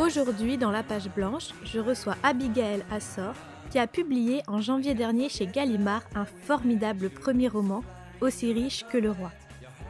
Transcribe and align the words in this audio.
Aujourd'hui, 0.00 0.56
dans 0.56 0.70
la 0.70 0.82
page 0.82 1.10
blanche, 1.10 1.50
je 1.62 1.78
reçois 1.78 2.16
Abigail 2.22 2.82
Assor, 2.90 3.34
qui 3.68 3.78
a 3.78 3.86
publié 3.86 4.40
en 4.46 4.62
janvier 4.62 4.94
dernier 4.94 5.28
chez 5.28 5.46
Gallimard 5.46 6.04
un 6.14 6.24
formidable 6.24 7.10
premier 7.10 7.48
roman, 7.48 7.84
Aussi 8.22 8.50
riche 8.50 8.86
que 8.90 8.96
le 8.96 9.10
roi. 9.10 9.30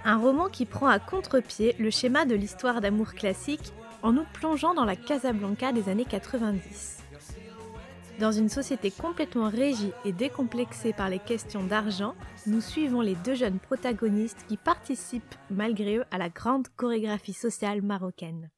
Un 0.05 0.17
roman 0.17 0.49
qui 0.49 0.67
prend 0.67 0.89
à 0.89 0.99
contre-pied 0.99 1.77
le 1.79 1.91
schéma 1.91 2.25
de 2.25 2.35
l'histoire 2.35 2.81
d'amour 2.81 3.15
classique 3.15 3.73
en 4.03 4.11
nous 4.11 4.25
plongeant 4.33 4.75
dans 4.75 4.85
la 4.85 4.97
Casablanca 4.97 5.71
des 5.71 5.89
années 5.89 6.05
90. 6.05 7.05
Dans 8.19 8.33
une 8.33 8.49
société 8.49 8.91
complètement 8.91 9.49
régie 9.49 9.93
et 10.05 10.11
décomplexée 10.11 10.93
par 10.93 11.09
les 11.09 11.21
questions 11.21 11.63
d'argent, 11.63 12.17
nous 12.49 12.61
suivons 12.61 13.01
les 13.01 13.15
deux 13.15 13.37
jeunes 13.37 13.61
protagonistes 13.61 14.45
qui 14.49 14.57
participent 14.57 15.37
malgré 15.51 15.99
eux 15.99 16.05
à 16.11 16.19
la 16.19 16.31
grande 16.31 16.67
chorégraphie 16.77 17.33
sociale 17.33 17.81
marocaine. 17.81 18.51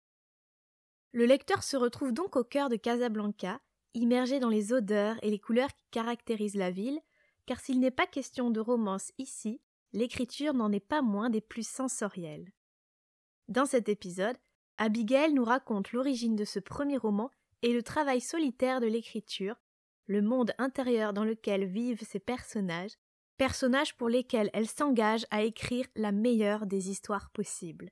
Le 1.12 1.26
lecteur 1.26 1.62
se 1.62 1.76
retrouve 1.76 2.12
donc 2.12 2.36
au 2.36 2.44
cœur 2.44 2.68
de 2.68 2.76
Casablanca, 2.76 3.60
immergé 3.94 4.40
dans 4.40 4.48
les 4.48 4.72
odeurs 4.72 5.16
et 5.22 5.30
les 5.30 5.38
couleurs 5.38 5.74
qui 5.74 5.84
caractérisent 5.90 6.56
la 6.56 6.70
ville, 6.70 7.00
car 7.44 7.60
s'il 7.60 7.80
n'est 7.80 7.90
pas 7.90 8.06
question 8.06 8.50
de 8.50 8.60
romance 8.60 9.12
ici, 9.18 9.60
l'écriture 9.92 10.54
n'en 10.54 10.72
est 10.72 10.80
pas 10.80 11.02
moins 11.02 11.28
des 11.28 11.42
plus 11.42 11.66
sensorielles. 11.66 12.50
Dans 13.48 13.66
cet 13.66 13.88
épisode, 13.88 14.36
Abigail 14.78 15.34
nous 15.34 15.44
raconte 15.44 15.92
l'origine 15.92 16.36
de 16.36 16.44
ce 16.44 16.58
premier 16.58 16.96
roman 16.96 17.30
et 17.60 17.72
le 17.74 17.82
travail 17.82 18.20
solitaire 18.20 18.80
de 18.80 18.86
l'écriture, 18.86 19.56
le 20.06 20.22
monde 20.22 20.52
intérieur 20.58 21.12
dans 21.12 21.24
lequel 21.24 21.66
vivent 21.66 22.04
ces 22.04 22.20
personnages, 22.20 22.96
personnages 23.36 23.96
pour 23.96 24.08
lesquels 24.08 24.50
elle 24.54 24.68
s'engage 24.68 25.26
à 25.30 25.42
écrire 25.42 25.86
la 25.94 26.12
meilleure 26.12 26.66
des 26.66 26.90
histoires 26.90 27.30
possibles. 27.30 27.90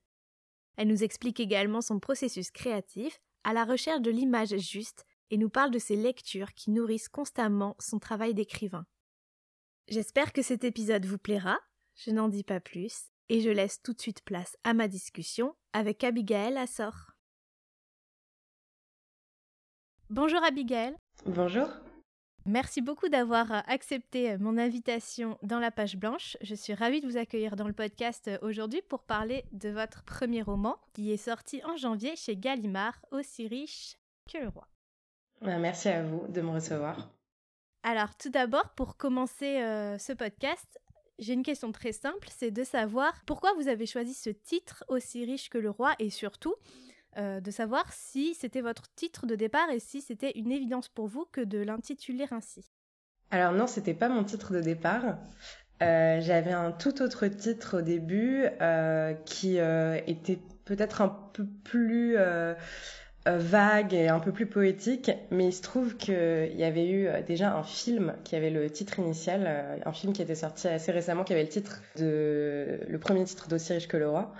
Elle 0.77 0.89
nous 0.89 1.03
explique 1.03 1.41
également 1.41 1.81
son 1.81 2.01
processus 2.01 2.51
créatif 2.51 3.21
à 3.45 3.53
la 3.53 3.65
recherche 3.65 4.01
de 4.01 4.11
l'image 4.11 4.57
juste 4.57 5.05
et 5.31 5.37
nous 5.37 5.51
parle 5.51 5.71
de 5.71 5.79
ses 5.79 5.97
lectures 5.97 6.55
qui 6.55 6.71
nourrissent 6.71 7.09
constamment 7.09 7.77
son 7.79 7.99
travail 7.99 8.35
d'écrivain. 8.35 8.87
J'espère 9.89 10.33
que 10.33 10.43
cet 10.43 10.65
épisode 10.65 11.05
vous 11.05 11.19
plaira, 11.19 11.59
je 11.97 12.11
n'en 12.11 12.29
dis 12.29 12.45
pas 12.45 12.61
plus, 12.61 13.11
et 13.29 13.41
je 13.41 13.51
laisse 13.51 13.81
tout 13.83 13.93
de 13.93 14.01
suite 14.01 14.23
place 14.25 14.57
à 14.65 14.75
ma 14.75 14.89
discussion 14.89 15.55
avec 15.73 16.05
Abigail 16.05 16.57
Assor. 16.57 17.12
Bonjour 20.11 20.43
Abigail. 20.43 20.97
Bonjour. 21.27 21.69
Merci 22.47 22.81
beaucoup 22.81 23.09
d'avoir 23.09 23.53
euh, 23.53 23.61
accepté 23.67 24.33
euh, 24.33 24.39
mon 24.41 24.57
invitation 24.57 25.39
dans 25.43 25.59
la 25.59 25.71
page 25.71 25.97
blanche. 25.97 26.39
Je 26.41 26.55
suis 26.55 26.73
ravie 26.73 27.01
de 27.01 27.07
vous 27.07 27.19
accueillir 27.19 27.55
dans 27.55 27.67
le 27.67 27.75
podcast 27.75 28.29
euh, 28.29 28.39
aujourd'hui 28.41 28.81
pour 28.89 29.03
parler 29.03 29.45
de 29.53 29.69
votre 29.69 30.03
premier 30.05 30.41
roman 30.41 30.79
qui 30.95 31.13
est 31.13 31.19
sorti 31.19 31.61
en 31.65 31.77
janvier 31.77 32.17
chez 32.17 32.37
Gallimard, 32.37 32.99
aussi 33.11 33.47
riche 33.47 33.97
que 34.33 34.39
le 34.39 34.49
roi. 34.49 34.67
Merci 35.43 35.89
à 35.89 36.03
vous 36.03 36.27
de 36.29 36.41
me 36.41 36.50
recevoir. 36.50 37.11
Alors 37.83 38.15
tout 38.17 38.31
d'abord, 38.31 38.71
pour 38.71 38.97
commencer 38.99 39.56
ce 39.99 40.12
podcast, 40.12 40.79
j'ai 41.19 41.33
une 41.33 41.43
question 41.43 41.73
très 41.73 41.93
simple, 41.93 42.29
c'est 42.31 42.50
de 42.50 42.62
savoir 42.62 43.15
pourquoi 43.25 43.55
vous 43.55 43.69
avez 43.69 43.87
choisi 43.87 44.12
ce 44.12 44.29
titre 44.29 44.84
aussi 44.89 45.25
riche 45.25 45.49
que 45.49 45.56
le 45.56 45.71
roi 45.71 45.95
et 45.99 46.11
surtout 46.11 46.55
euh, 47.19 47.41
de 47.41 47.50
savoir 47.50 47.93
si 47.93 48.34
c'était 48.34 48.60
votre 48.60 48.84
titre 48.94 49.26
de 49.26 49.34
départ 49.34 49.69
et 49.71 49.81
si 49.81 50.00
c'était 50.00 50.31
une 50.37 50.53
évidence 50.53 50.88
pour 50.88 51.09
vous 51.09 51.26
que 51.32 51.41
de 51.41 51.59
l'intituler 51.59 52.26
ainsi. 52.31 52.71
Alors 53.32 53.53
non, 53.53 53.66
c'était 53.66 53.94
pas 53.94 54.09
mon 54.09 54.22
titre 54.22 54.53
de 54.53 54.60
départ. 54.60 55.19
Euh, 55.82 56.20
j'avais 56.20 56.53
un 56.53 56.70
tout 56.70 57.03
autre 57.03 57.26
titre 57.26 57.78
au 57.78 57.82
début 57.82 58.44
euh, 58.60 59.15
qui 59.25 59.56
était 59.56 60.38
peut-être 60.65 61.00
un 61.00 61.09
peu 61.32 61.47
plus 61.65 62.16
vague 63.26 63.93
et 63.93 64.09
un 64.09 64.20
peu 64.20 64.32
plus 64.32 64.47
poétique, 64.47 65.10
mais 65.31 65.49
il 65.49 65.53
se 65.53 65.62
trouve 65.62 65.97
qu'il 65.97 66.54
y 66.54 66.65
avait 66.65 66.88
eu 66.88 67.09
déjà 67.26 67.54
un 67.54 67.62
film 67.62 68.15
qui 68.25 68.37
avait 68.37 68.50
le 68.50 68.70
titre 68.70 68.99
initial, 68.99 69.81
un 69.84 69.93
film 69.93 70.12
qui 70.12 70.22
était 70.22 70.34
sorti 70.34 70.69
assez 70.69 70.93
récemment, 70.93 71.25
qui 71.25 71.32
avait 71.32 71.43
le 71.43 71.49
titre 71.49 71.82
de 71.97 72.81
le 72.88 72.99
premier 72.99 73.25
titre 73.25 73.49
d'Aussi 73.49 73.72
riche 73.72 73.88
que 73.88 73.97
le 73.97 74.09
roi. 74.09 74.32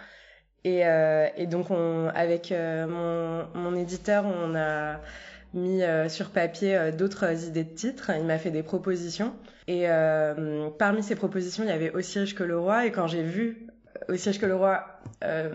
Et, 0.65 0.87
euh, 0.87 1.29
et 1.37 1.47
donc, 1.47 1.71
on, 1.71 2.11
avec 2.15 2.53
euh, 2.53 2.87
mon, 2.87 3.61
mon, 3.61 3.77
éditeur, 3.77 4.25
on 4.27 4.55
a 4.55 5.01
mis 5.55 5.83
euh, 5.83 6.09
sur 6.09 6.31
papier 6.31 6.77
euh, 6.77 6.93
d'autres 6.93 7.47
idées 7.47 7.65
de 7.65 7.75
titres. 7.75 8.11
Il 8.17 8.25
m'a 8.25 8.39
fait 8.39 8.51
des 8.51 8.63
propositions. 8.63 9.35
Et 9.69 9.87
parmi 10.79 11.03
ces 11.03 11.15
propositions, 11.15 11.63
il 11.63 11.69
y 11.69 11.73
avait 11.73 11.93
Aussi 11.93 12.19
riche 12.19 12.35
que 12.35 12.43
le 12.43 12.59
roi. 12.59 12.87
Et 12.87 12.93
quand 12.93 13.07
j'ai 13.07 13.23
vu 13.23 13.69
Aussi 14.09 14.29
riche 14.29 14.41
que 14.41 14.47
le 14.47 14.57
roi 14.57 14.85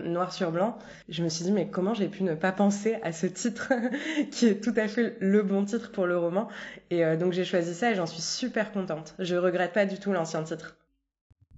noir 0.04 0.32
sur 0.32 0.52
blanc, 0.52 0.78
je 1.10 1.22
me 1.22 1.28
suis 1.28 1.44
dit, 1.44 1.52
mais 1.52 1.68
comment 1.68 1.92
j'ai 1.92 2.08
pu 2.08 2.22
ne 2.22 2.34
pas 2.34 2.52
penser 2.52 2.96
à 3.02 3.12
ce 3.12 3.26
titre 3.26 3.72
qui 4.30 4.46
est 4.46 4.62
tout 4.64 4.72
à 4.76 4.88
fait 4.88 5.16
le 5.20 5.42
bon 5.42 5.66
titre 5.66 5.92
pour 5.92 6.06
le 6.06 6.16
roman? 6.16 6.48
Et 6.90 7.04
donc, 7.16 7.34
j'ai 7.34 7.44
choisi 7.44 7.74
ça 7.74 7.90
et 7.90 7.94
j'en 7.94 8.06
suis 8.06 8.22
super 8.22 8.72
contente. 8.72 9.14
Je 9.18 9.36
regrette 9.36 9.74
pas 9.74 9.84
du 9.84 9.98
tout 9.98 10.12
l'ancien 10.12 10.42
titre. 10.42 10.76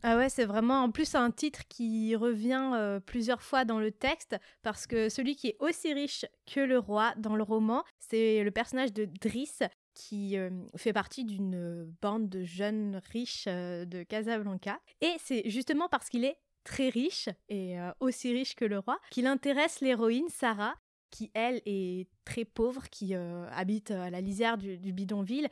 Ah 0.02 0.16
ouais, 0.16 0.28
c'est 0.28 0.44
vraiment 0.44 0.82
en 0.82 0.90
plus 0.90 1.14
un 1.16 1.30
titre 1.30 1.62
qui 1.68 2.14
revient 2.14 2.70
euh, 2.74 3.00
plusieurs 3.00 3.42
fois 3.42 3.64
dans 3.64 3.80
le 3.80 3.90
texte 3.90 4.36
parce 4.62 4.86
que 4.86 5.08
celui 5.08 5.34
qui 5.34 5.48
est 5.48 5.56
aussi 5.58 5.92
riche 5.92 6.24
que 6.46 6.60
le 6.60 6.78
roi 6.78 7.14
dans 7.16 7.34
le 7.34 7.42
roman, 7.42 7.82
c'est 7.98 8.44
le 8.44 8.50
personnage 8.52 8.92
de 8.92 9.06
Driss 9.06 9.62
qui 9.94 10.38
euh, 10.38 10.50
fait 10.76 10.92
partie 10.92 11.24
d'une 11.24 11.92
bande 12.00 12.28
de 12.28 12.44
jeunes 12.44 13.00
riches 13.10 13.46
euh, 13.48 13.84
de 13.84 14.04
Casablanca. 14.04 14.78
Et 15.00 15.16
c'est 15.18 15.48
justement 15.50 15.88
parce 15.88 16.08
qu'il 16.08 16.24
est 16.24 16.38
très 16.62 16.90
riche 16.90 17.28
et 17.48 17.76
aussi 17.98 18.30
riche 18.30 18.54
que 18.54 18.66
le 18.66 18.78
roi 18.78 18.98
qu'il 19.10 19.26
intéresse 19.26 19.80
l'héroïne 19.80 20.28
Sarah 20.28 20.74
qui 21.10 21.30
elle 21.32 21.62
est 21.64 22.06
très 22.26 22.44
pauvre, 22.44 22.90
qui 22.90 23.14
habite 23.14 23.90
à 23.90 24.10
la 24.10 24.20
lisière 24.20 24.58
du 24.58 24.92
bidonville 24.92 25.48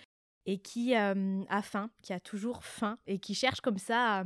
et 0.47 0.59
qui 0.59 0.97
euh, 0.97 1.43
a 1.49 1.63
faim, 1.63 1.91
qui 2.03 2.13
a 2.13 2.21
toujours 2.21 2.65
faim 2.65 2.99
et 3.07 3.19
qui 3.19 3.35
cherche 3.35 3.61
comme 3.61 3.79
ça 3.79 4.25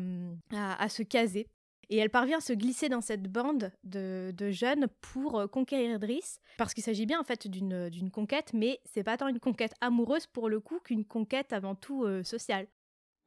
à, 0.52 0.88
se 0.88 1.02
caser. 1.02 1.48
Et 1.88 1.96
elle 1.96 2.10
parvient 2.10 2.38
à 2.38 2.40
se 2.40 2.52
glisser 2.52 2.88
dans 2.88 3.00
cette 3.00 3.24
bande 3.24 3.72
de, 3.82 4.32
jeunes 4.50 4.86
pour 5.00 5.40
euh, 5.40 5.46
conquérir 5.48 5.98
Driss, 5.98 6.38
parce 6.56 6.72
qu'il 6.72 6.84
s'agit 6.84 7.06
bien 7.06 7.18
en 7.18 7.24
fait 7.24 7.48
d'une 7.48 8.10
conquête, 8.12 8.52
mais 8.54 8.80
c'est 8.84 9.02
pas 9.02 9.16
tant 9.16 9.26
une 9.26 9.40
conquête 9.40 9.74
amoureuse 9.80 10.28
pour 10.28 10.48
le 10.48 10.60
coup 10.60 10.78
qu'une 10.84 11.04
conquête 11.04 11.52
avant 11.52 11.74
tout 11.74 12.04
euh, 12.04 12.22
sociale. 12.22 12.68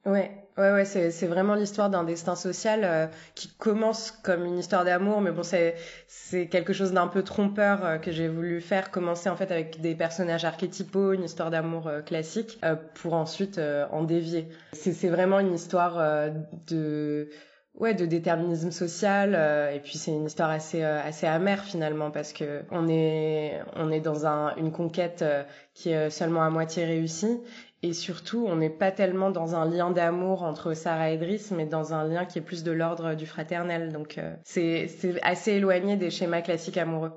Ouais, 0.05 0.49
ouais, 0.57 0.71
ouais, 0.73 0.83
c'est, 0.83 1.11
c'est 1.11 1.27
vraiment 1.27 1.55
l'histoire 1.55 1.89
d'un 1.89 2.03
destin 2.03 2.35
social 2.35 2.81
euh, 2.83 3.07
qui 3.35 3.47
commence 3.55 4.11
comme 4.11 4.43
une 4.43 4.57
histoire 4.59 4.83
d'amour, 4.83 5.21
mais 5.21 5.31
bon, 5.31 5.43
c'est, 5.43 5.75
c'est 6.07 6.49
quelque 6.49 6.73
chose 6.73 6.91
d'un 6.91 7.07
peu 7.07 7.23
trompeur 7.23 7.85
euh, 7.85 7.97
que 7.99 8.11
j'ai 8.11 8.27
voulu 8.27 8.59
faire, 8.59 8.91
commencer 8.91 9.29
en 9.29 9.37
fait 9.37 9.49
avec 9.49 9.79
des 9.79 9.95
personnages 9.95 10.43
archétypaux, 10.43 11.13
une 11.13 11.23
histoire 11.23 11.51
d'amour 11.51 11.87
euh, 11.87 12.01
classique, 12.01 12.59
pour 12.95 13.13
ensuite 13.13 13.59
en 13.91 14.03
dévier. 14.03 14.49
C'est, 14.73 14.91
c'est 14.91 15.07
vraiment 15.07 15.39
une 15.39 15.53
histoire 15.53 16.29
de 16.67 17.29
ouais 17.75 17.93
de 17.93 18.05
déterminisme 18.05 18.71
social 18.71 19.33
et 19.73 19.79
puis 19.79 19.97
c'est 19.97 20.11
une 20.11 20.25
histoire 20.25 20.49
assez 20.49 20.83
assez 20.83 21.25
amère 21.25 21.63
finalement 21.63 22.11
parce 22.11 22.31
que 22.33 22.61
on 22.69 22.87
est 22.87 23.59
on 23.75 23.91
est 23.91 23.99
dans 23.99 24.27
un, 24.27 24.55
une 24.57 24.71
conquête 24.71 25.23
qui 25.73 25.89
est 25.89 26.09
seulement 26.11 26.43
à 26.43 26.49
moitié 26.49 26.85
réussie 26.85 27.41
et 27.83 27.91
surtout, 27.91 28.45
on 28.47 28.55
n'est 28.55 28.69
pas 28.69 28.91
tellement 28.91 29.29
dans 29.29 29.55
un 29.55 29.69
lien 29.69 29.91
d'amour 29.91 30.43
entre 30.43 30.73
Sarah 30.73 31.11
et 31.11 31.17
Driss, 31.17 31.51
mais 31.51 31.65
dans 31.65 31.93
un 31.93 32.07
lien 32.07 32.25
qui 32.25 32.39
est 32.39 32.41
plus 32.41 32.63
de 32.63 32.71
l'ordre 32.71 33.13
du 33.13 33.25
fraternel. 33.25 33.91
Donc, 33.91 34.17
euh, 34.17 34.33
c'est 34.45 34.87
assez 35.21 35.51
éloigné 35.51 35.97
des 35.97 36.09
schémas 36.09 36.41
classiques 36.41 36.77
amoureux. 36.77 37.11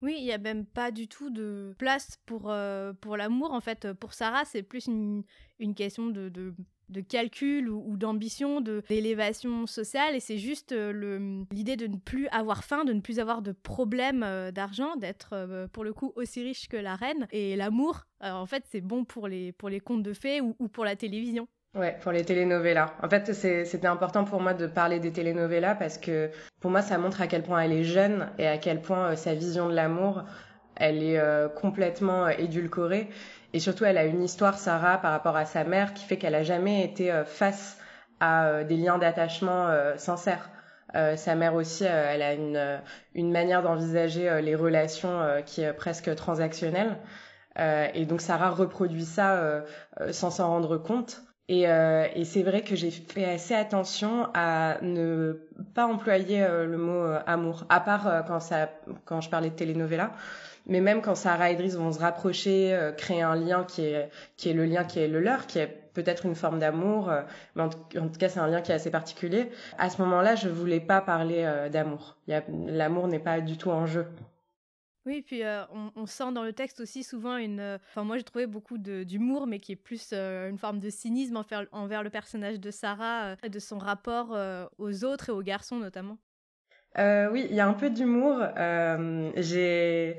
Oui, 0.00 0.14
il 0.18 0.24
n'y 0.24 0.32
a 0.32 0.38
même 0.38 0.64
pas 0.64 0.92
du 0.92 1.08
tout 1.08 1.30
de 1.30 1.74
place 1.76 2.16
pour, 2.24 2.50
euh, 2.50 2.92
pour 3.00 3.16
l'amour. 3.16 3.52
En 3.52 3.60
fait, 3.60 3.92
pour 3.94 4.14
Sarah, 4.14 4.44
c'est 4.44 4.62
plus 4.62 4.86
une, 4.86 5.24
une 5.58 5.74
question 5.74 6.06
de, 6.06 6.28
de 6.28 6.54
de 6.90 7.00
calcul 7.00 7.68
ou, 7.68 7.96
d'ambition, 7.96 8.60
d'élévation 8.60 9.66
sociale. 9.66 10.14
Et 10.14 10.20
c'est 10.20 10.38
juste 10.38 10.72
euh, 10.72 11.42
l'idée 11.52 11.76
de 11.76 11.86
ne 11.86 11.96
plus 11.96 12.28
avoir 12.28 12.64
faim, 12.64 12.84
de 12.84 12.92
ne 12.92 13.00
plus 13.00 13.18
avoir 13.18 13.42
de 13.42 13.52
problème 13.52 14.22
euh, 14.22 14.50
d'argent, 14.50 14.96
d'être 14.96 15.30
euh, 15.32 15.68
pour 15.68 15.84
le 15.84 15.92
coup 15.92 16.12
aussi 16.16 16.42
riche 16.42 16.68
que 16.68 16.76
la 16.76 16.96
reine. 16.96 17.26
Et 17.30 17.56
l'amour, 17.56 18.06
en 18.20 18.46
fait, 18.46 18.64
c'est 18.70 18.80
bon 18.80 19.04
pour 19.04 19.28
les, 19.28 19.52
pour 19.52 19.68
les 19.68 19.80
contes 19.80 20.02
de 20.02 20.12
fées 20.12 20.40
ou, 20.40 20.54
pour 20.68 20.84
la 20.84 20.96
télévision. 20.96 21.48
Ouais, 21.74 21.96
pour 22.02 22.10
les 22.10 22.24
telenovelas. 22.24 22.92
En 23.00 23.08
fait, 23.08 23.32
c'était 23.32 23.86
important 23.86 24.24
pour 24.24 24.40
moi 24.40 24.54
de 24.54 24.66
parler 24.66 24.98
des 24.98 25.12
telenovelas 25.12 25.76
parce 25.76 25.98
que 25.98 26.30
pour 26.60 26.70
moi, 26.70 26.82
ça 26.82 26.98
montre 26.98 27.22
à 27.22 27.28
quel 27.28 27.44
point 27.44 27.60
elle 27.60 27.72
est 27.72 27.84
jeune 27.84 28.28
et 28.38 28.46
à 28.46 28.58
quel 28.58 28.82
point 28.82 29.14
sa 29.14 29.34
vision 29.34 29.68
de 29.68 29.74
l'amour, 29.74 30.24
elle 30.74 31.02
est 31.02 31.20
complètement 31.54 32.28
édulcorée 32.28 33.08
Et 33.52 33.60
surtout, 33.60 33.84
elle 33.84 33.98
a 33.98 34.04
une 34.04 34.22
histoire, 34.22 34.58
Sarah, 34.58 34.98
par 34.98 35.12
rapport 35.12 35.36
à 35.36 35.44
sa 35.44 35.64
mère, 35.64 35.94
qui 35.94 36.04
fait 36.04 36.16
qu'elle 36.16 36.34
a 36.34 36.42
jamais 36.42 36.84
été 36.84 37.12
face 37.26 37.78
à 38.20 38.64
des 38.64 38.76
liens 38.76 38.98
d'attachement 38.98 39.68
sincères. 39.96 40.50
sa 40.94 41.34
mère 41.34 41.54
aussi, 41.54 41.84
elle 41.84 42.22
a 42.22 42.34
une, 42.34 42.80
une 43.14 43.32
manière 43.32 43.62
d'envisager 43.62 44.40
les 44.42 44.54
relations 44.54 45.20
qui 45.46 45.62
est 45.62 45.72
presque 45.72 46.14
transactionnelle. 46.14 46.96
et 47.58 48.06
donc 48.06 48.20
Sarah 48.20 48.50
reproduit 48.50 49.04
ça 49.04 49.64
sans 50.12 50.30
s'en 50.30 50.48
rendre 50.48 50.78
compte. 50.78 51.22
Et, 51.50 51.68
euh, 51.68 52.06
et 52.14 52.24
c'est 52.24 52.44
vrai 52.44 52.62
que 52.62 52.76
j'ai 52.76 52.92
fait 52.92 53.24
assez 53.24 53.54
attention 53.54 54.28
à 54.34 54.78
ne 54.82 55.48
pas 55.74 55.84
employer 55.84 56.44
euh, 56.44 56.64
le 56.64 56.78
mot 56.78 57.02
euh, 57.02 57.18
amour, 57.26 57.64
à 57.68 57.80
part 57.80 58.06
euh, 58.06 58.22
quand, 58.22 58.38
ça, 58.38 58.70
quand 59.04 59.20
je 59.20 59.28
parlais 59.30 59.50
de 59.50 59.56
telenovela. 59.56 60.12
Mais 60.66 60.80
même 60.80 61.02
quand 61.02 61.14
Sarah 61.14 61.50
et 61.50 61.54
Idriss 61.54 61.74
vont 61.74 61.92
se 61.92 61.98
rapprocher, 61.98 62.92
créer 62.96 63.22
un 63.22 63.34
lien 63.34 63.64
qui 63.64 63.82
est, 63.82 64.10
qui 64.36 64.50
est 64.50 64.52
le 64.52 64.64
lien 64.64 64.84
qui 64.84 65.00
est 65.00 65.08
le 65.08 65.20
leur, 65.20 65.46
qui 65.46 65.58
est 65.58 65.66
peut-être 65.94 66.26
une 66.26 66.34
forme 66.34 66.58
d'amour, 66.58 67.10
mais 67.56 67.62
en, 67.62 67.68
tout 67.68 68.18
cas 68.18 68.28
c'est 68.28 68.40
un 68.40 68.46
lien 68.46 68.60
qui 68.60 68.70
est 68.70 68.74
assez 68.74 68.90
particulier. 68.90 69.50
À 69.78 69.90
ce 69.90 70.00
moment-là, 70.02 70.36
je 70.36 70.48
voulais 70.48 70.80
pas 70.80 71.00
parler 71.00 71.68
d'amour. 71.72 72.16
L'amour 72.28 73.08
n'est 73.08 73.18
pas 73.18 73.40
du 73.40 73.56
tout 73.56 73.70
en 73.70 73.86
jeu. 73.86 74.06
Oui, 75.06 75.22
puis 75.22 75.42
euh, 75.44 75.64
on, 75.96 76.04
sent 76.04 76.32
dans 76.32 76.44
le 76.44 76.52
texte 76.52 76.80
aussi 76.80 77.02
souvent 77.02 77.38
une. 77.38 77.58
Euh, 77.58 77.78
enfin, 77.88 78.04
moi 78.04 78.18
j'ai 78.18 78.22
trouvé 78.22 78.46
beaucoup 78.46 78.76
d'humour, 78.76 79.46
mais 79.46 79.58
qui 79.58 79.72
est 79.72 79.76
plus 79.76 80.10
euh, 80.12 80.50
une 80.50 80.58
forme 80.58 80.78
de 80.78 80.90
cynisme 80.90 81.38
envers, 81.38 81.66
envers, 81.72 82.02
le 82.02 82.10
personnage 82.10 82.60
de 82.60 82.70
Sarah 82.70 83.34
et 83.42 83.48
de 83.48 83.58
son 83.58 83.78
rapport 83.78 84.36
aux 84.78 85.04
autres 85.04 85.30
et 85.30 85.32
aux 85.32 85.42
garçons 85.42 85.76
notamment. 85.76 86.18
Oui, 86.98 87.46
il 87.48 87.54
y 87.54 87.60
a 87.60 87.66
un 87.66 87.72
peu 87.72 87.90
d'humour. 87.90 88.42
j'ai 89.36 90.16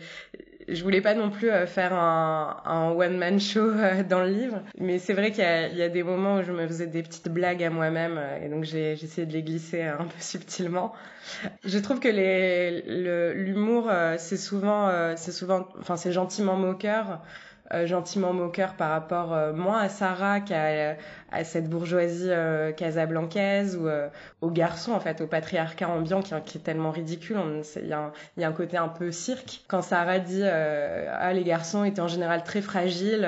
je 0.68 0.84
voulais 0.84 1.02
pas 1.02 1.14
non 1.14 1.30
plus 1.30 1.50
euh, 1.50 1.66
faire 1.68 1.94
un, 1.94 2.62
un 2.66 2.92
one-man 2.92 3.40
show 3.40 3.70
euh, 3.70 4.04
dans 4.04 4.22
le 4.22 4.30
livre, 4.30 4.62
mais 4.78 5.00
c'est 5.00 5.14
vrai 5.14 5.32
qu'il 5.32 5.44
y, 5.44 5.78
y, 5.78 5.82
a 5.82 5.90
des 5.90 6.04
moments 6.04 6.38
où 6.38 6.44
je 6.44 6.52
me 6.52 6.66
faisais 6.68 6.88
des 6.88 7.04
petites 7.04 7.30
blagues 7.30 7.64
à 7.64 7.70
moi-même, 7.70 8.18
euh, 8.18 8.46
et 8.46 8.50
donc 8.50 8.64
j'ai 8.64 8.94
essayé 8.94 9.28
de 9.28 9.34
les 9.34 9.44
glisser 9.44 9.84
un 9.84 10.06
peu 10.06 10.10
subtilement. 10.20 10.94
Je 11.64 11.78
trouve 11.80 12.00
que 12.00 12.10
l'humour, 13.34 13.92
c'est 14.18 14.38
souvent, 14.38 15.16
c'est 15.16 15.32
souvent, 15.32 15.68
enfin 15.80 15.96
c'est 15.96 16.12
gentiment 16.12 16.56
moqueur. 16.56 17.22
Euh, 17.74 17.86
gentiment 17.86 18.34
moqueur 18.34 18.74
par 18.74 18.90
rapport 18.90 19.34
euh, 19.34 19.54
moins 19.54 19.80
à 19.80 19.88
Sarah 19.88 20.42
qu'à 20.42 20.98
à 21.32 21.44
cette 21.46 21.70
bourgeoisie 21.70 22.30
euh, 22.30 22.74
casablancaise 22.74 23.78
ou 23.78 23.88
aux 24.42 24.52
garçons 24.52 24.92
en 24.92 25.00
fait 25.00 25.22
au 25.22 25.28
patriarcat 25.28 25.88
ambiant 25.88 26.22
qui, 26.22 26.34
est 26.34 26.62
tellement 26.62 26.92
ridicule. 26.92 27.38
Il 27.78 27.88
y, 27.88 27.94
a 27.94 28.48
un 28.48 28.52
côté 28.52 28.76
un 28.76 28.90
peu 28.90 29.12
cirque. 29.12 29.64
Quand 29.70 29.82
Sarah 29.82 30.20
dit 30.20 30.44
ah 30.44 31.34
les 31.34 31.44
garçons 31.44 31.86
étaient 31.86 32.02
en 32.02 32.10
général 32.10 32.44
très 32.44 32.62
fragiles 32.62 33.28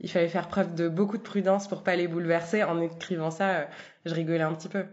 il 0.00 0.10
fallait 0.10 0.28
faire 0.28 0.48
preuve 0.48 0.74
de 0.74 0.88
beaucoup 0.88 1.16
de 1.16 1.22
prudence 1.22 1.68
pour 1.68 1.82
pas 1.82 1.94
les 1.94 2.08
bouleverser 2.08 2.64
en 2.64 2.80
écrivant 2.80 3.30
ça 3.30 3.66
je 4.04 4.14
rigolais 4.14 4.42
un 4.42 4.54
petit 4.54 4.68
peu 4.68 4.84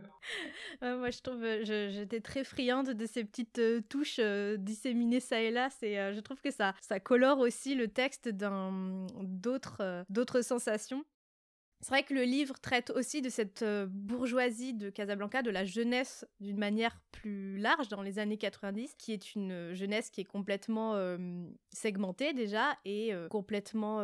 moi, 0.82 1.10
je 1.10 1.22
trouve, 1.22 1.44
j'étais 1.64 2.22
très 2.22 2.44
friande 2.44 2.92
de 2.92 3.06
ces 3.06 3.24
petites 3.24 3.60
euh, 3.60 3.82
touches 3.82 4.20
euh, 4.20 4.58
disséminées 4.58 5.20
ça 5.20 5.42
et 5.42 5.52
là. 5.52 5.70
C'est, 5.70 5.98
euh, 5.98 6.14
je 6.14 6.20
trouve 6.20 6.42
que 6.42 6.52
ça, 6.52 6.74
ça 6.82 7.00
colore 7.00 7.40
aussi 7.40 7.76
le 7.76 7.88
texte 7.88 8.30
d'un, 8.30 9.08
d'autres, 9.22 10.06
d'autres 10.10 10.42
sensations. 10.42 11.04
C'est 11.82 11.90
vrai 11.90 12.04
que 12.04 12.14
le 12.14 12.24
livre 12.24 12.60
traite 12.60 12.92
aussi 12.92 13.24
de 13.24 13.30
cette 13.30 13.64
euh, 13.64 13.88
bourgeoisie 13.90 14.74
de 14.76 14.92
Casablanca, 14.92 15.42
de 15.42 15.50
la 15.50 15.66
jeunesse 15.66 16.28
d'une 16.40 16.60
manière 16.60 17.00
plus 17.12 17.58
large 17.58 17.88
dans 17.88 18.04
les 18.04 18.20
années 18.20 18.38
90, 18.38 18.94
qui 19.00 19.14
est 19.14 19.34
une 19.34 19.52
euh, 19.52 19.74
jeunesse 19.74 20.12
qui 20.12 20.22
est 20.22 20.26
complètement 20.26 20.94
euh, 20.94 21.18
segmentée 21.74 22.34
déjà 22.34 22.78
et 22.86 23.14
complètement 23.30 24.02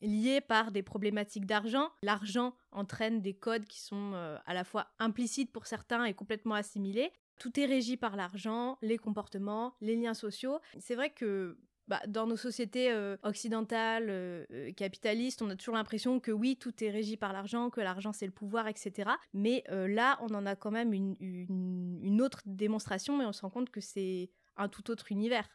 liée 0.00 0.40
par 0.40 0.72
des 0.72 0.82
problématiques 0.82 1.46
d'argent. 1.46 1.90
L'argent 2.02 2.54
entraîne 2.72 3.22
des 3.22 3.34
codes 3.34 3.64
qui 3.64 3.80
sont 3.80 4.12
à 4.14 4.54
la 4.54 4.64
fois 4.64 4.88
implicites 4.98 5.52
pour 5.52 5.66
certains 5.66 6.04
et 6.04 6.14
complètement 6.14 6.54
assimilés. 6.54 7.10
Tout 7.38 7.58
est 7.60 7.66
régi 7.66 7.96
par 7.96 8.16
l'argent, 8.16 8.78
les 8.82 8.98
comportements, 8.98 9.74
les 9.80 9.96
liens 9.96 10.14
sociaux. 10.14 10.58
C'est 10.78 10.94
vrai 10.94 11.10
que 11.10 11.56
bah, 11.88 12.00
dans 12.08 12.26
nos 12.26 12.36
sociétés 12.36 12.90
euh, 12.90 13.16
occidentales, 13.22 14.06
euh, 14.08 14.44
euh, 14.52 14.72
capitalistes, 14.72 15.40
on 15.40 15.50
a 15.50 15.54
toujours 15.54 15.76
l'impression 15.76 16.18
que 16.18 16.32
oui, 16.32 16.56
tout 16.56 16.72
est 16.82 16.90
régi 16.90 17.16
par 17.16 17.32
l'argent, 17.32 17.70
que 17.70 17.80
l'argent 17.80 18.12
c'est 18.12 18.26
le 18.26 18.32
pouvoir, 18.32 18.66
etc. 18.66 19.10
Mais 19.32 19.62
là, 19.68 20.18
on 20.20 20.34
en 20.34 20.46
a 20.46 20.56
quand 20.56 20.72
même 20.72 20.92
une, 20.92 22.20
autre 22.20 22.40
démonstration 22.46 23.22
et 23.22 23.26
on 23.26 23.32
se 23.32 23.42
rend 23.42 23.50
compte 23.50 23.70
que 23.70 23.80
c'est 23.80 24.30
un 24.56 24.68
tout 24.68 24.90
autre 24.90 25.12
univers. 25.12 25.46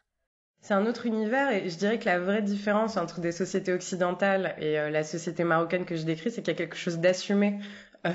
C'est 0.60 0.74
un 0.74 0.86
autre 0.86 1.06
univers 1.06 1.50
et 1.50 1.68
je 1.68 1.76
dirais 1.76 1.98
que 1.98 2.04
la 2.04 2.20
vraie 2.20 2.40
différence 2.40 2.96
entre 2.96 3.20
des 3.20 3.32
sociétés 3.32 3.72
occidentales 3.72 4.54
et 4.58 4.74
la 4.74 5.02
société 5.02 5.42
marocaine 5.42 5.84
que 5.84 5.96
je 5.96 6.04
décris, 6.04 6.30
c'est 6.30 6.40
qu'il 6.40 6.52
y 6.52 6.56
a 6.56 6.58
quelque 6.58 6.76
chose 6.76 6.98
d'assumé 6.98 7.58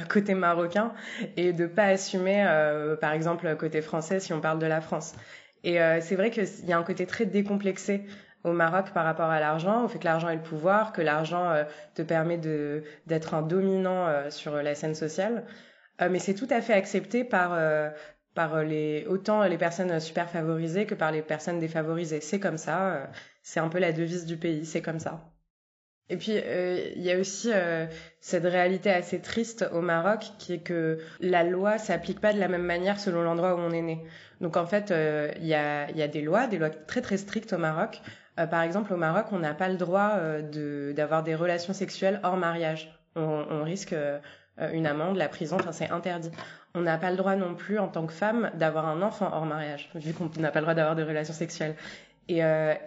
côté 0.09 0.33
marocain 0.33 0.93
et 1.35 1.53
de 1.53 1.65
pas 1.67 1.85
assumer, 1.85 2.45
par 3.01 3.11
exemple, 3.11 3.53
côté 3.57 3.81
français 3.81 4.19
si 4.19 4.33
on 4.33 4.41
parle 4.41 4.59
de 4.59 4.65
la 4.65 4.81
France. 4.81 5.13
Et 5.63 5.81
euh, 5.81 5.99
c'est 6.01 6.15
vrai 6.15 6.31
qu'il 6.31 6.45
y 6.65 6.73
a 6.73 6.77
un 6.77 6.83
côté 6.83 7.05
très 7.05 7.25
décomplexé 7.25 8.03
au 8.43 8.53
Maroc 8.53 8.91
par 8.93 9.05
rapport 9.05 9.29
à 9.29 9.39
l'argent, 9.39 9.83
au 9.83 9.87
fait 9.87 9.99
que 9.99 10.05
l'argent 10.05 10.29
est 10.29 10.35
le 10.35 10.41
pouvoir, 10.43 10.93
que 10.93 11.01
l'argent 11.01 11.49
euh, 11.51 11.63
te 11.95 12.01
permet 12.01 12.37
de 12.37 12.83
d'être 13.07 13.33
un 13.33 13.41
dominant 13.41 14.07
euh, 14.07 14.29
sur 14.29 14.55
la 14.55 14.75
scène 14.75 14.95
sociale. 14.95 15.45
mais 15.99 16.19
c'est 16.19 16.35
tout 16.35 16.47
à 16.49 16.61
fait 16.61 16.73
accepté 16.73 17.23
par 17.23 17.57
par 18.35 18.63
les 18.63 19.05
autant 19.07 19.43
les 19.43 19.57
personnes 19.57 19.99
super 19.99 20.29
favorisées 20.29 20.85
que 20.85 20.95
par 20.95 21.11
les 21.11 21.21
personnes 21.23 21.59
défavorisées. 21.59 22.21
C'est 22.21 22.39
comme 22.39 22.57
ça. 22.57 23.09
c'est 23.43 23.59
un 23.59 23.69
peu 23.69 23.79
la 23.79 23.91
devise 23.93 24.25
du 24.25 24.37
pays. 24.37 24.65
C'est 24.65 24.81
comme 24.81 24.99
ça. 24.99 25.36
Et 26.09 26.17
puis, 26.17 26.31
il 26.31 27.01
y 27.01 27.11
a 27.11 27.19
aussi 27.19 27.49
cette 28.21 28.45
réalité 28.45 28.89
assez 28.89 29.19
triste 29.19 29.65
au 29.73 29.81
Maroc, 29.81 30.25
qui 30.39 30.53
est 30.53 30.59
que 30.59 30.99
la 31.19 31.43
loi 31.43 31.77
s'applique 31.77 32.21
pas 32.21 32.31
de 32.31 32.39
la 32.39 32.47
même 32.47 32.63
manière 32.63 32.99
selon 32.99 33.23
l'endroit 33.23 33.55
où 33.55 33.59
on 33.59 33.71
est 33.71 33.81
né. 33.81 34.05
Donc 34.41 34.57
en 34.57 34.65
fait, 34.65 34.91
euh, 34.91 35.31
il 35.37 35.47
y, 35.47 35.55
a, 35.55 35.89
y, 35.91 36.01
a, 36.01 36.07
des 36.07 36.21
lois, 36.21 36.47
des 36.47 36.57
lois 36.57 36.69
très 36.69 37.01
très 37.01 37.17
strictes 37.17 37.53
au 37.53 37.57
Maroc. 37.57 38.01
Euh, 38.39 38.45
par 38.45 38.61
exemple, 38.61 38.93
au 38.93 38.97
Maroc, 38.97 39.27
on 39.31 39.39
n'a 39.39 39.53
pas 39.53 39.69
le 39.69 39.77
droit 39.77 40.13
euh, 40.15 40.93
d'avoir 40.93 41.23
des 41.23 41.35
relations 41.35 41.73
sexuelles 41.73 42.19
hors 42.23 42.37
mariage. 42.37 42.91
On, 43.15 43.45
on 43.49 43.63
risque 43.63 43.95
une 44.73 44.85
amende, 44.85 45.17
la 45.17 45.27
prison, 45.27 45.57
enfin 45.59 45.71
c'est 45.71 45.89
interdit. 45.89 46.31
On 46.75 46.81
n'a 46.81 46.97
pas 46.97 47.09
le 47.09 47.17
droit 47.17 47.35
non 47.35 47.55
plus 47.55 47.79
en 47.79 47.87
tant 47.87 48.05
que 48.05 48.13
femme 48.13 48.51
d'avoir 48.53 48.87
un 48.87 49.01
enfant 49.01 49.29
hors 49.33 49.45
mariage, 49.45 49.89
vu 49.95 50.13
qu'on 50.13 50.29
n'a 50.39 50.51
pas 50.51 50.59
le 50.59 50.65
droit 50.65 50.75
d'avoir 50.75 50.95
des 50.95 51.03
relations 51.03 51.33
sexuelles. 51.33 51.75
Et 52.29 52.41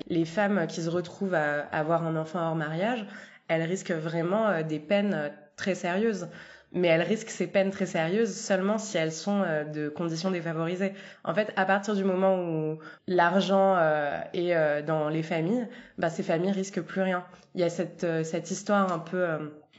les 0.09 0.25
femmes 0.27 0.67
qui 0.67 0.83
se 0.83 0.91
retrouvent 0.91 1.35
à 1.35 1.61
avoir 1.73 2.07
un 2.07 2.15
enfant 2.17 2.41
hors 2.47 2.57
mariage, 2.57 3.07
elles 3.49 3.63
risquent 3.63 3.93
vraiment 3.93 4.63
des 4.63 4.79
peines 4.79 5.33
très 5.57 5.75
sérieuses 5.75 6.29
mais 6.73 6.89
elles 6.89 7.03
risquent 7.03 7.31
ces 7.31 7.47
peines 7.47 7.71
très 7.71 7.87
sérieuses 7.87 8.35
seulement 8.35 8.79
si 8.79 8.97
elles 8.97 9.13
sont 9.13 9.43
euh, 9.43 9.65
de 9.65 9.89
conditions 9.89 10.31
défavorisées. 10.31 10.95
En 11.25 11.35
fait, 11.35 11.53
à 11.57 11.65
partir 11.65 11.95
du 11.95 12.05
moment 12.05 12.37
où 12.37 12.79
l'argent 13.07 13.77
euh, 13.77 14.21
est 14.33 14.55
euh, 14.55 14.83
dans 14.83 15.09
les 15.09 15.23
familles, 15.23 15.67
bah, 15.99 16.11
ces 16.11 16.23
familles 16.23 16.53
risquent 16.53 16.83
plus 16.83 17.03
rien. 17.03 17.25
Il 17.55 17.61
y 17.61 17.65
a 17.65 17.71
cette, 17.71 18.07
cette 18.25 18.51
histoire 18.51 18.93
un 18.93 19.01
peu 19.01 19.27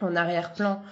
en 0.01 0.15
arrière-plan 0.15 0.81
euh, 0.81 0.85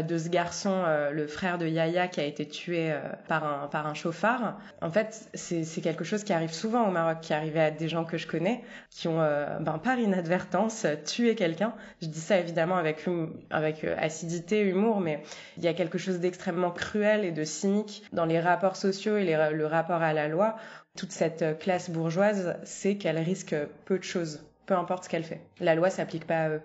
de 0.00 0.16
ce 0.16 0.30
garçon, 0.30 0.84
euh, 0.86 1.10
le 1.10 1.26
frère 1.26 1.58
de 1.58 1.66
Yaya, 1.66 2.08
qui 2.08 2.20
a 2.20 2.24
été 2.24 2.48
tué 2.48 2.92
euh, 2.92 3.00
par 3.28 3.86
un 3.86 3.94
chauffard. 3.94 4.58
En 4.80 4.90
fait, 4.90 5.28
c'est 5.34 5.64
c'est 5.64 5.82
quelque 5.82 6.04
chose 6.04 6.24
qui 6.24 6.32
arrive 6.32 6.52
souvent 6.52 6.88
au 6.88 6.90
Maroc, 6.90 7.18
qui 7.20 7.34
arrivait 7.34 7.60
à 7.60 7.70
des 7.70 7.88
gens 7.88 8.04
que 8.04 8.16
je 8.16 8.26
connais, 8.26 8.62
qui 8.90 9.08
ont 9.08 9.18
ben 9.60 9.78
par 9.82 9.98
inadvertance 9.98 10.86
tué 11.04 11.34
quelqu'un. 11.34 11.74
Je 12.00 12.06
dis 12.06 12.20
ça 12.20 12.38
évidemment 12.38 12.76
avec 12.76 13.06
hum, 13.06 13.38
avec 13.50 13.84
acidité, 13.84 14.60
humour, 14.60 15.00
mais 15.00 15.22
il 15.58 15.64
y 15.64 15.68
a 15.68 15.74
quelque 15.74 15.98
chose 15.98 16.20
d'extrêmement 16.20 16.70
cruel 16.70 17.24
et 17.24 17.32
de 17.32 17.44
cynique 17.44 18.04
dans 18.12 18.24
les 18.24 18.40
rapports 18.40 18.76
sociaux 18.76 19.16
et 19.16 19.24
le 19.24 19.66
rapport 19.66 20.02
à 20.02 20.12
la 20.12 20.28
loi. 20.28 20.56
Toute 20.96 21.12
cette 21.12 21.58
classe 21.58 21.90
bourgeoise 21.90 22.56
sait 22.64 22.96
qu'elle 22.96 23.18
risque 23.18 23.56
peu 23.84 23.98
de 23.98 24.04
choses, 24.04 24.44
peu 24.66 24.74
importe 24.74 25.04
ce 25.04 25.08
qu'elle 25.08 25.24
fait. 25.24 25.40
La 25.58 25.74
loi 25.74 25.90
s'applique 25.90 26.26
pas 26.26 26.44
à 26.44 26.48
eux. 26.50 26.62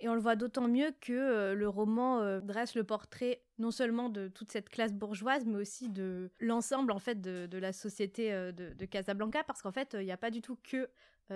Et 0.00 0.08
on 0.08 0.14
le 0.14 0.20
voit 0.20 0.36
d'autant 0.36 0.68
mieux 0.68 0.92
que 1.00 1.12
euh, 1.12 1.54
le 1.54 1.68
roman 1.68 2.20
euh, 2.20 2.40
dresse 2.40 2.74
le 2.74 2.84
portrait 2.84 3.42
non 3.58 3.70
seulement 3.70 4.08
de 4.08 4.28
toute 4.28 4.50
cette 4.50 4.68
classe 4.68 4.92
bourgeoise, 4.92 5.44
mais 5.46 5.56
aussi 5.56 5.88
de 5.88 6.30
l'ensemble 6.40 6.90
en 6.92 6.98
fait 6.98 7.20
de, 7.20 7.58
la 7.58 7.72
société 7.72 8.32
euh, 8.32 8.50
de, 8.52 8.84
Casablanca, 8.84 9.44
parce 9.44 9.62
qu'en 9.62 9.70
fait, 9.70 9.96
il 9.98 10.04
n'y 10.04 10.12
a 10.12 10.16
pas 10.16 10.30
du 10.30 10.42
tout 10.42 10.58
que 10.62 10.88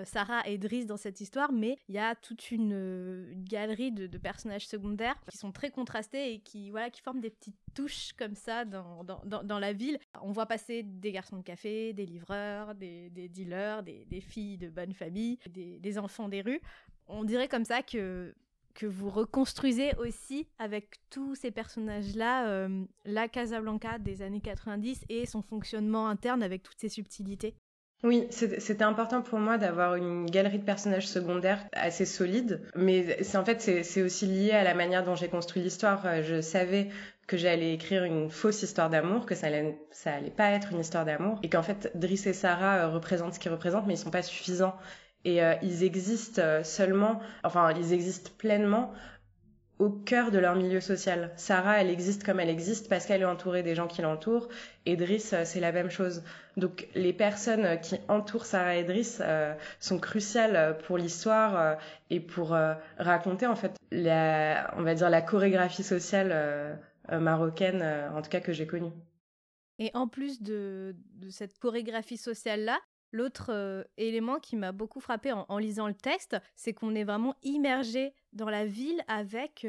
Sarah 0.04 0.46
et 0.46 0.58
Driss 0.58 0.84
dans 0.84 0.98
cette 0.98 1.22
histoire, 1.22 1.50
mais 1.50 1.78
il 1.88 1.94
y 1.94 1.98
a 1.98 2.14
toute 2.14 2.50
une, 2.50 3.32
galerie 3.44 3.90
de, 3.90 4.18
personnages 4.18 4.66
secondaires 4.66 5.16
qui 5.30 5.38
sont 5.38 5.50
très 5.50 5.70
contrastés 5.70 6.34
et 6.34 6.40
qui 6.40 6.70
voilà 6.70 6.90
qui 6.90 7.00
forment 7.00 7.22
des 7.22 7.30
petites 7.30 7.56
touches 7.74 8.12
comme 8.12 8.34
ça 8.34 8.66
dans, 8.66 9.02
dans, 9.02 9.58
la 9.58 9.72
ville. 9.72 9.98
On 10.20 10.30
voit 10.30 10.44
passer 10.44 10.82
des 10.82 11.10
garçons 11.10 11.38
de 11.38 11.42
café, 11.42 11.94
des 11.94 12.04
livreurs, 12.04 12.74
des, 12.74 13.08
dealers, 13.30 13.82
des, 13.82 14.20
filles 14.20 14.58
de 14.58 14.68
bonne 14.68 14.92
famille, 14.92 15.38
des, 15.48 15.78
des 15.78 15.98
enfants 15.98 16.28
des 16.28 16.42
rues. 16.42 16.60
On 17.06 17.24
dirait 17.24 17.48
comme 17.48 17.64
ça 17.64 17.82
que 17.82 18.34
que 18.78 18.86
vous 18.86 19.10
reconstruisez 19.10 19.90
aussi 19.96 20.46
avec 20.60 21.00
tous 21.10 21.34
ces 21.34 21.50
personnages-là, 21.50 22.48
euh, 22.48 22.84
la 23.04 23.26
Casablanca 23.26 23.98
des 23.98 24.22
années 24.22 24.40
90 24.40 25.00
et 25.08 25.26
son 25.26 25.42
fonctionnement 25.42 26.08
interne 26.08 26.44
avec 26.44 26.62
toutes 26.62 26.78
ses 26.78 26.88
subtilités. 26.88 27.56
Oui, 28.04 28.28
c'était 28.30 28.84
important 28.84 29.22
pour 29.22 29.40
moi 29.40 29.58
d'avoir 29.58 29.96
une 29.96 30.26
galerie 30.26 30.60
de 30.60 30.64
personnages 30.64 31.08
secondaires 31.08 31.66
assez 31.72 32.04
solide, 32.04 32.62
mais 32.76 33.24
c'est 33.24 33.36
en 33.36 33.44
fait 33.44 33.60
c'est 33.60 34.02
aussi 34.02 34.26
lié 34.26 34.52
à 34.52 34.62
la 34.62 34.74
manière 34.74 35.02
dont 35.02 35.16
j'ai 35.16 35.26
construit 35.26 35.60
l'histoire. 35.60 36.22
Je 36.22 36.40
savais 36.40 36.90
que 37.26 37.36
j'allais 37.36 37.74
écrire 37.74 38.04
une 38.04 38.30
fausse 38.30 38.62
histoire 38.62 38.88
d'amour, 38.88 39.26
que 39.26 39.34
ça 39.34 39.48
allait, 39.48 39.76
ça 39.90 40.14
allait 40.14 40.30
pas 40.30 40.50
être 40.50 40.70
une 40.70 40.78
histoire 40.78 41.04
d'amour, 41.04 41.40
et 41.42 41.48
qu'en 41.48 41.64
fait 41.64 41.90
Driss 41.96 42.28
et 42.28 42.32
Sarah 42.32 42.76
euh, 42.76 42.88
représentent 42.88 43.34
ce 43.34 43.40
qu'ils 43.40 43.50
représentent, 43.50 43.88
mais 43.88 43.94
ils 43.94 43.98
sont 43.98 44.12
pas 44.12 44.22
suffisants. 44.22 44.76
Et 45.24 45.42
euh, 45.42 45.54
ils 45.62 45.84
existent 45.84 46.42
euh, 46.42 46.62
seulement, 46.62 47.20
enfin 47.44 47.72
ils 47.72 47.92
existent 47.92 48.30
pleinement 48.38 48.92
au 49.78 49.90
cœur 49.90 50.30
de 50.32 50.38
leur 50.38 50.56
milieu 50.56 50.80
social. 50.80 51.30
Sarah, 51.36 51.80
elle 51.80 51.90
existe 51.90 52.24
comme 52.24 52.40
elle 52.40 52.48
existe 52.48 52.88
parce 52.88 53.06
qu'elle 53.06 53.22
est 53.22 53.26
entourée 53.26 53.62
des 53.62 53.76
gens 53.76 53.86
qui 53.86 54.02
l'entourent. 54.02 54.48
Et 54.86 54.96
Driss, 54.96 55.34
c'est 55.44 55.60
la 55.60 55.70
même 55.70 55.88
chose. 55.88 56.24
Donc 56.56 56.88
les 56.96 57.12
personnes 57.12 57.78
qui 57.80 57.96
entourent 58.08 58.44
Sarah 58.44 58.74
et 58.74 58.82
Driss 58.82 59.22
sont 59.78 60.00
cruciales 60.00 60.78
pour 60.84 60.98
l'histoire 60.98 61.76
et 62.10 62.18
pour 62.18 62.58
raconter 62.98 63.46
en 63.46 63.54
fait 63.54 63.76
la, 63.92 64.74
on 64.76 64.82
va 64.82 64.94
dire 64.94 65.10
la 65.10 65.22
chorégraphie 65.22 65.84
sociale 65.84 66.76
euh, 67.12 67.20
marocaine, 67.20 67.80
euh, 67.82 68.10
en 68.10 68.20
tout 68.20 68.28
cas 68.28 68.40
que 68.40 68.52
j'ai 68.52 68.66
connue. 68.66 68.92
Et 69.78 69.90
en 69.94 70.08
plus 70.08 70.42
de, 70.42 70.94
cette 71.30 71.58
chorégraphie 71.58 72.18
sociale-là, 72.18 72.78
L'autre 73.12 73.50
euh, 73.50 73.84
élément 73.96 74.38
qui 74.38 74.56
m'a 74.56 74.72
beaucoup 74.72 75.00
frappé 75.00 75.32
en, 75.32 75.58
lisant 75.58 75.88
le 75.88 75.94
texte, 75.94 76.36
c'est 76.56 76.72
qu'on 76.72 76.94
est 76.94 77.04
vraiment 77.04 77.34
immergé 77.42 78.12
dans 78.32 78.50
la 78.50 78.66
ville 78.66 79.02
avec 79.08 79.66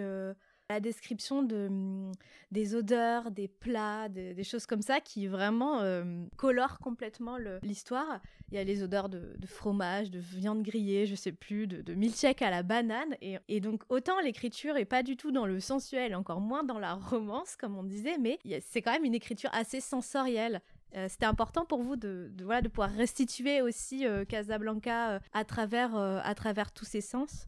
la 0.70 0.80
description 0.80 1.42
de, 1.42 1.68
mm, 1.70 2.12
des 2.52 2.76
odeurs, 2.76 3.32
des 3.32 3.48
plats, 3.48 4.08
des 4.08 4.44
choses 4.44 4.66
comme 4.66 4.82
ça 4.82 5.02
qui 5.02 5.28
vraiment 5.28 5.82
euh, 5.82 6.26
colorent 6.38 6.80
complètement 6.80 7.38
l'histoire. 7.64 8.22
Il 8.52 8.56
y 8.56 8.60
a 8.60 8.64
les 8.64 8.84
odeurs 8.84 9.10
de, 9.10 9.36
fromage, 9.46 10.12
de 10.12 10.20
viande 10.20 10.62
grillée, 10.62 11.06
je 11.06 11.16
sais 11.16 11.32
plus, 11.32 11.68
de, 11.68 11.82
de 11.82 11.94
milkshake 11.96 12.42
à 12.42 12.52
la 12.52 12.64
banane. 12.64 13.16
Et, 13.22 13.60
donc 13.60 13.84
autant 13.90 14.20
l'écriture 14.20 14.78
est 14.78 14.86
pas 14.86 15.04
du 15.04 15.18
tout 15.18 15.32
dans 15.32 15.46
le 15.46 15.60
sensuel, 15.60 16.16
encore 16.16 16.40
moins 16.40 16.64
dans 16.64 16.80
la 16.80 16.94
romance, 16.94 17.56
comme 17.56 17.78
on 17.78 17.84
disait, 17.84 18.18
mais 18.20 18.40
c'est 18.62 18.82
quand 18.82 18.92
même 18.92 19.06
une 19.06 19.16
écriture 19.16 19.50
assez 19.54 19.82
sensorielle. 19.82 20.62
Euh, 20.96 21.08
c'était 21.10 21.26
important 21.26 21.66
pour 21.66 21.84
vous 21.84 21.96
de, 21.96 22.32
voilà, 22.44 22.62
de 22.62 22.68
pouvoir 22.68 22.92
restituer 22.92 23.62
aussi 23.62 24.08
euh, 24.08 24.26
Casablanca 24.26 25.20
à, 25.34 25.44
travers, 25.44 25.96
à 25.96 26.36
travers 26.36 26.72
tous 26.72 26.86
ces 26.86 27.02
sens? 27.02 27.48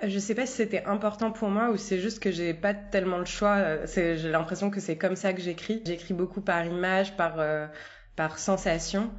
Je 0.00 0.18
sais 0.20 0.34
pas 0.36 0.46
si 0.46 0.52
c'était 0.52 0.84
important 0.84 1.32
pour 1.32 1.48
moi 1.48 1.70
ou 1.70 1.76
c'est 1.76 1.98
juste 1.98 2.22
que 2.22 2.30
j'ai 2.30 2.54
pas 2.54 2.72
tellement 2.72 3.18
le 3.18 3.24
choix. 3.24 3.84
J'ai 3.86 4.16
l'impression 4.30 4.70
que 4.70 4.78
c'est 4.78 4.96
comme 4.96 5.16
ça 5.16 5.32
que 5.32 5.40
j'écris. 5.40 5.82
J'écris 5.84 6.14
beaucoup 6.14 6.40
par 6.40 6.64
image, 6.64 7.16
par 7.16 7.40
euh, 7.40 7.66
par 8.14 8.38
sensation. 8.38 9.10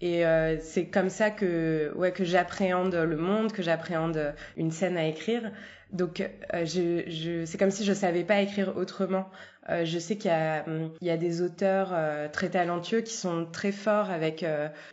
Et 0.00 0.24
euh, 0.24 0.56
c'est 0.60 0.86
comme 0.86 1.10
ça 1.10 1.30
que 1.32 1.92
ouais 1.96 2.12
que 2.12 2.22
j'appréhende 2.22 2.94
le 2.94 3.16
monde, 3.16 3.50
que 3.50 3.62
j'appréhende 3.62 4.32
une 4.56 4.70
scène 4.70 4.96
à 4.96 5.06
écrire. 5.08 5.50
Donc 5.90 6.20
euh, 6.54 7.44
c'est 7.44 7.58
comme 7.58 7.72
si 7.72 7.84
je 7.84 7.92
savais 7.92 8.22
pas 8.22 8.40
écrire 8.40 8.76
autrement. 8.76 9.28
Euh, 9.68 9.84
je 9.84 9.98
sais 9.98 10.16
qu'il 10.16 10.30
y 10.30 10.94
il 11.00 11.06
y 11.06 11.10
a 11.10 11.16
des 11.16 11.42
auteurs 11.42 11.94
très 12.32 12.50
talentueux 12.50 13.00
qui 13.00 13.14
sont 13.14 13.46
très 13.50 13.72
forts 13.72 14.10
avec 14.10 14.44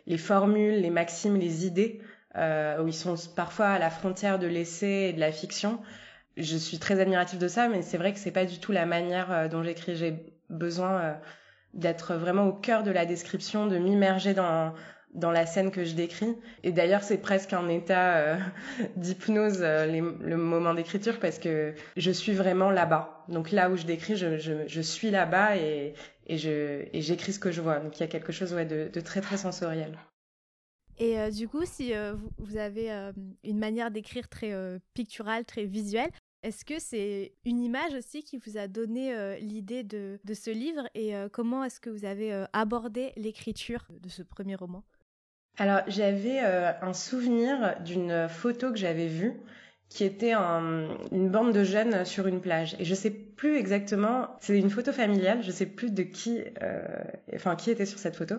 les 0.06 0.18
formules, 0.18 0.80
les 0.80 0.90
maximes, 0.90 1.36
les 1.36 1.66
idées 1.66 2.00
euh, 2.36 2.82
où 2.82 2.88
ils 2.88 2.94
sont 2.94 3.14
parfois 3.34 3.68
à 3.68 3.78
la 3.78 3.88
frontière 3.88 4.38
de 4.38 4.46
l'essai 4.46 5.08
et 5.08 5.12
de 5.12 5.20
la 5.20 5.32
fiction. 5.32 5.80
Je 6.36 6.56
suis 6.56 6.78
très 6.78 7.00
admirative 7.00 7.38
de 7.38 7.48
ça, 7.48 7.68
mais 7.68 7.80
c'est 7.80 7.96
vrai 7.96 8.12
que 8.12 8.18
c'est 8.18 8.30
pas 8.30 8.44
du 8.44 8.58
tout 8.58 8.72
la 8.72 8.84
manière 8.84 9.32
euh, 9.32 9.48
dont 9.48 9.62
j'écris. 9.62 9.96
J'ai 9.96 10.34
besoin 10.50 11.00
euh, 11.00 11.14
d'être 11.72 12.14
vraiment 12.14 12.46
au 12.46 12.52
cœur 12.52 12.82
de 12.82 12.90
la 12.90 13.06
description, 13.06 13.66
de 13.66 13.78
m'immerger 13.78 14.34
dans 14.34 14.74
dans 15.16 15.32
la 15.32 15.46
scène 15.46 15.70
que 15.70 15.84
je 15.84 15.94
décris. 15.94 16.36
Et 16.62 16.72
d'ailleurs, 16.72 17.02
c'est 17.02 17.18
presque 17.18 17.52
un 17.52 17.68
état 17.68 18.16
euh, 18.18 18.36
d'hypnose 18.96 19.60
le 19.62 20.36
moment 20.36 20.74
d'écriture 20.74 21.18
parce 21.18 21.38
que 21.38 21.74
je 21.96 22.10
suis 22.10 22.32
vraiment 22.32 22.70
là-bas. 22.70 23.24
Donc 23.28 23.50
là 23.50 23.70
où 23.70 23.76
je 23.76 23.84
décris, 23.84 24.16
je, 24.16 24.80
suis 24.80 25.10
là-bas 25.10 25.56
et, 25.56 25.94
j'écris 26.28 27.32
ce 27.32 27.38
que 27.38 27.50
je 27.50 27.60
vois. 27.60 27.80
Donc 27.80 27.96
il 27.98 28.00
y 28.00 28.04
a 28.04 28.08
quelque 28.08 28.32
chose 28.32 28.52
de, 28.52 29.00
très 29.00 29.20
très 29.20 29.36
sensoriel. 29.36 29.98
Et 30.98 31.18
euh, 31.18 31.30
du 31.30 31.48
coup, 31.48 31.64
si 31.64 31.92
euh, 31.94 32.14
vous, 32.38 32.56
avez 32.56 32.90
euh, 32.90 33.12
une 33.44 33.58
manière 33.58 33.90
d'écrire 33.90 34.28
très 34.28 34.52
picturale, 34.94 35.44
très 35.44 35.64
visuelle, 35.64 36.10
est-ce 36.42 36.64
que 36.64 36.78
c'est 36.78 37.32
une 37.44 37.60
image 37.60 37.94
aussi 37.94 38.22
qui 38.22 38.38
vous 38.38 38.56
a 38.56 38.68
donné 38.68 39.38
l'idée 39.40 39.82
de, 39.82 40.18
ce 40.32 40.50
livre? 40.50 40.88
Et 40.94 41.12
comment 41.32 41.64
est-ce 41.64 41.80
que 41.80 41.90
vous 41.90 42.04
avez 42.04 42.44
abordé 42.52 43.12
l'écriture 43.16 43.84
de 43.90 44.08
ce 44.08 44.22
premier 44.22 44.54
roman? 44.54 44.84
Alors, 45.58 45.80
j'avais 45.86 46.40
un 46.40 46.92
souvenir 46.92 47.76
d'une 47.84 48.28
photo 48.28 48.70
que 48.72 48.78
j'avais 48.78 49.06
vue 49.06 49.34
qui 49.88 50.04
était 50.04 50.34
une 50.34 51.28
bande 51.30 51.52
de 51.52 51.64
jeunes 51.64 52.04
sur 52.04 52.26
une 52.26 52.40
plage. 52.40 52.76
Et 52.78 52.84
je 52.84 52.94
sais 52.94 53.10
plus 53.10 53.56
exactement, 53.56 54.36
c'est 54.40 54.58
une 54.58 54.68
photo 54.68 54.92
familiale, 54.92 55.42
je 55.42 55.50
sais 55.50 55.66
plus 55.66 55.90
de 55.92 56.02
qui, 56.02 56.42
enfin 57.34 57.56
qui 57.56 57.70
était 57.70 57.86
sur 57.86 57.98
cette 57.98 58.16
photo. 58.16 58.36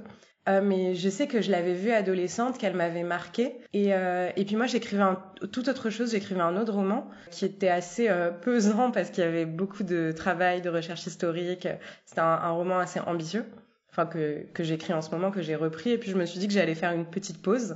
Euh, 0.47 0.61
mais 0.63 0.95
je 0.95 1.09
sais 1.09 1.27
que 1.27 1.41
je 1.41 1.51
l'avais 1.51 1.73
vue 1.73 1.91
adolescente, 1.91 2.57
qu'elle 2.57 2.75
m'avait 2.75 3.03
marquée. 3.03 3.57
Et, 3.73 3.93
euh, 3.93 4.29
et 4.35 4.45
puis 4.45 4.55
moi, 4.55 4.65
j'écrivais 4.65 5.03
un, 5.03 5.21
tout 5.51 5.67
autre 5.67 5.89
chose. 5.89 6.11
J'écrivais 6.11 6.41
un 6.41 6.55
autre 6.57 6.73
roman 6.73 7.09
qui 7.31 7.45
était 7.45 7.67
assez 7.67 8.09
euh, 8.09 8.31
pesant 8.31 8.91
parce 8.91 9.09
qu'il 9.09 9.23
y 9.23 9.27
avait 9.27 9.45
beaucoup 9.45 9.83
de 9.83 10.13
travail, 10.13 10.61
de 10.61 10.69
recherche 10.69 11.05
historique. 11.05 11.67
C'était 12.05 12.21
un, 12.21 12.25
un, 12.25 12.51
roman 12.51 12.79
assez 12.79 12.99
ambitieux, 13.01 13.45
que, 14.05 14.45
que 14.53 14.63
j'écris 14.63 14.93
en 14.93 15.01
ce 15.01 15.11
moment, 15.11 15.31
que 15.31 15.41
j'ai 15.41 15.55
repris. 15.55 15.91
Et 15.91 15.97
puis 15.97 16.11
je 16.11 16.17
me 16.17 16.25
suis 16.25 16.39
dit 16.39 16.47
que 16.47 16.53
j'allais 16.53 16.75
faire 16.75 16.91
une 16.91 17.05
petite 17.05 17.41
pause 17.41 17.75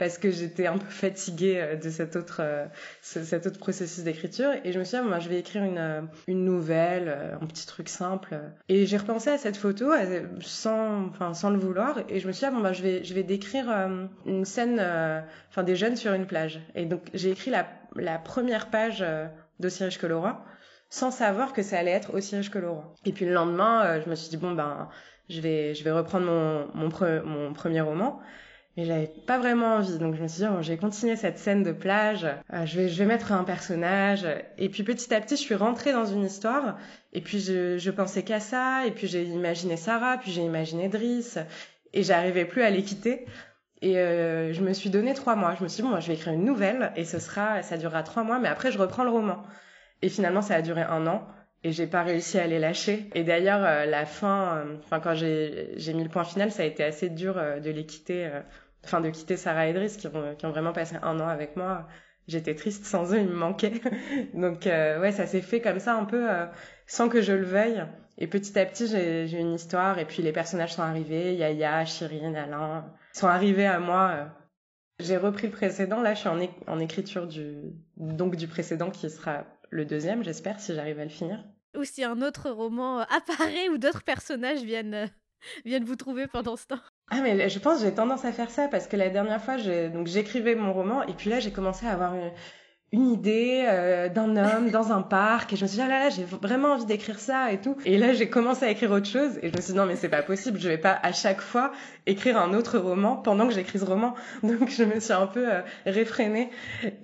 parce 0.00 0.16
que 0.16 0.30
j'étais 0.30 0.66
un 0.66 0.78
peu 0.78 0.88
fatiguée 0.88 1.60
euh, 1.60 1.76
de 1.76 1.90
cet 1.90 2.16
autre, 2.16 2.38
euh, 2.40 2.64
cet 3.02 3.46
autre 3.46 3.58
processus 3.58 4.02
d'écriture. 4.02 4.50
Et 4.64 4.72
je 4.72 4.78
me 4.78 4.84
suis 4.84 4.96
dit, 4.96 5.02
ah, 5.04 5.06
moi, 5.06 5.18
je 5.18 5.28
vais 5.28 5.38
écrire 5.38 5.62
une, 5.62 5.76
euh, 5.76 6.00
une 6.26 6.42
nouvelle, 6.46 7.14
un 7.38 7.44
petit 7.44 7.66
truc 7.66 7.90
simple. 7.90 8.34
Et 8.70 8.86
j'ai 8.86 8.96
repensé 8.96 9.28
à 9.28 9.36
cette 9.36 9.58
photo 9.58 9.92
sans, 10.40 11.04
enfin, 11.08 11.34
sans 11.34 11.50
le 11.50 11.58
vouloir. 11.58 11.98
Et 12.08 12.18
je 12.18 12.26
me 12.26 12.32
suis 12.32 12.40
dit, 12.40 12.46
ah, 12.46 12.50
bon, 12.50 12.60
bah, 12.62 12.72
je 12.72 12.82
vais, 12.82 13.04
je 13.04 13.12
vais 13.12 13.22
décrire 13.22 13.68
une 14.24 14.46
scène, 14.46 14.80
enfin, 15.50 15.62
des 15.62 15.76
jeunes 15.76 15.96
sur 15.96 16.14
une 16.14 16.26
plage. 16.26 16.60
Et 16.74 16.86
donc, 16.86 17.02
j'ai 17.12 17.30
écrit 17.30 17.50
la, 17.50 17.68
la 17.94 18.18
première 18.18 18.70
page 18.70 19.04
d'Aussi 19.60 19.84
riche 19.84 19.98
que 19.98 20.10
roi 20.10 20.44
sans 20.92 21.12
savoir 21.12 21.52
que 21.52 21.62
ça 21.62 21.78
allait 21.78 21.92
être 21.92 22.14
aussi 22.14 22.34
riche 22.34 22.50
que 22.50 22.58
roi. 22.58 22.94
Et 23.04 23.12
puis 23.12 23.24
le 23.24 23.32
lendemain, 23.32 24.00
je 24.00 24.10
me 24.10 24.16
suis 24.16 24.30
dit, 24.30 24.38
bon, 24.38 24.52
ben, 24.52 24.88
je 25.30 25.40
vais, 25.40 25.74
je 25.74 25.82
vais 25.84 25.92
reprendre 25.92 26.26
mon, 26.26 26.68
mon, 26.74 26.90
mon 27.24 27.52
premier 27.54 27.80
roman 27.80 28.20
mais 28.76 28.84
j'avais 28.84 29.12
pas 29.26 29.38
vraiment 29.38 29.76
envie. 29.76 29.98
Donc 29.98 30.14
je 30.14 30.22
me 30.22 30.28
suis 30.28 30.42
dit, 30.42 30.48
bon, 30.48 30.62
j'ai 30.62 30.76
continué 30.76 31.16
cette 31.16 31.38
scène 31.38 31.62
de 31.62 31.72
plage, 31.72 32.26
euh, 32.52 32.66
je, 32.66 32.78
vais, 32.78 32.88
je 32.88 32.98
vais 32.98 33.06
mettre 33.06 33.32
un 33.32 33.44
personnage. 33.44 34.26
Et 34.58 34.68
puis 34.68 34.82
petit 34.82 35.12
à 35.12 35.20
petit, 35.20 35.36
je 35.36 35.40
suis 35.40 35.54
rentrée 35.54 35.92
dans 35.92 36.04
une 36.04 36.24
histoire. 36.24 36.78
Et 37.12 37.20
puis 37.20 37.40
je, 37.40 37.78
je 37.78 37.90
pensais 37.90 38.22
qu'à 38.22 38.40
ça. 38.40 38.86
Et 38.86 38.90
puis 38.92 39.06
j'ai 39.06 39.24
imaginé 39.24 39.76
Sarah, 39.76 40.18
puis 40.18 40.30
j'ai 40.30 40.42
imaginé 40.42 40.88
Driss. 40.88 41.38
Et 41.92 42.02
j'arrivais 42.02 42.44
plus 42.44 42.62
à 42.62 42.70
les 42.70 42.82
quitter. 42.82 43.26
Et 43.82 43.98
euh, 43.98 44.52
je 44.52 44.60
me 44.62 44.72
suis 44.72 44.90
donné 44.90 45.14
trois 45.14 45.36
mois. 45.36 45.54
Je 45.58 45.64
me 45.64 45.68
suis 45.68 45.82
dit, 45.82 45.88
bon, 45.88 45.98
je 46.00 46.06
vais 46.06 46.14
écrire 46.14 46.32
une 46.34 46.44
nouvelle 46.44 46.92
et 46.96 47.04
ce 47.04 47.18
sera, 47.18 47.62
ça 47.62 47.76
durera 47.76 48.02
trois 48.02 48.22
mois, 48.22 48.38
mais 48.38 48.48
après 48.48 48.70
je 48.70 48.78
reprends 48.78 49.04
le 49.04 49.10
roman. 49.10 49.42
Et 50.02 50.08
finalement, 50.08 50.42
ça 50.42 50.54
a 50.54 50.62
duré 50.62 50.82
un 50.82 51.06
an 51.06 51.26
et 51.62 51.72
j'ai 51.72 51.86
pas 51.86 52.02
réussi 52.02 52.38
à 52.38 52.46
les 52.46 52.58
lâcher. 52.58 53.10
Et 53.14 53.24
d'ailleurs, 53.24 53.64
euh, 53.64 53.84
la 53.86 54.06
fin, 54.06 54.56
euh, 54.56 54.76
enfin 54.78 55.00
quand 55.00 55.14
j'ai 55.14 55.92
mis 55.94 56.02
le 56.02 56.08
point 56.08 56.24
final, 56.24 56.50
ça 56.50 56.62
a 56.62 56.66
été 56.66 56.82
assez 56.82 57.10
dur 57.10 57.34
de 57.34 57.70
les 57.70 57.86
quitter 57.86 58.30
enfin 58.84 59.00
de 59.00 59.10
quitter 59.10 59.36
Sarah 59.36 59.66
et 59.66 59.72
Driss 59.72 59.96
qui 59.96 60.06
ont, 60.06 60.34
qui 60.36 60.46
ont 60.46 60.50
vraiment 60.50 60.72
passé 60.72 60.96
un 61.02 61.20
an 61.20 61.28
avec 61.28 61.56
moi. 61.56 61.86
J'étais 62.28 62.54
triste 62.54 62.84
sans 62.84 63.12
eux, 63.12 63.18
ils 63.18 63.28
me 63.28 63.34
manquaient. 63.34 63.80
Donc 64.34 64.66
euh, 64.66 65.00
ouais, 65.00 65.12
ça 65.12 65.26
s'est 65.26 65.40
fait 65.40 65.60
comme 65.60 65.80
ça 65.80 65.96
un 65.96 66.04
peu 66.04 66.30
euh, 66.30 66.46
sans 66.86 67.08
que 67.08 67.20
je 67.20 67.32
le 67.32 67.44
veuille. 67.44 67.82
Et 68.18 68.26
petit 68.26 68.58
à 68.58 68.66
petit, 68.66 68.86
j'ai 68.86 69.38
une 69.38 69.54
histoire 69.54 69.98
et 69.98 70.04
puis 70.04 70.22
les 70.22 70.32
personnages 70.32 70.74
sont 70.74 70.82
arrivés, 70.82 71.34
Yaya, 71.34 71.86
Chirine, 71.86 72.36
Alain, 72.36 72.84
sont 73.14 73.28
arrivés 73.28 73.66
à 73.66 73.78
moi. 73.78 74.10
Euh. 74.12 74.24
J'ai 75.00 75.16
repris 75.16 75.46
le 75.46 75.52
précédent, 75.52 76.02
là 76.02 76.12
je 76.12 76.20
suis 76.20 76.28
en, 76.28 76.38
en 76.66 76.78
écriture 76.78 77.26
du 77.26 77.56
donc 77.96 78.36
du 78.36 78.46
précédent 78.46 78.90
qui 78.90 79.08
sera 79.08 79.44
le 79.70 79.84
deuxième, 79.84 80.22
j'espère, 80.22 80.60
si 80.60 80.74
j'arrive 80.74 80.98
à 80.98 81.04
le 81.04 81.10
finir. 81.10 81.44
Ou 81.76 81.84
si 81.84 82.04
un 82.04 82.20
autre 82.22 82.50
roman 82.50 82.98
apparaît 83.00 83.68
ou 83.70 83.78
d'autres 83.78 84.02
personnages 84.02 84.62
viennent 84.62 85.08
viennent 85.64 85.84
vous 85.84 85.96
trouver 85.96 86.26
pendant 86.26 86.54
ce 86.56 86.66
temps 86.66 86.80
ah 87.12 87.22
mais 87.22 87.48
je 87.48 87.58
pense 87.58 87.78
que 87.78 87.86
j'ai 87.86 87.94
tendance 87.94 88.26
à 88.26 88.32
faire 88.32 88.50
ça 88.50 88.68
parce 88.68 88.86
que 88.86 88.96
la 88.96 89.08
dernière 89.08 89.42
fois 89.42 89.56
donc 89.88 90.06
j'écrivais 90.06 90.54
mon 90.54 90.74
roman 90.74 91.02
et 91.04 91.14
puis 91.14 91.30
là 91.30 91.40
j'ai 91.40 91.50
commencé 91.50 91.86
à 91.86 91.92
avoir 91.92 92.14
une, 92.14 92.30
idée 92.92 93.64
euh, 93.68 94.08
d'un 94.08 94.36
homme 94.36 94.70
dans 94.70 94.92
un 94.92 95.02
parc 95.02 95.52
et 95.52 95.56
je 95.56 95.62
me 95.62 95.68
suis 95.68 95.76
dit 95.76 95.82
ah 95.82 95.88
là 95.88 96.04
là 96.04 96.10
j'ai 96.10 96.24
vraiment 96.24 96.72
envie 96.72 96.86
d'écrire 96.86 97.18
ça 97.18 97.52
et 97.52 97.60
tout. 97.60 97.76
Et 97.84 97.98
là 97.98 98.12
j'ai 98.12 98.28
commencé 98.28 98.64
à 98.64 98.70
écrire 98.70 98.90
autre 98.90 99.06
chose 99.06 99.38
et 99.42 99.50
je 99.50 99.56
me 99.56 99.60
suis 99.60 99.72
dit 99.72 99.78
non 99.78 99.86
mais 99.86 99.96
c'est 99.96 100.08
pas 100.08 100.22
possible 100.22 100.58
je 100.58 100.68
vais 100.68 100.78
pas 100.78 100.98
à 101.02 101.12
chaque 101.12 101.40
fois 101.40 101.72
écrire 102.06 102.36
un 102.36 102.52
autre 102.52 102.78
roman 102.78 103.16
pendant 103.16 103.46
que 103.46 103.54
j'écris 103.54 103.78
ce 103.78 103.84
roman. 103.84 104.14
Donc 104.42 104.70
je 104.70 104.82
me 104.84 104.98
suis 104.98 105.12
un 105.12 105.26
peu 105.26 105.52
euh, 105.52 105.60
réfrénée 105.86 106.50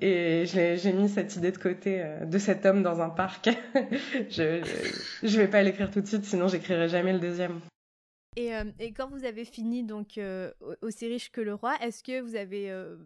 et 0.01 0.45
j'ai 0.47 0.93
mis 0.93 1.09
cette 1.09 1.37
idée 1.37 1.53
de 1.53 1.59
côté 1.59 2.03
euh, 2.03 2.25
de 2.25 2.39
cet 2.39 2.67
homme 2.67 2.83
dans 2.83 3.01
un 3.01 3.11
parc. 3.11 3.51
Je, 4.31 4.63
je 5.23 5.29
je 5.29 5.39
vais 5.39 5.49
pas 5.49 5.63
l'écrire 5.63 5.91
tout 5.91 6.01
de 6.01 6.07
suite 6.07 6.25
sinon 6.25 6.49
j'écrirai 6.49 6.89
jamais 6.89 7.13
le 7.13 7.19
deuxième 7.19 7.61
Et, 8.37 8.55
euh, 8.55 8.65
et, 8.79 8.93
quand 8.93 9.09
vous 9.09 9.25
avez 9.25 9.47
fini 9.47 9.83
donc 9.83 10.19
euh, 10.19 10.53
aussi 10.83 11.07
riche 11.09 11.33
que 11.33 11.41
le 11.41 11.55
roi, 11.55 11.75
est-ce 11.81 12.05
que 12.05 12.21
vous 12.21 12.37
avez 12.37 12.71
euh, 12.71 12.97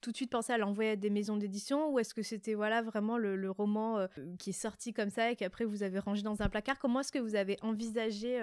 tout 0.00 0.10
de 0.10 0.16
suite 0.16 0.32
pensé 0.32 0.52
à 0.52 0.58
l'envoyer 0.58 0.90
à 0.90 0.96
des 0.96 1.10
maisons 1.10 1.36
d'édition 1.36 1.92
ou 1.92 2.00
est-ce 2.00 2.12
que 2.12 2.22
c'était 2.22 2.54
voilà 2.54 2.82
vraiment 2.82 3.16
le, 3.16 3.50
roman 3.50 4.06
qui 4.40 4.50
est 4.50 4.52
sorti 4.52 4.92
comme 4.92 5.10
ça 5.10 5.30
et 5.30 5.36
qu'après 5.36 5.64
vous 5.64 5.84
avez 5.84 6.00
rangé 6.00 6.22
dans 6.22 6.42
un 6.42 6.48
placard? 6.48 6.80
Comment 6.80 7.00
est-ce 7.00 7.12
que 7.12 7.20
vous 7.20 7.36
avez 7.36 7.56
envisagé 7.62 8.40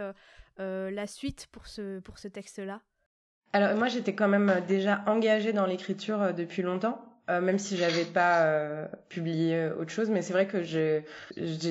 la 0.57 1.07
suite 1.07 1.47
pour 1.51 1.67
ce 1.67 1.99
pour 1.99 2.17
ce 2.17 2.29
texte-là? 2.29 2.81
Alors 3.51 3.75
moi 3.75 3.89
j'étais 3.89 4.15
quand 4.15 4.29
même 4.29 4.63
déjà 4.67 5.03
engagée 5.05 5.51
dans 5.51 5.65
l'écriture 5.65 6.33
depuis 6.33 6.61
longtemps. 6.61 7.16
Même 7.29 7.59
si 7.59 7.77
j'avais 7.77 8.05
pas 8.05 8.87
publié 9.09 9.69
autre 9.79 9.91
chose, 9.91 10.09
mais 10.09 10.21
c'est 10.21 10.33
vrai 10.33 10.47
que 10.47 10.63
j'ai 10.63 11.03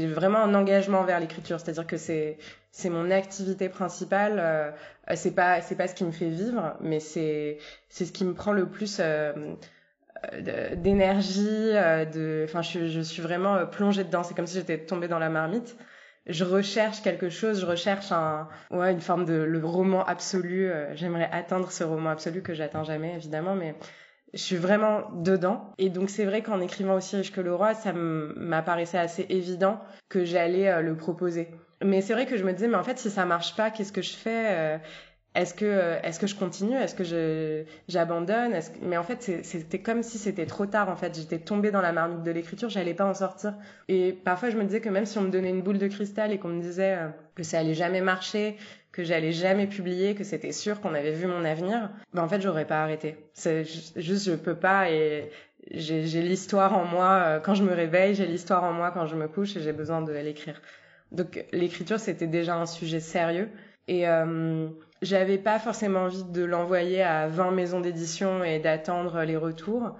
vraiment 0.06 0.38
un 0.38 0.54
engagement 0.54 1.02
vers 1.04 1.20
l'écriture, 1.20 1.60
c'est-à-dire 1.60 1.86
que 1.86 1.96
c'est 1.96 2.38
c'est 2.76 2.90
mon 2.90 3.10
activité 3.10 3.70
principale. 3.70 4.36
Euh, 4.38 4.70
c'est 5.14 5.34
pas 5.34 5.62
c'est 5.62 5.76
pas 5.76 5.88
ce 5.88 5.94
qui 5.94 6.04
me 6.04 6.10
fait 6.12 6.28
vivre, 6.28 6.76
mais 6.80 7.00
c'est 7.00 7.56
c'est 7.88 8.04
ce 8.04 8.12
qui 8.12 8.24
me 8.24 8.34
prend 8.34 8.52
le 8.52 8.66
plus 8.66 8.98
euh, 9.00 9.32
d'énergie. 10.76 11.70
Euh, 11.72 12.04
de, 12.04 12.44
enfin, 12.44 12.60
je, 12.60 12.86
je 12.86 13.00
suis 13.00 13.22
vraiment 13.22 13.66
plongée 13.66 14.04
dedans. 14.04 14.22
C'est 14.22 14.34
comme 14.34 14.46
si 14.46 14.56
j'étais 14.58 14.78
tombée 14.78 15.08
dans 15.08 15.18
la 15.18 15.30
marmite. 15.30 15.76
Je 16.26 16.44
recherche 16.44 17.00
quelque 17.02 17.30
chose, 17.30 17.60
je 17.60 17.66
recherche 17.66 18.12
un, 18.12 18.48
ouais, 18.70 18.92
une 18.92 19.00
forme 19.00 19.24
de 19.24 19.34
le 19.34 19.64
roman 19.64 20.04
absolu. 20.04 20.70
J'aimerais 20.94 21.30
atteindre 21.32 21.70
ce 21.70 21.84
roman 21.84 22.10
absolu 22.10 22.42
que 22.42 22.52
j'atteins 22.52 22.82
jamais, 22.82 23.14
évidemment, 23.14 23.54
mais 23.54 23.76
je 24.36 24.42
suis 24.42 24.56
vraiment 24.56 25.10
dedans. 25.12 25.72
Et 25.78 25.90
donc 25.90 26.10
c'est 26.10 26.24
vrai 26.24 26.42
qu'en 26.42 26.60
écrivant 26.60 26.94
aussi 26.94 27.16
Riche 27.16 27.32
que 27.32 27.40
le 27.40 27.54
roi, 27.54 27.74
ça 27.74 27.92
m'apparaissait 27.92 28.98
assez 28.98 29.26
évident 29.28 29.80
que 30.08 30.24
j'allais 30.24 30.82
le 30.82 30.96
proposer. 30.96 31.48
Mais 31.84 32.00
c'est 32.00 32.14
vrai 32.14 32.26
que 32.26 32.36
je 32.36 32.44
me 32.44 32.52
disais, 32.52 32.68
mais 32.68 32.76
en 32.76 32.84
fait, 32.84 32.98
si 32.98 33.10
ça 33.10 33.26
marche 33.26 33.54
pas, 33.54 33.70
qu'est-ce 33.70 33.92
que 33.92 34.02
je 34.02 34.14
fais 34.14 34.46
euh, 34.48 34.78
Est-ce 35.34 35.52
que, 35.52 35.66
euh, 35.66 36.00
est-ce 36.02 36.18
que 36.18 36.26
je 36.26 36.34
continue 36.34 36.74
Est-ce 36.74 36.94
que 36.94 37.64
j'abandonne 37.88 38.58
Mais 38.82 38.96
en 38.96 39.02
fait, 39.02 39.42
c'était 39.44 39.80
comme 39.80 40.02
si 40.02 40.18
c'était 40.18 40.46
trop 40.46 40.64
tard. 40.64 40.88
En 40.88 40.96
fait, 40.96 41.14
j'étais 41.14 41.38
tombée 41.38 41.70
dans 41.70 41.82
la 41.82 41.92
marmite 41.92 42.22
de 42.22 42.30
l'écriture, 42.30 42.70
j'allais 42.70 42.94
pas 42.94 43.04
en 43.04 43.14
sortir. 43.14 43.54
Et 43.88 44.12
parfois, 44.12 44.48
je 44.48 44.56
me 44.56 44.64
disais 44.64 44.80
que 44.80 44.88
même 44.88 45.06
si 45.06 45.18
on 45.18 45.22
me 45.22 45.30
donnait 45.30 45.50
une 45.50 45.62
boule 45.62 45.78
de 45.78 45.88
cristal 45.88 46.32
et 46.32 46.38
qu'on 46.38 46.48
me 46.48 46.62
disait 46.62 46.94
euh, 46.94 47.08
que 47.34 47.42
ça 47.42 47.58
allait 47.58 47.74
jamais 47.74 48.00
marcher, 48.00 48.56
que 48.96 49.04
j'allais 49.04 49.32
jamais 49.32 49.66
publier, 49.66 50.14
que 50.14 50.24
c'était 50.24 50.52
sûr 50.52 50.80
qu'on 50.80 50.94
avait 50.94 51.12
vu 51.12 51.26
mon 51.26 51.44
avenir, 51.44 51.90
ben 52.14 52.22
en 52.22 52.28
fait, 52.28 52.40
j'aurais 52.40 52.64
pas 52.64 52.82
arrêté. 52.82 53.18
C'est 53.34 53.64
juste, 53.64 54.24
je 54.24 54.32
peux 54.32 54.54
pas 54.54 54.90
et 54.90 55.30
j'ai 55.70 56.22
l'histoire 56.22 56.74
en 56.74 56.86
moi 56.86 57.40
quand 57.44 57.54
je 57.54 57.62
me 57.62 57.74
réveille, 57.74 58.14
j'ai 58.14 58.24
l'histoire 58.24 58.64
en 58.64 58.72
moi 58.72 58.92
quand 58.92 59.06
je 59.06 59.14
me 59.14 59.28
couche 59.28 59.54
et 59.56 59.60
j'ai 59.60 59.74
besoin 59.74 60.00
de 60.00 60.12
l'écrire. 60.12 60.62
Donc 61.12 61.44
l'écriture, 61.52 62.00
c'était 62.00 62.26
déjà 62.26 62.56
un 62.56 62.64
sujet 62.64 63.00
sérieux. 63.00 63.50
Et 63.86 64.08
euh, 64.08 64.68
j'avais 65.02 65.38
pas 65.38 65.58
forcément 65.58 66.04
envie 66.04 66.24
de 66.24 66.42
l'envoyer 66.42 67.02
à 67.02 67.28
20 67.28 67.50
maisons 67.50 67.80
d'édition 67.80 68.42
et 68.44 68.60
d'attendre 68.60 69.22
les 69.24 69.36
retours. 69.36 69.94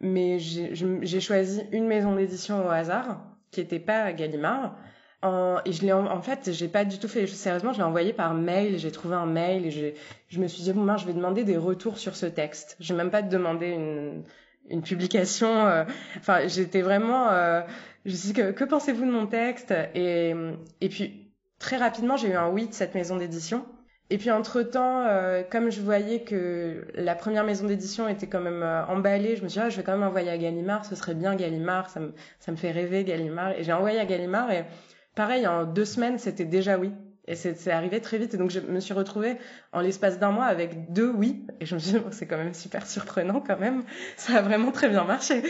Mais 0.00 0.38
j'ai 0.38 1.20
choisi 1.20 1.62
une 1.72 1.86
maison 1.86 2.14
d'édition 2.14 2.66
au 2.66 2.68
hasard, 2.68 3.22
qui 3.50 3.62
était 3.62 3.78
pas 3.78 4.12
Gallimard. 4.12 4.76
En, 5.24 5.56
et 5.64 5.72
je 5.72 5.82
l'ai 5.82 5.92
en, 5.94 6.20
fait, 6.20 6.52
j'ai 6.52 6.68
pas 6.68 6.84
du 6.84 6.98
tout 6.98 7.08
fait 7.08 7.22
les 7.22 7.26
choses 7.26 7.36
sérieusement. 7.36 7.72
Je 7.72 7.78
l'ai 7.78 7.84
envoyé 7.84 8.12
par 8.12 8.34
mail. 8.34 8.78
J'ai 8.78 8.92
trouvé 8.92 9.16
un 9.16 9.24
mail 9.24 9.64
et 9.66 9.94
je 10.28 10.38
me 10.38 10.46
suis 10.46 10.62
dit 10.62 10.72
bon, 10.72 10.84
ben, 10.84 10.98
je 10.98 11.06
vais 11.06 11.14
demander 11.14 11.44
des 11.44 11.56
retours 11.56 11.96
sur 11.96 12.14
ce 12.14 12.26
texte. 12.26 12.76
J'ai 12.78 12.92
même 12.92 13.10
pas 13.10 13.22
demandé 13.22 13.68
une, 13.68 14.22
une 14.68 14.82
publication. 14.82 15.66
Euh, 15.66 15.84
enfin, 16.18 16.46
j'étais 16.46 16.82
vraiment. 16.82 17.30
Euh, 17.30 17.62
je 18.04 18.10
me 18.10 18.16
suis 18.16 18.28
dit 18.28 18.34
que, 18.34 18.50
que 18.50 18.64
pensez-vous 18.64 19.06
de 19.06 19.10
mon 19.10 19.26
texte? 19.26 19.72
Et, 19.94 20.34
et 20.82 20.88
puis 20.90 21.32
très 21.58 21.78
rapidement, 21.78 22.18
j'ai 22.18 22.28
eu 22.28 22.34
un 22.34 22.50
oui 22.50 22.68
de 22.68 22.74
cette 22.74 22.94
maison 22.94 23.16
d'édition. 23.16 23.64
Et 24.10 24.18
puis 24.18 24.30
entre-temps, 24.30 25.06
euh, 25.06 25.42
comme 25.50 25.70
je 25.70 25.80
voyais 25.80 26.20
que 26.20 26.86
la 26.94 27.14
première 27.14 27.44
maison 27.44 27.66
d'édition 27.66 28.06
était 28.06 28.26
quand 28.26 28.42
même 28.42 28.62
emballée, 28.88 29.36
je 29.36 29.42
me 29.42 29.48
suis 29.48 29.58
dit, 29.58 29.64
ah, 29.66 29.70
je 29.70 29.78
vais 29.78 29.82
quand 29.82 29.92
même 29.96 30.06
envoyer 30.06 30.28
à 30.30 30.36
Gallimard, 30.36 30.84
ce 30.84 30.94
serait 30.94 31.14
bien 31.14 31.34
Gallimard, 31.34 31.88
ça 31.88 32.00
me, 32.00 32.12
ça 32.40 32.52
me 32.52 32.58
fait 32.58 32.70
rêver 32.70 33.04
Gallimard. 33.04 33.52
Et 33.52 33.64
j'ai 33.64 33.72
envoyé 33.72 33.98
à 33.98 34.04
Gallimard 34.04 34.50
et 34.50 34.66
pareil, 35.14 35.46
en 35.46 35.64
deux 35.64 35.84
semaines, 35.84 36.18
c'était 36.18 36.44
déjà 36.44 36.78
oui. 36.78 36.92
Et 37.26 37.36
c'est 37.36 37.70
arrivé 37.70 38.00
très 38.00 38.18
vite. 38.18 38.34
Et 38.34 38.36
donc, 38.36 38.50
je 38.50 38.60
me 38.60 38.80
suis 38.80 38.92
retrouvée 38.92 39.38
en 39.72 39.80
l'espace 39.80 40.18
d'un 40.18 40.30
mois 40.30 40.44
avec 40.44 40.92
deux 40.92 41.10
oui. 41.10 41.46
Et 41.58 41.64
je 41.64 41.74
me 41.74 41.80
suis 41.80 41.92
dit, 41.92 42.04
c'est 42.10 42.26
quand 42.26 42.36
même 42.36 42.52
super 42.52 42.86
surprenant 42.86 43.40
quand 43.40 43.58
même. 43.58 43.82
Ça 44.16 44.38
a 44.38 44.42
vraiment 44.42 44.72
très 44.72 44.90
bien 44.90 45.04
marché. 45.04 45.42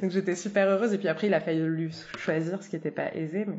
donc, 0.00 0.10
j'étais 0.10 0.34
super 0.34 0.66
heureuse. 0.66 0.94
Et 0.94 0.98
puis 0.98 1.08
après, 1.08 1.26
il 1.26 1.34
a 1.34 1.40
fallu 1.40 1.90
choisir, 2.16 2.62
ce 2.62 2.70
qui 2.70 2.76
n'était 2.76 2.90
pas 2.90 3.14
aisé. 3.14 3.44
Mais... 3.44 3.58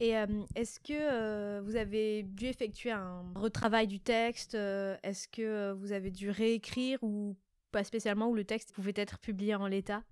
Et 0.00 0.16
euh, 0.16 0.26
est-ce 0.54 0.78
que 0.78 0.92
euh, 0.92 1.60
vous 1.64 1.76
avez 1.76 2.22
dû 2.22 2.46
effectuer 2.46 2.92
un 2.92 3.24
retravail 3.34 3.86
du 3.86 3.98
texte 3.98 4.54
euh, 4.54 4.96
Est-ce 5.02 5.26
que 5.26 5.72
vous 5.72 5.92
avez 5.92 6.10
dû 6.10 6.30
réécrire 6.30 6.98
ou 7.02 7.36
pas 7.72 7.84
spécialement, 7.84 8.28
où 8.28 8.34
le 8.34 8.44
texte 8.44 8.72
pouvait 8.72 8.92
être 8.96 9.18
publié 9.18 9.54
en 9.54 9.66
l'état? 9.66 10.02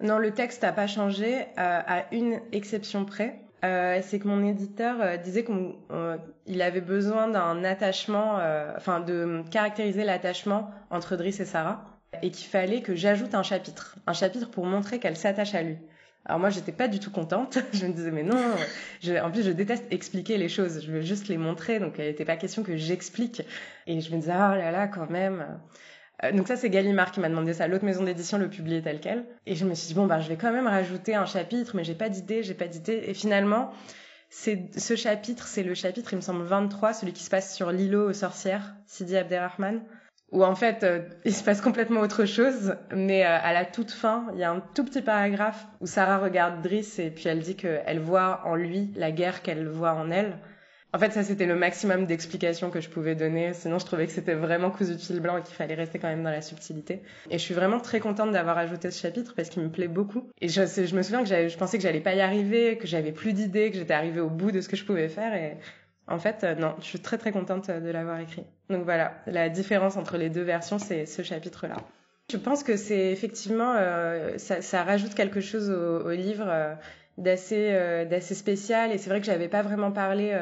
Non, 0.00 0.18
le 0.18 0.32
texte 0.32 0.62
n'a 0.62 0.72
pas 0.72 0.86
changé, 0.86 1.46
à 1.56 2.06
une 2.12 2.40
exception 2.52 3.04
près. 3.04 3.45
Euh, 3.64 4.00
c'est 4.02 4.18
que 4.18 4.28
mon 4.28 4.44
éditeur 4.44 5.00
euh, 5.00 5.16
disait 5.16 5.44
qu'il 5.44 6.62
avait 6.62 6.80
besoin 6.80 7.28
d'un 7.28 7.64
attachement, 7.64 8.38
euh, 8.38 8.72
enfin 8.76 9.00
de 9.00 9.42
caractériser 9.50 10.04
l'attachement 10.04 10.70
entre 10.90 11.16
Driss 11.16 11.40
et 11.40 11.46
Sarah, 11.46 11.84
et 12.22 12.30
qu'il 12.30 12.46
fallait 12.48 12.82
que 12.82 12.94
j'ajoute 12.94 13.34
un 13.34 13.42
chapitre, 13.42 13.96
un 14.06 14.12
chapitre 14.12 14.50
pour 14.50 14.66
montrer 14.66 14.98
qu'elle 14.98 15.16
s'attache 15.16 15.54
à 15.54 15.62
lui. 15.62 15.78
Alors 16.26 16.40
moi, 16.40 16.50
j'étais 16.50 16.72
pas 16.72 16.88
du 16.88 16.98
tout 16.98 17.10
contente. 17.10 17.58
je 17.72 17.86
me 17.86 17.92
disais 17.92 18.10
mais 18.10 18.24
non. 18.24 18.36
en 19.22 19.30
plus, 19.30 19.44
je 19.44 19.52
déteste 19.52 19.84
expliquer 19.90 20.38
les 20.38 20.48
choses. 20.48 20.84
Je 20.84 20.90
veux 20.90 21.00
juste 21.00 21.28
les 21.28 21.38
montrer. 21.38 21.78
Donc, 21.78 21.94
il 21.98 22.04
n'était 22.04 22.24
pas 22.24 22.36
question 22.36 22.62
que 22.62 22.76
j'explique. 22.76 23.42
Et 23.86 24.00
je 24.00 24.10
me 24.12 24.18
disais 24.20 24.32
ah 24.32 24.56
là 24.56 24.70
là 24.70 24.88
quand 24.88 25.08
même. 25.08 25.46
Euh, 26.24 26.32
donc 26.32 26.48
ça, 26.48 26.56
c'est 26.56 26.70
Gallimard 26.70 27.12
qui 27.12 27.20
m'a 27.20 27.28
demandé 27.28 27.52
ça. 27.52 27.68
L'autre 27.68 27.84
maison 27.84 28.04
d'édition 28.04 28.38
le 28.38 28.48
publiait 28.48 28.82
tel 28.82 29.00
quel. 29.00 29.24
Et 29.46 29.54
je 29.54 29.64
me 29.64 29.74
suis 29.74 29.88
dit, 29.88 29.94
bon, 29.94 30.06
bah, 30.06 30.20
je 30.20 30.28
vais 30.28 30.36
quand 30.36 30.52
même 30.52 30.66
rajouter 30.66 31.14
un 31.14 31.26
chapitre, 31.26 31.72
mais 31.74 31.84
j'ai 31.84 31.94
pas 31.94 32.08
d'idée, 32.08 32.42
j'ai 32.42 32.54
pas 32.54 32.68
d'idée. 32.68 33.04
Et 33.06 33.14
finalement, 33.14 33.72
c'est 34.30 34.70
ce 34.76 34.96
chapitre, 34.96 35.46
c'est 35.46 35.62
le 35.62 35.74
chapitre, 35.74 36.12
il 36.12 36.16
me 36.16 36.20
semble, 36.20 36.44
23, 36.44 36.92
celui 36.92 37.12
qui 37.12 37.22
se 37.22 37.30
passe 37.30 37.54
sur 37.54 37.70
l'îlot 37.70 38.10
aux 38.10 38.12
sorcières, 38.12 38.74
Sidi 38.86 39.16
Abderrahman, 39.16 39.82
où 40.32 40.44
en 40.44 40.54
fait, 40.54 40.82
euh, 40.82 41.02
il 41.24 41.34
se 41.34 41.44
passe 41.44 41.60
complètement 41.60 42.00
autre 42.00 42.24
chose, 42.24 42.76
mais 42.92 43.24
euh, 43.24 43.38
à 43.40 43.52
la 43.52 43.64
toute 43.64 43.90
fin, 43.90 44.26
il 44.34 44.40
y 44.40 44.44
a 44.44 44.50
un 44.50 44.60
tout 44.60 44.84
petit 44.84 45.02
paragraphe 45.02 45.66
où 45.80 45.86
Sarah 45.86 46.18
regarde 46.18 46.62
Driss 46.62 46.98
et 46.98 47.10
puis 47.10 47.28
elle 47.28 47.40
dit 47.40 47.56
qu'elle 47.56 48.00
voit 48.00 48.42
en 48.44 48.56
lui 48.56 48.92
la 48.96 49.12
guerre 49.12 49.42
qu'elle 49.42 49.68
voit 49.68 49.92
en 49.92 50.10
elle. 50.10 50.38
En 50.92 50.98
fait, 50.98 51.12
ça, 51.12 51.22
c'était 51.22 51.46
le 51.46 51.56
maximum 51.56 52.06
d'explications 52.06 52.70
que 52.70 52.80
je 52.80 52.88
pouvais 52.88 53.14
donner. 53.14 53.52
Sinon, 53.52 53.78
je 53.78 53.84
trouvais 53.84 54.06
que 54.06 54.12
c'était 54.12 54.34
vraiment 54.34 54.70
cousu 54.70 54.92
de 54.94 55.00
fil 55.00 55.20
blanc 55.20 55.36
et 55.36 55.42
qu'il 55.42 55.54
fallait 55.54 55.74
rester 55.74 55.98
quand 55.98 56.08
même 56.08 56.22
dans 56.22 56.30
la 56.30 56.42
subtilité. 56.42 57.02
Et 57.28 57.38
je 57.38 57.42
suis 57.42 57.54
vraiment 57.54 57.80
très 57.80 58.00
contente 58.00 58.30
d'avoir 58.32 58.56
ajouté 58.56 58.90
ce 58.90 59.00
chapitre 59.02 59.34
parce 59.34 59.48
qu'il 59.48 59.62
me 59.62 59.68
plaît 59.68 59.88
beaucoup. 59.88 60.30
Et 60.40 60.48
je, 60.48 60.62
je 60.64 60.94
me 60.96 61.02
souviens 61.02 61.22
que 61.22 61.48
je 61.48 61.56
pensais 61.58 61.76
que 61.76 61.82
j'allais 61.82 62.00
pas 62.00 62.14
y 62.14 62.20
arriver, 62.20 62.78
que 62.78 62.86
j'avais 62.86 63.12
plus 63.12 63.32
d'idées, 63.32 63.70
que 63.70 63.76
j'étais 63.76 63.94
arrivée 63.94 64.20
au 64.20 64.30
bout 64.30 64.52
de 64.52 64.60
ce 64.60 64.68
que 64.68 64.76
je 64.76 64.84
pouvais 64.84 65.08
faire. 65.08 65.34
Et 65.34 65.56
en 66.08 66.18
fait, 66.18 66.44
euh, 66.44 66.54
non, 66.54 66.74
je 66.80 66.84
suis 66.84 67.00
très 67.00 67.18
très 67.18 67.32
contente 67.32 67.70
de 67.70 67.90
l'avoir 67.90 68.20
écrit. 68.20 68.44
Donc 68.70 68.84
voilà, 68.84 69.14
la 69.26 69.48
différence 69.48 69.96
entre 69.96 70.16
les 70.16 70.30
deux 70.30 70.42
versions, 70.42 70.78
c'est 70.78 71.06
ce 71.06 71.22
chapitre-là. 71.22 71.76
Je 72.30 72.36
pense 72.36 72.62
que 72.62 72.76
c'est 72.76 73.12
effectivement, 73.12 73.74
euh, 73.76 74.36
ça, 74.38 74.82
rajoute 74.82 75.14
quelque 75.14 75.40
chose 75.40 75.70
au, 75.70 76.10
livre 76.10 76.46
euh, 76.48 76.74
d'assez 77.18 77.70
euh, 77.72 78.04
d'assez 78.04 78.34
spécial. 78.34 78.92
Et 78.92 78.98
c'est 78.98 79.10
vrai 79.10 79.20
que 79.20 79.26
j'avais 79.26 79.48
pas 79.48 79.62
vraiment 79.62 79.92
parlé 79.92 80.32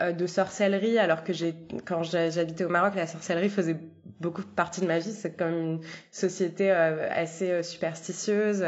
euh, 0.00 0.12
de 0.12 0.26
sorcellerie, 0.28 0.96
alors 0.96 1.24
que 1.24 1.32
j'ai, 1.32 1.54
quand 1.84 2.04
j'habitais 2.04 2.62
au 2.64 2.68
Maroc, 2.68 2.94
la 2.94 3.08
sorcellerie 3.08 3.48
faisait 3.48 3.76
beaucoup 4.20 4.42
partie 4.42 4.80
de 4.80 4.86
ma 4.86 5.00
vie. 5.00 5.10
C'est 5.10 5.36
comme 5.36 5.52
une 5.52 5.80
société 6.12 6.70
euh, 6.70 7.08
assez 7.10 7.50
euh, 7.50 7.62
superstitieuse. 7.64 8.64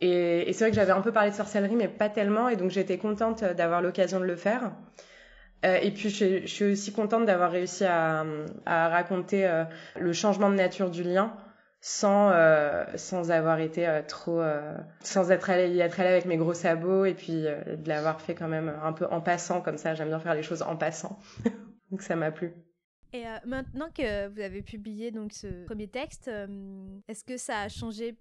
Et, 0.00 0.48
et 0.48 0.52
c'est 0.52 0.64
vrai 0.64 0.70
que 0.70 0.76
j'avais 0.76 0.92
un 0.92 1.00
peu 1.00 1.10
parlé 1.10 1.30
de 1.30 1.34
sorcellerie, 1.34 1.74
mais 1.74 1.88
pas 1.88 2.08
tellement. 2.08 2.48
Et 2.48 2.54
donc 2.54 2.70
j'étais 2.70 2.98
contente 2.98 3.42
d'avoir 3.42 3.82
l'occasion 3.82 4.20
de 4.20 4.26
le 4.26 4.36
faire. 4.36 4.70
et 5.64 5.90
puis 5.90 6.10
je, 6.10 6.42
je, 6.42 6.46
suis 6.46 6.64
aussi 6.64 6.92
contente 6.92 7.26
d'avoir 7.26 7.50
réussi 7.50 7.84
à, 7.84 8.24
à 8.66 8.88
raconter 8.88 9.50
le 9.98 10.12
changement 10.12 10.50
de 10.50 10.56
nature 10.56 10.90
du 10.90 11.02
lien 11.02 11.34
sans 11.86 12.30
euh, 12.32 12.86
sans 12.96 13.30
avoir 13.30 13.60
été 13.60 13.86
euh, 13.86 14.00
trop 14.00 14.40
euh, 14.40 14.74
sans 15.00 15.30
être 15.30 15.50
allé 15.50 15.68
y 15.68 15.80
être 15.80 16.00
allé 16.00 16.08
avec 16.08 16.24
mes 16.24 16.38
gros 16.38 16.54
sabots 16.54 17.04
et 17.04 17.12
puis 17.12 17.42
de 17.42 17.86
l'avoir 17.86 18.22
fait 18.22 18.34
quand 18.34 18.48
même 18.48 18.74
un 18.82 18.94
peu 18.94 19.06
en 19.10 19.20
passant 19.20 19.60
comme 19.60 19.76
ça. 19.76 19.94
J'aime 19.94 20.08
bien 20.08 20.18
faire 20.18 20.34
les 20.34 20.42
choses 20.42 20.62
en 20.62 20.76
passant. 20.76 21.18
Donc 21.90 22.00
ça 22.00 22.16
m'a 22.16 22.30
plu. 22.30 22.54
Et 23.12 23.24
maintenant 23.44 23.90
que 23.94 24.28
vous 24.28 24.40
avez 24.40 24.62
publié 24.62 25.10
donc 25.10 25.34
ce 25.34 25.66
premier 25.66 25.86
texte 25.86 26.28
est-ce 27.06 27.22
que 27.22 27.36
ça 27.36 27.60
a 27.60 27.68
changé 27.68 28.16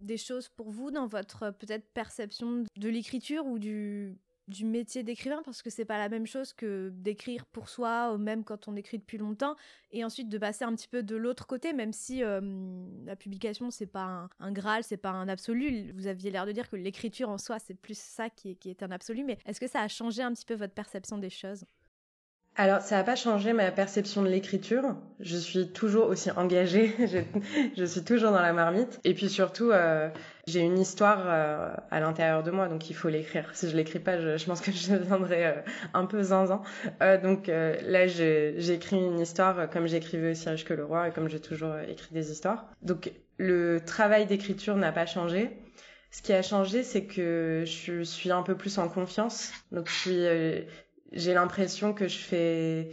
des 0.00 0.16
choses 0.16 0.48
pour 0.48 0.70
vous 0.70 0.92
dans 0.92 1.08
votre 1.08 1.50
peut-être 1.50 1.84
perception 1.92 2.64
de 2.76 2.88
l'écriture 2.88 3.44
ou 3.44 3.58
du 3.58 4.16
du 4.50 4.66
métier 4.66 5.02
d'écrivain 5.02 5.40
parce 5.44 5.62
que 5.62 5.70
c'est 5.70 5.84
pas 5.86 5.98
la 5.98 6.08
même 6.08 6.26
chose 6.26 6.52
que 6.52 6.90
d'écrire 6.92 7.46
pour 7.46 7.68
soi 7.68 8.18
même 8.18 8.44
quand 8.44 8.68
on 8.68 8.76
écrit 8.76 8.98
depuis 8.98 9.18
longtemps 9.18 9.56
et 9.92 10.04
ensuite 10.04 10.28
de 10.28 10.38
passer 10.38 10.64
un 10.64 10.74
petit 10.74 10.88
peu 10.88 11.02
de 11.02 11.16
l'autre 11.16 11.46
côté 11.46 11.72
même 11.72 11.92
si 11.92 12.20
la 12.20 13.16
publication 13.16 13.70
c'est 13.70 13.86
pas 13.86 14.04
un, 14.04 14.30
un 14.40 14.52
graal 14.52 14.84
c'est 14.84 14.96
pas 14.96 15.10
un 15.10 15.28
absolu. 15.28 15.92
Vous 15.94 16.06
aviez 16.06 16.30
l'air 16.30 16.46
de 16.46 16.52
dire 16.52 16.68
que 16.68 16.76
l'écriture 16.76 17.30
en 17.30 17.38
soi 17.38 17.58
c'est 17.58 17.74
plus 17.74 17.98
ça 17.98 18.28
qui 18.30 18.50
est, 18.50 18.54
qui 18.56 18.70
est 18.70 18.82
un 18.82 18.90
absolu 18.90 19.24
mais 19.24 19.38
est-ce 19.46 19.60
que 19.60 19.68
ça 19.68 19.80
a 19.80 19.88
changé 19.88 20.22
un 20.22 20.32
petit 20.34 20.46
peu 20.46 20.54
votre 20.54 20.74
perception 20.74 21.18
des 21.18 21.30
choses? 21.30 21.64
Alors, 22.60 22.82
ça 22.82 22.96
n'a 22.96 23.04
pas 23.04 23.16
changé 23.16 23.54
ma 23.54 23.70
perception 23.70 24.20
de 24.20 24.28
l'écriture. 24.28 24.94
Je 25.18 25.38
suis 25.38 25.68
toujours 25.72 26.08
aussi 26.08 26.30
engagée. 26.30 26.94
je, 27.74 27.84
suis 27.86 28.04
toujours 28.04 28.32
dans 28.32 28.42
la 28.42 28.52
marmite. 28.52 29.00
Et 29.02 29.14
puis 29.14 29.30
surtout, 29.30 29.70
euh, 29.70 30.10
j'ai 30.46 30.60
une 30.60 30.78
histoire 30.78 31.22
euh, 31.24 31.72
à 31.90 32.00
l'intérieur 32.00 32.42
de 32.42 32.50
moi, 32.50 32.68
donc 32.68 32.90
il 32.90 32.92
faut 32.92 33.08
l'écrire. 33.08 33.48
Si 33.54 33.70
je 33.70 33.74
l'écris 33.74 33.98
pas, 33.98 34.20
je, 34.20 34.44
pense 34.44 34.60
que 34.60 34.72
je 34.72 34.92
deviendrai 34.92 35.46
euh, 35.46 35.52
un 35.94 36.04
peu 36.04 36.22
zinzin. 36.22 36.60
donc 37.22 37.46
là, 37.46 38.06
j'ai 38.06 38.74
écrit 38.74 38.96
une 38.96 39.20
histoire 39.20 39.70
comme 39.70 39.86
j'écrivais 39.86 40.32
aussi 40.32 40.46
Riche 40.50 40.66
que 40.66 40.74
le 40.74 40.84
roi 40.84 41.08
et 41.08 41.12
comme 41.12 41.30
j'ai 41.30 41.40
toujours 41.40 41.78
écrit 41.88 42.12
des 42.12 42.30
histoires. 42.30 42.66
Donc 42.82 43.10
le 43.38 43.80
travail 43.80 44.26
d'écriture 44.26 44.76
n'a 44.76 44.92
pas 44.92 45.06
changé. 45.06 45.48
Ce 46.10 46.20
qui 46.20 46.34
a 46.34 46.42
changé, 46.42 46.82
c'est 46.82 47.04
que 47.04 47.62
je 47.64 48.02
suis 48.02 48.30
un 48.30 48.42
peu 48.42 48.54
plus 48.54 48.76
en 48.76 48.90
confiance. 48.90 49.50
Donc 49.72 49.88
je 49.88 49.94
suis 49.94 50.66
j'ai 51.12 51.34
l'impression 51.34 51.92
que 51.92 52.08
je 52.08 52.18
fais 52.18 52.90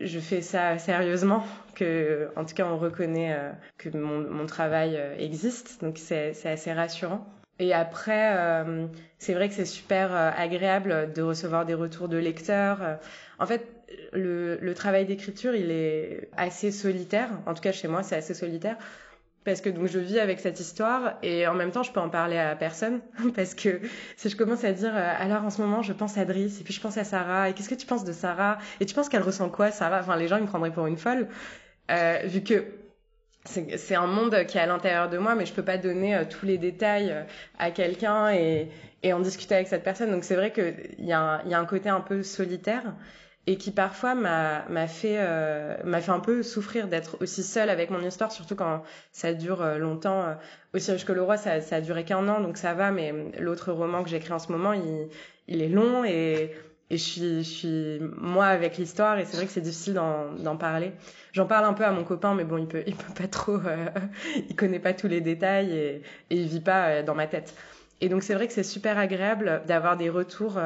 je 0.00 0.18
fais 0.18 0.42
ça 0.42 0.78
sérieusement, 0.78 1.44
que 1.74 2.28
en 2.36 2.44
tout 2.44 2.54
cas 2.54 2.66
on 2.66 2.78
reconnaît 2.78 3.34
euh, 3.34 3.52
que 3.78 3.88
mon, 3.96 4.28
mon 4.30 4.46
travail 4.46 4.96
euh, 4.96 5.16
existe, 5.18 5.80
donc 5.82 5.98
c'est 5.98 6.34
assez 6.44 6.72
rassurant. 6.72 7.26
Et 7.60 7.72
après, 7.72 8.36
euh, 8.36 8.86
c'est 9.18 9.32
vrai 9.32 9.48
que 9.48 9.54
c'est 9.54 9.64
super 9.64 10.12
agréable 10.12 11.12
de 11.12 11.22
recevoir 11.22 11.64
des 11.64 11.74
retours 11.74 12.08
de 12.08 12.16
lecteurs. 12.16 12.98
En 13.38 13.46
fait, 13.46 13.64
le, 14.12 14.56
le 14.56 14.74
travail 14.74 15.06
d'écriture, 15.06 15.54
il 15.54 15.70
est 15.70 16.30
assez 16.36 16.72
solitaire. 16.72 17.28
En 17.46 17.54
tout 17.54 17.60
cas, 17.60 17.70
chez 17.70 17.86
moi, 17.86 18.02
c'est 18.02 18.16
assez 18.16 18.34
solitaire 18.34 18.76
parce 19.44 19.60
que 19.60 19.68
donc 19.68 19.86
je 19.86 19.98
vis 19.98 20.18
avec 20.18 20.40
cette 20.40 20.58
histoire 20.60 21.18
et 21.22 21.46
en 21.46 21.54
même 21.54 21.70
temps 21.70 21.82
je 21.82 21.92
peux 21.92 22.00
en 22.00 22.08
parler 22.08 22.38
à 22.38 22.56
personne 22.56 23.00
parce 23.36 23.54
que 23.54 23.80
si 24.16 24.28
je 24.28 24.36
commence 24.36 24.64
à 24.64 24.72
dire 24.72 24.92
euh, 24.94 25.12
alors 25.18 25.44
en 25.44 25.50
ce 25.50 25.60
moment 25.60 25.82
je 25.82 25.92
pense 25.92 26.16
à 26.18 26.24
Driss 26.24 26.60
et 26.60 26.64
puis 26.64 26.74
je 26.74 26.80
pense 26.80 26.96
à 26.96 27.04
Sarah 27.04 27.48
et 27.48 27.52
qu'est-ce 27.52 27.68
que 27.68 27.74
tu 27.74 27.86
penses 27.86 28.04
de 28.04 28.12
Sarah 28.12 28.58
et 28.80 28.86
tu 28.86 28.94
penses 28.94 29.08
qu'elle 29.08 29.22
ressent 29.22 29.50
quoi 29.50 29.70
Sarah? 29.70 30.00
Enfin 30.00 30.16
les 30.16 30.28
gens 30.28 30.36
ils 30.36 30.42
me 30.42 30.48
prendraient 30.48 30.72
pour 30.72 30.86
une 30.86 30.96
folle 30.96 31.28
euh, 31.90 32.18
vu 32.24 32.42
que 32.42 32.64
c'est 33.46 33.94
un 33.94 34.06
monde 34.06 34.46
qui 34.46 34.56
est 34.56 34.62
à 34.62 34.66
l'intérieur 34.66 35.10
de 35.10 35.18
moi 35.18 35.34
mais 35.34 35.44
je 35.44 35.52
peux 35.52 35.64
pas 35.64 35.76
donner 35.76 36.14
euh, 36.14 36.24
tous 36.24 36.46
les 36.46 36.56
détails 36.56 37.10
euh, 37.10 37.22
à 37.58 37.70
quelqu'un 37.70 38.32
et, 38.32 38.70
et 39.02 39.12
en 39.12 39.20
discuter 39.20 39.54
avec 39.54 39.68
cette 39.68 39.84
personne. 39.84 40.10
Donc 40.10 40.24
c'est 40.24 40.36
vrai 40.36 40.50
qu'il 40.52 40.74
y, 40.98 41.08
y 41.08 41.12
a 41.12 41.42
un 41.44 41.66
côté 41.66 41.90
un 41.90 42.00
peu 42.00 42.22
solitaire 42.22 42.94
et 43.46 43.56
qui 43.56 43.70
parfois 43.70 44.14
m'a 44.14 44.64
m'a 44.68 44.86
fait 44.86 45.16
euh, 45.18 45.76
m'a 45.84 46.00
fait 46.00 46.12
un 46.12 46.20
peu 46.20 46.42
souffrir 46.42 46.88
d'être 46.88 47.18
aussi 47.20 47.42
seule 47.42 47.68
avec 47.68 47.90
mon 47.90 48.00
histoire 48.00 48.32
surtout 48.32 48.56
quand 48.56 48.82
ça 49.12 49.34
dure 49.34 49.62
euh, 49.62 49.78
longtemps 49.78 50.22
euh, 50.22 50.34
aussi 50.72 50.90
riche 50.92 51.04
que 51.04 51.12
le 51.12 51.22
roi 51.22 51.36
ça 51.36 51.60
ça 51.60 51.76
a 51.76 51.80
duré 51.80 52.04
qu'un 52.04 52.26
an 52.28 52.40
donc 52.40 52.56
ça 52.56 52.74
va 52.74 52.90
mais 52.90 53.12
l'autre 53.38 53.72
roman 53.72 54.02
que 54.02 54.08
j'écris 54.08 54.32
en 54.32 54.38
ce 54.38 54.50
moment 54.50 54.72
il 54.72 55.08
il 55.46 55.62
est 55.62 55.68
long 55.68 56.04
et 56.04 56.52
et 56.90 56.98
je 56.98 57.02
suis, 57.02 57.38
je 57.38 57.48
suis 57.48 57.98
moi 58.18 58.44
avec 58.44 58.76
l'histoire 58.76 59.18
et 59.18 59.24
c'est 59.24 59.38
vrai 59.38 59.46
que 59.46 59.52
c'est 59.52 59.62
difficile 59.62 59.94
d'en, 59.94 60.56
parler. 60.56 60.92
J'en 61.32 61.46
parle 61.46 61.64
un 61.64 61.72
peu 61.72 61.82
à 61.82 61.90
mon 61.90 62.04
copain, 62.04 62.34
mais 62.34 62.44
bon, 62.44 62.58
il 62.58 62.66
peut, 62.66 62.82
il 62.86 62.94
peut 62.94 63.14
pas 63.14 63.26
trop, 63.26 63.56
euh, 63.56 63.86
il 64.36 64.54
connaît 64.54 64.78
pas 64.78 64.92
tous 64.92 65.08
les 65.08 65.22
détails 65.22 65.72
et, 65.72 66.02
et 66.28 66.36
il 66.36 66.46
vit 66.46 66.60
pas 66.60 67.02
dans 67.02 67.14
ma 67.14 67.26
tête. 67.26 67.54
Et 68.02 68.10
donc 68.10 68.22
c'est 68.22 68.34
vrai 68.34 68.46
que 68.46 68.52
c'est 68.52 68.62
super 68.62 68.98
agréable 68.98 69.62
d'avoir 69.66 69.96
des 69.96 70.10
retours 70.10 70.60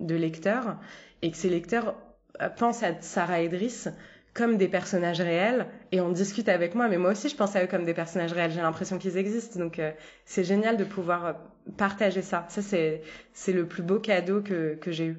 de 0.00 0.14
lecteurs 0.14 0.76
et 1.22 1.30
que 1.30 1.36
ces 1.38 1.48
lecteurs 1.48 1.94
euh, 2.40 2.48
pense 2.48 2.82
à 2.82 3.00
Sarah 3.00 3.40
et 3.40 3.48
Driss 3.48 3.88
comme 4.32 4.56
des 4.56 4.66
personnages 4.66 5.20
réels 5.20 5.68
et 5.92 6.00
on 6.00 6.10
discute 6.10 6.48
avec 6.48 6.74
moi 6.74 6.88
mais 6.88 6.98
moi 6.98 7.12
aussi 7.12 7.28
je 7.28 7.36
pense 7.36 7.54
à 7.54 7.62
eux 7.62 7.68
comme 7.68 7.84
des 7.84 7.94
personnages 7.94 8.32
réels. 8.32 8.50
J'ai 8.50 8.60
l'impression 8.60 8.98
qu'ils 8.98 9.16
existent. 9.16 9.58
Donc 9.58 9.78
euh, 9.78 9.92
c'est 10.24 10.44
génial 10.44 10.76
de 10.76 10.84
pouvoir 10.84 11.26
euh, 11.26 11.32
partager 11.76 12.22
ça. 12.22 12.46
Ça 12.48 12.62
c'est 12.62 13.02
c'est 13.32 13.52
le 13.52 13.66
plus 13.68 13.82
beau 13.82 14.00
cadeau 14.00 14.42
que 14.42 14.74
que 14.74 14.90
j'ai 14.90 15.06
eu. 15.06 15.18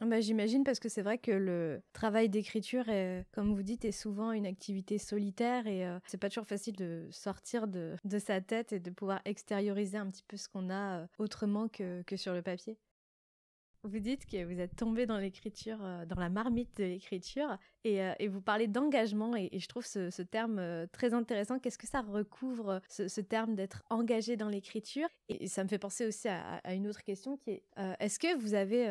Ah 0.00 0.06
bah, 0.06 0.20
J'imagine 0.20 0.62
parce 0.62 0.78
que 0.78 0.88
c'est 0.88 1.02
vrai 1.02 1.18
que 1.18 1.32
le 1.32 1.82
travail 1.92 2.28
d'écriture, 2.28 2.84
comme 3.32 3.52
vous 3.52 3.64
dites, 3.64 3.84
est 3.84 3.90
souvent 3.90 4.30
une 4.30 4.46
activité 4.46 4.96
solitaire 4.96 5.66
et 5.66 5.84
c'est 6.06 6.18
pas 6.18 6.28
toujours 6.28 6.46
facile 6.46 6.76
de 6.76 7.08
sortir 7.10 7.66
de, 7.66 7.96
de, 8.04 8.18
sa 8.20 8.40
tête 8.40 8.72
et 8.72 8.78
de 8.78 8.90
pouvoir 8.90 9.20
extérioriser 9.24 9.98
un 9.98 10.06
petit 10.06 10.22
peu 10.28 10.36
ce 10.36 10.48
qu'on 10.48 10.70
a 10.70 11.08
autrement 11.18 11.66
que, 11.66 12.02
que 12.02 12.16
sur 12.16 12.32
le 12.32 12.42
papier. 12.42 12.78
Vous 13.88 14.00
dites 14.00 14.26
que 14.26 14.44
vous 14.44 14.60
êtes 14.60 14.76
tombé 14.76 15.06
dans 15.06 15.16
l'écriture, 15.16 15.78
euh, 15.82 16.04
dans 16.04 16.20
la 16.20 16.28
marmite 16.28 16.76
de 16.76 16.84
l'écriture, 16.84 17.56
et, 17.84 18.02
euh, 18.02 18.12
vous 18.28 18.42
parlez 18.42 18.66
d'engagement, 18.66 19.34
et, 19.34 19.48
je 19.58 19.66
trouve 19.66 19.86
ce, 19.86 20.22
terme 20.22 20.58
euh, 20.58 20.86
très 20.92 21.14
intéressant. 21.14 21.58
Qu'est-ce 21.58 21.78
que 21.78 21.86
ça 21.86 22.02
recouvre, 22.02 22.82
ce, 22.88 23.20
terme 23.20 23.54
d'être 23.54 23.82
engagé 23.88 24.36
dans 24.36 24.48
l'écriture? 24.48 25.08
Et, 25.30 25.46
ça 25.46 25.64
me 25.64 25.68
fait 25.68 25.78
penser 25.78 26.06
aussi 26.06 26.28
à, 26.28 26.74
une 26.74 26.86
autre 26.86 27.02
question 27.02 27.38
qui 27.38 27.50
est, 27.50 27.62
est-ce 27.98 28.18
que 28.18 28.36
vous 28.36 28.54
avez 28.54 28.86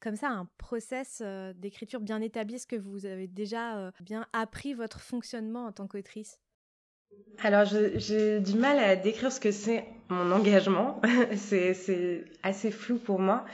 comme 0.00 0.16
ça 0.16 0.28
un 0.28 0.48
process 0.58 1.22
d'écriture 1.56 2.00
bien 2.00 2.20
établi? 2.20 2.56
Est-ce 2.56 2.66
que 2.66 2.76
vous 2.76 3.06
avez 3.06 3.26
déjà 3.26 3.92
bien 4.00 4.26
appris 4.32 4.74
votre 4.74 5.00
fonctionnement 5.00 5.66
en 5.66 5.72
tant 5.72 5.86
qu'autrice? 5.86 6.38
Alors, 7.42 7.64
j'ai 7.64 8.40
du 8.40 8.54
mal 8.54 8.78
à 8.78 8.96
décrire 8.96 9.32
ce 9.32 9.40
que 9.40 9.50
c'est 9.50 9.84
mon 10.08 10.32
engagement. 10.32 11.00
c'est 11.36 12.24
assez 12.42 12.70
flou 12.70 12.98
pour 12.98 13.18
moi. 13.18 13.46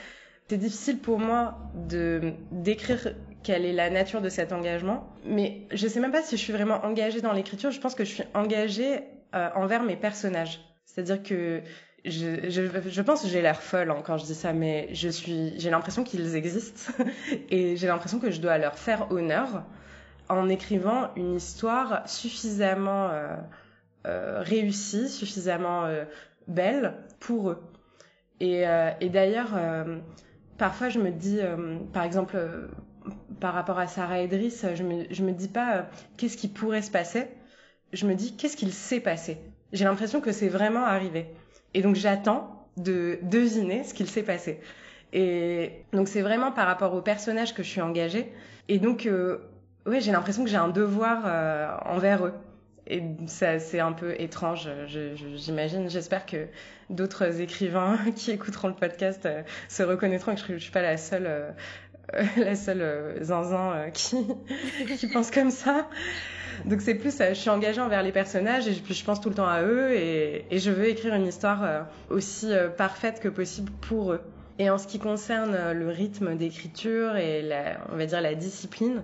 C'est 0.49 0.59
difficile 0.59 0.99
pour 0.99 1.19
moi 1.19 1.59
de 1.75 2.35
d'écrire 2.51 3.15
quelle 3.43 3.65
est 3.65 3.73
la 3.73 3.89
nature 3.89 4.21
de 4.21 4.29
cet 4.29 4.53
engagement, 4.53 5.09
mais 5.25 5.63
je 5.71 5.87
sais 5.87 6.01
même 6.01 6.13
pas 6.13 6.23
si 6.23 6.37
je 6.37 6.43
suis 6.43 6.53
vraiment 6.53 6.85
engagée 6.85 7.21
dans 7.23 7.33
l'écriture. 7.33 7.71
Je 7.71 7.81
pense 7.81 7.95
que 7.95 8.05
je 8.05 8.13
suis 8.13 8.25
engagée 8.35 9.01
euh, 9.35 9.49
envers 9.55 9.83
mes 9.83 9.97
personnages. 9.97 10.61
C'est-à-dire 10.85 11.23
que 11.23 11.63
je, 12.05 13.01
pense 13.03 13.23
que 13.23 13.29
j'ai 13.29 13.41
l'air 13.41 13.63
folle 13.63 13.91
hein, 13.91 14.03
quand 14.05 14.19
je 14.19 14.25
dis 14.25 14.35
ça, 14.35 14.53
mais 14.53 14.89
j'ai 14.93 15.71
l'impression 15.71 16.05
qu'ils 16.05 16.37
existent 16.37 16.93
et 17.51 17.77
j'ai 17.77 17.87
l'impression 17.87 18.19
que 18.19 18.31
je 18.31 18.41
dois 18.41 18.59
leur 18.59 18.79
faire 18.79 19.11
honneur 19.13 19.65
en 20.29 20.49
écrivant 20.49 21.11
une 21.17 21.37
histoire 21.37 22.07
suffisamment 22.09 23.09
euh, 23.11 23.37
euh, 24.07 24.41
réussie, 24.41 25.09
suffisamment 25.09 25.87
belle 26.49 26.95
pour 27.19 27.51
eux. 27.51 27.63
Et, 28.41 28.65
d'ailleurs, 29.09 29.55
parfois 30.59 30.89
je 30.89 30.99
me 30.99 31.11
dis, 31.11 31.39
euh, 31.41 31.79
par 31.93 32.05
exemple, 32.05 32.37
euh, 32.37 32.69
par 33.41 33.55
rapport 33.55 33.79
à 33.79 33.87
Sarah 33.87 34.21
Edris, 34.21 34.63
je 34.75 34.83
me, 34.83 35.05
je 35.11 35.23
me 35.23 35.33
dis 35.33 35.49
pas 35.49 35.77
euh, 35.77 35.83
qu'est-ce 36.17 36.37
qui 36.37 36.49
pourrait 36.49 36.83
se 36.83 36.91
passer, 36.91 37.29
je 37.93 38.07
me 38.07 38.15
dis 38.15 38.37
qu'est-ce 38.37 38.57
qu'il 38.57 38.73
s'est 38.73 39.01
passé. 39.01 39.39
J'ai 39.73 39.85
l'impression 39.85 40.21
que 40.21 40.33
c'est 40.33 40.49
vraiment 40.49 40.85
arrivé. 40.85 41.27
Et 41.75 41.83
donc 41.83 41.97
j'attends 41.97 42.67
de 42.77 43.19
deviner 43.23 43.85
ce 43.85 43.95
qu'il 43.95 44.09
s'est 44.09 44.23
passé. 44.23 44.61
Et 45.13 45.85
donc 45.93 46.09
c'est 46.09 46.23
vraiment 46.23 46.53
par 46.53 46.67
rapport 46.67 46.95
au 46.95 47.03
personnage 47.03 47.55
que 47.55 47.63
je 47.63 47.69
suis 47.69 47.81
engagée. 47.81 48.33
Et 48.69 48.79
donc, 48.79 49.07
euh, 49.07 49.39
ouais, 49.87 50.01
j'ai 50.01 50.13
l'impression 50.13 50.45
que 50.45 50.51
j'ai 50.51 50.57
un 50.57 50.69
devoir 50.69 51.25
envers 51.87 52.27
eux 52.27 52.33
et 52.87 53.03
ça 53.27 53.59
c'est 53.59 53.81
un 53.81 53.93
peu 53.93 54.15
étrange, 54.21 54.69
j'imagine. 55.37 55.89
J'espère 55.89 56.27
que 56.27 56.47
d'autres 56.91 57.41
écrivains 57.41 57.99
qui 58.17 58.31
écouteront 58.31 58.69
le 58.69 58.75
podcast 58.75 59.27
euh, 59.27 59.43
se 59.69 59.83
reconnaîtront 59.83 60.35
que 60.35 60.41
je, 60.47 60.53
ne 60.53 60.59
suis 60.59 60.71
pas 60.71 60.83
la 60.83 60.97
seule, 60.97 61.27
euh, 61.27 61.51
la 62.37 62.55
seule 62.55 62.83
euh, 62.83 63.23
zinzin 63.23 63.91
qui, 63.93 64.17
qui 64.99 65.07
pense 65.09 65.31
comme 65.31 65.51
ça. 65.51 65.89
Donc 66.67 66.83
c'est 66.83 66.95
plus, 66.95 67.19
je 67.19 67.35
suis 67.35 67.51
engagée 67.51 67.81
envers 67.81 68.03
les 68.03 68.13
personnages 68.13 68.69
et 68.69 68.73
puis 68.73 68.95
je 68.95 69.05
pense 69.05 69.21
tout 69.21 69.29
le 69.29 69.35
temps 69.35 69.49
à 69.49 69.63
eux 69.63 69.93
et, 69.93 70.47
et 70.51 70.59
je 70.59 70.71
veux 70.71 70.87
écrire 70.87 71.15
une 71.15 71.27
histoire 71.27 71.87
aussi 72.11 72.53
parfaite 72.77 73.19
que 73.19 73.29
possible 73.29 73.73
pour 73.81 74.13
eux. 74.13 74.21
Et 74.61 74.71
en 74.71 74.79
ce 74.79 74.87
qui 74.87 75.01
concerne 75.01 75.73
le 75.73 75.89
rythme 75.89 76.37
d'écriture 76.37 77.17
et 77.17 77.43
la, 77.43 77.79
on 77.93 77.97
va 77.97 78.07
dire 78.07 78.21
la 78.21 78.37
discipline, 78.37 79.03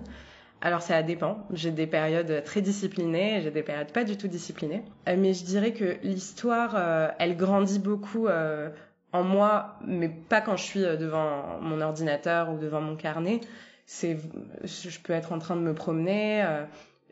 alors 0.61 0.83
ça 0.83 1.01
dépend. 1.01 1.39
J'ai 1.51 1.71
des 1.71 1.87
périodes 1.87 2.43
très 2.43 2.61
disciplinées, 2.61 3.41
j'ai 3.41 3.49
des 3.49 3.63
périodes 3.63 3.91
pas 3.91 4.03
du 4.03 4.15
tout 4.15 4.27
disciplinées. 4.27 4.83
Euh, 5.09 5.15
mais 5.17 5.33
je 5.33 5.43
dirais 5.43 5.73
que 5.73 5.97
l'histoire, 6.03 6.75
euh, 6.75 7.07
elle 7.17 7.35
grandit 7.35 7.79
beaucoup 7.79 8.27
euh, 8.27 8.69
en 9.11 9.23
moi, 9.23 9.79
mais 9.85 10.07
pas 10.07 10.39
quand 10.39 10.55
je 10.57 10.63
suis 10.63 10.81
devant 10.81 11.59
mon 11.61 11.81
ordinateur 11.81 12.51
ou 12.51 12.57
devant 12.57 12.79
mon 12.79 12.95
carnet. 12.95 13.41
C'est, 13.87 14.17
je 14.63 14.99
peux 14.99 15.13
être 15.13 15.33
en 15.33 15.39
train 15.39 15.55
de 15.55 15.61
me 15.61 15.73
promener. 15.73 16.45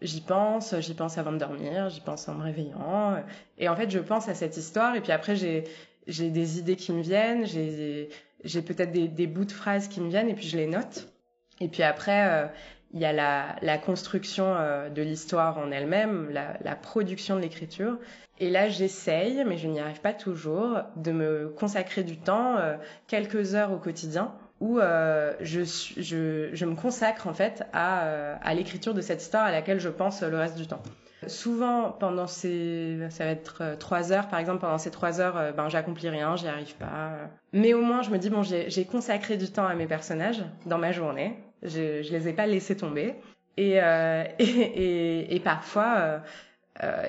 J'y 0.02 0.22
pense, 0.22 0.80
j'y 0.80 0.94
pense 0.94 1.18
avant 1.18 1.34
de 1.34 1.38
dormir, 1.38 1.90
j'y 1.90 2.00
pense 2.00 2.30
en 2.30 2.36
me 2.36 2.44
réveillant. 2.44 3.22
Et 3.58 3.68
en 3.68 3.76
fait, 3.76 3.90
je 3.90 4.00
pense 4.00 4.30
à 4.30 4.34
cette 4.34 4.56
histoire 4.56 4.96
et 4.96 5.02
puis 5.02 5.12
après, 5.12 5.36
j'ai, 5.36 5.66
j'ai 6.08 6.30
des 6.30 6.58
idées 6.58 6.78
qui 6.78 6.94
me 6.94 7.02
viennent, 7.02 7.46
j'ai, 7.46 8.08
j'ai 8.46 8.62
peut-être 8.62 8.94
des, 8.94 9.10
des 9.10 9.28
bouts 9.28 9.44
de 9.44 9.52
phrases 9.52 9.90
qui 9.90 10.00
me 10.00 10.08
viennent 10.08 10.30
et 10.30 10.36
puis 10.36 10.48
je 10.48 10.56
les 10.56 10.68
note. 10.68 11.12
Et 11.60 11.68
puis 11.68 11.84
après, 11.84 12.50
il 12.94 13.00
y 13.00 13.06
a 13.06 13.14
la, 13.14 13.56
la 13.62 13.78
construction 13.78 14.56
euh, 14.56 14.90
de 14.90 15.02
l'histoire 15.02 15.58
en 15.58 15.72
elle-même, 15.72 16.30
la, 16.32 16.58
la, 16.64 16.76
production 16.76 17.36
de 17.36 17.42
l'écriture. 17.42 17.98
Et 18.40 18.50
là, 18.50 18.70
j'essaye, 18.70 19.44
mais 19.46 19.58
je 19.58 19.68
n'y 19.68 19.80
arrive 19.80 20.02
pas 20.02 20.14
toujours, 20.14 20.80
de 20.96 21.12
me 21.12 21.50
consacrer 21.50 22.04
du 22.04 22.18
temps, 22.18 22.58
euh, 22.58 22.78
quelques 23.08 23.54
heures 23.54 23.72
au 23.72 23.78
quotidien, 23.78 24.34
où 24.60 24.80
euh, 24.80 25.34
je, 25.42 25.62
je, 25.98 26.50
je, 26.52 26.66
me 26.66 26.76
consacre 26.76 27.28
en 27.28 27.34
fait 27.34 27.64
à, 27.74 28.36
à 28.42 28.54
l'écriture 28.54 28.94
de 28.94 29.02
cette 29.02 29.22
histoire 29.22 29.46
à 29.46 29.52
laquelle 29.52 29.80
je 29.80 29.90
pense 29.90 30.22
le 30.22 30.38
reste 30.38 30.58
du 30.58 30.68
temps. 30.68 30.82
Souvent, 31.30 31.92
pendant 31.92 32.28
ces, 32.28 32.98
ça 33.10 33.26
va 33.26 33.32
être 33.32 33.78
trois 33.80 34.12
heures, 34.12 34.28
par 34.28 34.40
exemple, 34.40 34.60
pendant 34.60 34.78
ces 34.78 34.92
trois 34.92 35.22
heures, 35.22 35.54
ben 35.56 35.70
j'accomplis 35.70 36.10
rien, 36.10 36.36
j'y 36.36 36.48
arrive 36.48 36.76
pas. 36.76 37.30
Mais 37.54 37.74
au 37.74 37.82
moins, 37.82 38.02
je 38.02 38.10
me 38.10 38.18
dis 38.18 38.30
bon, 38.30 38.44
j'ai 38.44 38.86
consacré 38.86 39.38
du 39.38 39.50
temps 39.50 39.66
à 39.66 39.76
mes 39.76 39.88
personnages 39.88 40.44
dans 40.66 40.78
ma 40.78 40.92
journée 40.92 41.38
Je, 41.64 42.02
je 42.04 42.12
les 42.12 42.28
ai 42.28 42.34
pas 42.34 42.48
laissés 42.48 42.76
tomber. 42.76 43.16
Et, 43.58 43.74
et, 44.40 44.40
et, 44.40 45.36
et, 45.36 45.40
parfois, 45.40 46.22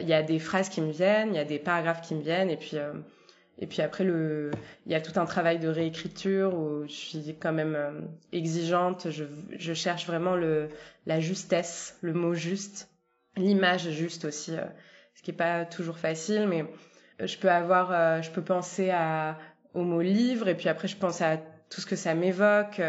il 0.00 0.08
y 0.08 0.14
a 0.14 0.22
des 0.22 0.38
phrases 0.38 0.68
qui 0.68 0.80
me 0.80 0.92
viennent, 0.92 1.30
il 1.30 1.36
y 1.36 1.40
a 1.40 1.44
des 1.44 1.58
paragraphes 1.58 2.02
qui 2.02 2.14
me 2.14 2.22
viennent, 2.22 2.50
et 2.50 2.56
puis 2.56 2.76
et 3.60 3.66
puis 3.66 3.82
après, 3.82 4.04
le, 4.04 4.50
il 4.86 4.92
y 4.92 4.94
a 4.94 5.00
tout 5.00 5.20
un 5.20 5.26
travail 5.26 5.58
de 5.58 5.68
réécriture 5.68 6.54
où 6.54 6.86
je 6.86 6.92
suis 6.92 7.36
quand 7.38 7.52
même 7.52 7.74
euh, 7.76 8.00
exigeante. 8.32 9.10
Je, 9.10 9.24
je 9.58 9.74
cherche 9.74 10.06
vraiment 10.06 10.34
le, 10.34 10.70
la 11.06 11.20
justesse, 11.20 11.98
le 12.00 12.14
mot 12.14 12.32
juste, 12.32 12.88
l'image 13.36 13.90
juste 13.90 14.24
aussi, 14.24 14.56
euh, 14.56 14.64
ce 15.14 15.22
qui 15.22 15.30
est 15.30 15.34
pas 15.34 15.64
toujours 15.64 15.98
facile, 15.98 16.46
mais 16.48 16.64
je 17.18 17.36
peux 17.38 17.50
avoir, 17.50 17.92
euh, 17.92 18.22
je 18.22 18.30
peux 18.30 18.42
penser 18.42 18.90
à, 18.90 19.38
au 19.74 19.82
mot 19.82 20.00
livre 20.00 20.48
et 20.48 20.56
puis 20.56 20.68
après 20.68 20.88
je 20.88 20.96
pense 20.96 21.20
à 21.20 21.36
tout 21.68 21.80
ce 21.80 21.86
que 21.86 21.96
ça 21.96 22.14
m'évoque. 22.14 22.80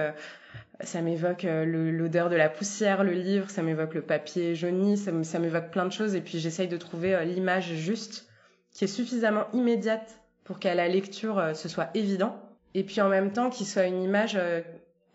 ça 0.80 1.01
m'évoque 1.01 1.43
l'odeur 1.43 2.30
de 2.30 2.36
la 2.36 2.49
poussière, 2.49 3.04
le 3.04 3.12
livre, 3.12 3.51
ça 3.51 3.62
m'évoque 3.62 3.93
le 3.93 4.01
papier 4.01 4.56
jauni, 4.56 4.97
ça 4.97 5.39
m'évoque 5.39 5.69
plein 5.69 5.86
de 5.86 5.91
choses 5.91 6.15
et 6.15 6.21
puis 6.21 6.39
j'essaye 6.39 6.67
de 6.67 6.77
trouver 6.77 7.23
l'image 7.23 7.75
juste 7.75 8.27
qui 8.71 8.86
est 8.86 8.88
suffisamment 8.88 9.45
immédiate 9.54 10.19
pour 10.43 10.60
qu'à 10.60 10.75
la 10.75 10.88
lecture 10.88 11.38
euh, 11.39 11.54
ce 11.54 11.69
soit 11.69 11.89
évident 11.93 12.41
et 12.73 12.84
puis 12.84 13.01
en 13.01 13.10
même 13.10 13.32
temps 13.32 13.49
qu'il 13.49 13.67
soit 13.67 13.86
une 13.86 14.01
image 14.01 14.36
euh, 14.36 14.62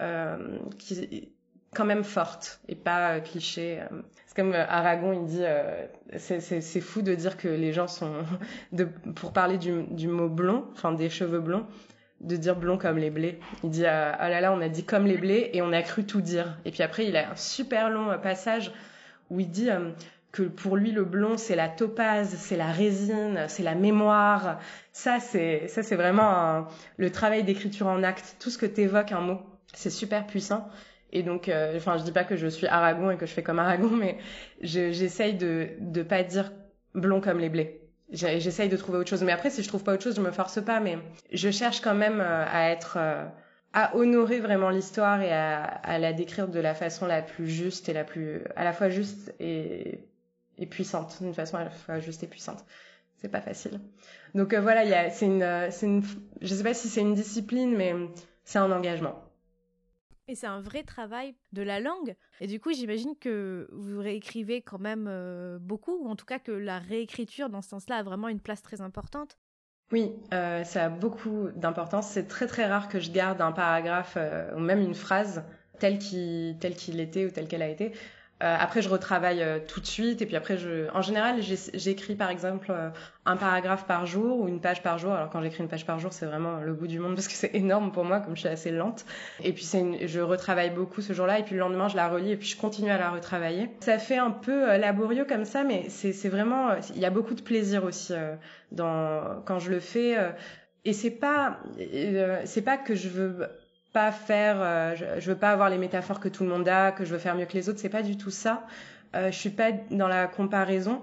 euh, 0.01 0.59
qui 0.79 1.33
quand 1.77 1.85
même 1.85 2.05
forte 2.05 2.61
et 2.69 2.75
pas 2.75 3.21
cliché. 3.21 3.81
C'est 4.27 4.35
comme 4.35 4.53
Aragon, 4.55 5.13
il 5.13 5.27
dit, 5.27 5.45
c'est 6.19 6.81
fou 6.81 7.03
de 7.03 7.15
dire 7.15 7.37
que 7.37 7.49
les 7.49 7.73
gens 7.73 7.89
sont, 7.89 8.13
de, 8.73 8.85
pour 9.15 9.33
parler 9.33 9.59
du, 9.59 9.83
du 9.91 10.09
mot 10.09 10.29
blond, 10.29 10.65
enfin 10.73 10.93
des 10.93 11.11
cheveux 11.11 11.41
blonds, 11.41 11.67
de 12.21 12.37
dire 12.37 12.57
blond 12.57 12.79
comme 12.79 12.99
les 12.99 13.11
blés. 13.11 13.39
Il 13.63 13.71
dit, 13.71 13.87
ah 13.87 14.29
là 14.29 14.41
là, 14.41 14.53
on 14.53 14.61
a 14.61 14.69
dit 14.69 14.85
comme 14.85 15.07
les 15.07 15.19
blés 15.19 15.51
et 15.53 15.63
on 15.63 15.73
a 15.73 15.83
cru 15.83 16.05
tout 16.05 16.21
dire. 16.21 16.59
Et 16.65 16.71
puis 16.71 16.83
après, 16.83 17.07
il 17.07 17.17
a 17.17 17.31
un 17.31 17.37
super 17.37 17.91
long 17.91 18.19
passage 18.19 18.73
où 19.31 19.41
il 19.41 19.51
dit, 19.51 19.69
que 20.37 20.43
pour 20.43 20.77
lui 20.77 20.93
le 20.93 21.05
blond 21.05 21.39
c'est 21.39 21.57
la 21.57 21.71
topaze, 21.71 22.37
c'est 22.37 22.59
la 22.59 22.71
résine, 22.71 23.47
c'est 23.49 23.63
la 23.63 23.75
mémoire. 23.75 24.61
Ça 24.93 25.19
c'est 25.19 25.67
ça 25.69 25.83
c'est 25.83 25.97
vraiment 25.97 26.67
le 26.99 27.11
travail 27.11 27.43
d'écriture 27.43 27.87
en 27.87 28.03
acte. 28.03 28.37
Tout 28.39 28.51
ce 28.51 28.59
que 28.59 28.67
t'évoques 28.67 29.13
un 29.13 29.21
mot, 29.21 29.41
c'est 29.73 29.91
super 29.91 30.27
puissant. 30.27 30.69
Et 31.13 31.23
donc, 31.23 31.49
euh, 31.49 31.77
enfin, 31.77 31.97
je 31.99 32.05
dis 32.05 32.13
pas 32.13 32.25
que 32.25 32.37
je 32.37 32.47
suis 32.47 32.67
Aragon 32.67 33.11
et 33.11 33.17
que 33.17 33.27
je 33.27 33.33
fais 33.33 33.43
comme 33.43 33.59
Aragon, 33.59 33.91
mais 33.91 34.19
j'essaye 34.61 35.35
de 35.35 35.69
de 35.81 36.03
pas 36.03 36.23
dire 36.23 36.53
blond 36.95 37.21
comme 37.21 37.39
les 37.39 37.49
blés. 37.49 37.81
J'essaye 38.11 38.69
de 38.69 38.77
trouver 38.77 38.99
autre 38.99 39.11
chose. 39.11 39.25
Mais 39.25 39.33
après, 39.33 39.51
si 39.51 39.63
je 39.63 39.69
trouve 39.69 39.83
pas 39.83 39.93
autre 39.93 40.05
chose, 40.05 40.17
je 40.17 40.21
me 40.21 40.31
force 40.31 40.63
pas. 40.63 40.81
Mais 40.81 40.99
je 41.33 41.51
cherche 41.51 41.81
quand 41.81 41.95
même 41.95 42.21
euh, 42.21 42.45
à 42.47 42.71
être 42.71 42.97
euh, 42.99 43.25
à 43.73 43.97
honorer 43.97 44.41
vraiment 44.41 44.71
l'histoire 44.71 45.21
et 45.23 45.33
à, 45.33 45.63
à, 45.65 45.99
la 45.99 46.13
décrire 46.13 46.49
de 46.49 46.61
la 46.61 46.75
façon 46.75 47.07
la 47.07 47.23
plus 47.23 47.49
juste 47.49 47.89
et 47.89 47.93
la 47.93 48.05
plus 48.05 48.43
à 48.55 48.65
la 48.65 48.73
fois 48.73 48.89
juste 48.89 49.35
et 49.41 50.01
et 50.59 50.67
puissante, 50.67 51.19
d'une 51.21 51.35
façon 51.35 51.57
à 51.57 51.65
la 51.65 51.71
fois 51.71 51.99
juste 52.01 52.23
et 52.23 52.27
puissante. 52.27 52.65
C'est 53.17 53.29
pas 53.29 53.41
facile. 53.41 53.81
Donc 54.35 54.53
euh, 54.53 54.61
voilà, 54.61 55.11
c'est 55.11 55.27
une, 55.27 55.43
euh, 55.43 55.71
c'est 55.71 55.87
une, 55.87 56.03
je 56.41 56.55
sais 56.55 56.63
pas 56.63 56.75
si 56.75 56.89
c'est 56.89 57.01
une 57.01 57.15
discipline, 57.15 57.75
mais 57.77 57.95
c'est 58.45 58.59
un 58.59 58.71
engagement. 58.71 59.23
Et 60.29 60.35
c'est 60.35 60.47
un 60.47 60.61
vrai 60.61 60.83
travail 60.83 61.35
de 61.53 61.63
la 61.63 61.81
langue. 61.81 62.17
Et 62.41 62.47
du 62.47 62.59
coup, 62.59 62.73
j'imagine 62.73 63.17
que 63.21 63.69
vous 63.73 64.01
réécrivez 64.01 64.63
quand 64.63 64.81
même 64.81 65.07
euh, 65.09 65.59
beaucoup, 65.61 65.97
ou 65.97 66.09
en 66.09 66.17
tout 66.17 66.27
cas 66.27 66.39
que 66.39 66.53
la 66.53 66.79
réécriture 66.79 67.49
dans 67.49 67.63
ce 67.63 67.69
sens-là 67.69 67.97
a 67.97 68.03
vraiment 68.03 68.29
une 68.29 68.41
place 68.41 68.63
très 68.63 68.81
importante. 68.81 69.39
Oui, 69.93 70.13
euh, 70.35 70.65
ça 70.65 70.87
a 70.87 70.89
beaucoup 70.89 71.49
d'importance. 71.55 72.09
C'est 72.09 72.27
très 72.27 72.49
très 72.49 72.67
rare 72.67 72.89
que 72.89 72.99
je 72.99 73.13
garde 73.13 73.41
un 73.41 73.53
paragraphe 73.53 74.19
ou 74.57 74.59
même 74.59 74.81
une 74.81 74.97
phrase 74.97 75.45
qu'il 75.79 76.57
tel 76.59 76.75
qu'il 76.75 77.01
était 77.01 77.27
ou 77.27 77.31
tel 77.31 77.47
qu'elle 77.47 77.63
a 77.63 77.69
été. 77.69 77.93
Euh, 78.43 78.57
après, 78.59 78.83
je 78.83 78.91
retravaille 78.91 79.43
euh, 79.43 79.59
tout 79.67 79.81
de 79.81 79.87
suite. 79.87 80.21
Et 80.21 80.27
puis 80.27 80.37
après, 80.37 80.59
je, 80.59 80.91
en 80.93 81.01
général, 81.01 81.41
j'écris 81.73 82.15
par 82.15 82.29
exemple 82.29 82.67
euh, 82.71 82.91
un 83.25 83.37
paragraphe 83.37 83.87
par 83.87 84.05
jour 84.05 84.41
ou 84.41 84.49
une 84.49 84.61
page 84.61 84.83
par 84.83 84.99
jour. 84.99 85.15
Alors 85.15 85.31
quand 85.31 85.41
j'écris 85.41 85.63
une 85.63 85.71
page 85.71 85.87
par 85.87 85.99
jour, 85.99 86.13
c'est 86.13 86.27
vraiment 86.27 86.59
le 86.59 86.75
bout 86.75 86.87
du 86.87 86.99
monde 86.99 87.15
parce 87.15 87.29
que 87.29 87.35
c'est 87.35 87.55
énorme 87.55 87.93
pour 87.93 88.05
moi, 88.05 88.21
comme 88.21 88.35
je 88.35 88.41
suis 88.41 88.49
assez 88.49 88.71
lente. 88.71 89.07
Et 89.43 89.55
puis 89.55 89.65
c'est 89.65 90.07
je 90.07 90.21
retravaille 90.21 90.71
beaucoup 90.71 91.01
ce 91.01 91.15
jour-là. 91.15 91.39
Et 91.39 91.45
puis 91.45 91.55
le 91.55 91.61
lendemain, 91.61 91.89
je 91.89 91.97
la 91.97 92.09
relis 92.09 92.33
et 92.33 92.37
puis 92.37 92.49
je 92.49 92.59
continue 92.59 92.91
à 92.91 92.99
la 92.99 93.11
retravailler. 93.11 93.71
Ça 93.81 93.99
fait 93.99 94.19
un 94.19 94.33
peu 94.33 94.77
laborieux 94.77 95.25
comme 95.25 95.47
ça, 95.47 95.65
mais 95.65 95.89
c'est 95.89 96.29
vraiment, 96.29 96.75
il 96.95 97.01
y 97.01 97.07
a 97.07 97.11
beaucoup 97.11 97.35
de 97.35 97.43
plaisir 97.43 97.85
aussi 97.85 98.13
dans 98.71 99.43
quand 99.47 99.59
je 99.61 99.71
le 99.71 99.81
fais. 99.81 100.15
et 100.85 100.93
c'est 100.93 101.11
pas, 101.11 101.59
c'est 102.45 102.63
pas 102.63 102.77
que 102.77 102.95
je 102.95 103.09
veux 103.09 103.49
pas 103.97 104.13
faire, 104.13 104.59
euh, 104.61 104.95
je, 104.95 105.31
veux 105.31 105.39
pas 105.39 105.53
avoir 105.53 105.71
les 105.71 105.79
métaphores 105.79 106.21
que 106.21 106.29
tout 106.29 106.45
le 106.45 106.51
monde 106.51 106.69
a, 106.69 106.93
que 106.93 107.07
je 107.07 107.13
veux 107.15 107.19
faire 107.19 107.35
mieux 107.35 107.47
que 107.47 107.55
les 107.55 107.71
autres. 107.71 107.79
C'est 107.79 107.89
pas 107.89 108.03
du 108.03 108.19
tout 108.19 108.29
ça. 108.29 108.67
Euh, 109.15 109.31
je 109.31 109.39
suis 109.39 109.49
pas 109.49 109.73
dans 109.91 110.07
la 110.07 110.27
comparaison. 110.27 111.03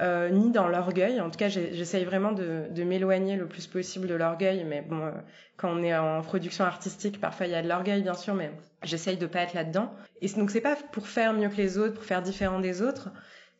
Euh, 0.00 0.30
ni 0.30 0.50
dans 0.50 0.66
l'orgueil. 0.66 1.20
En 1.20 1.28
tout 1.28 1.36
cas, 1.36 1.50
j'essaye 1.50 2.06
vraiment 2.06 2.32
de, 2.32 2.82
m'éloigner 2.84 3.36
le 3.36 3.46
plus 3.46 3.66
possible 3.66 4.08
de 4.08 4.14
l'orgueil. 4.14 4.64
Mais 4.64 4.80
bon, 4.80 5.12
quand 5.58 5.68
on 5.70 5.82
est 5.82 5.94
en 5.94 6.22
production 6.22 6.64
artistique, 6.64 7.20
parfois 7.20 7.44
il 7.44 7.52
y 7.52 7.54
a 7.54 7.60
de 7.60 7.68
l'orgueil, 7.68 8.00
bien 8.00 8.14
sûr, 8.14 8.32
mais 8.32 8.50
j'essaye 8.82 9.18
de 9.18 9.26
pas 9.26 9.40
être 9.40 9.52
là-dedans. 9.52 9.92
Et 10.22 10.28
donc, 10.30 10.50
c'est 10.50 10.62
pas 10.62 10.74
pour 10.74 11.08
faire 11.08 11.34
mieux 11.34 11.50
que 11.50 11.56
les 11.56 11.76
autres, 11.76 11.92
pour 11.92 12.04
faire 12.04 12.22
différent 12.22 12.60
des 12.60 12.80
autres. 12.80 13.10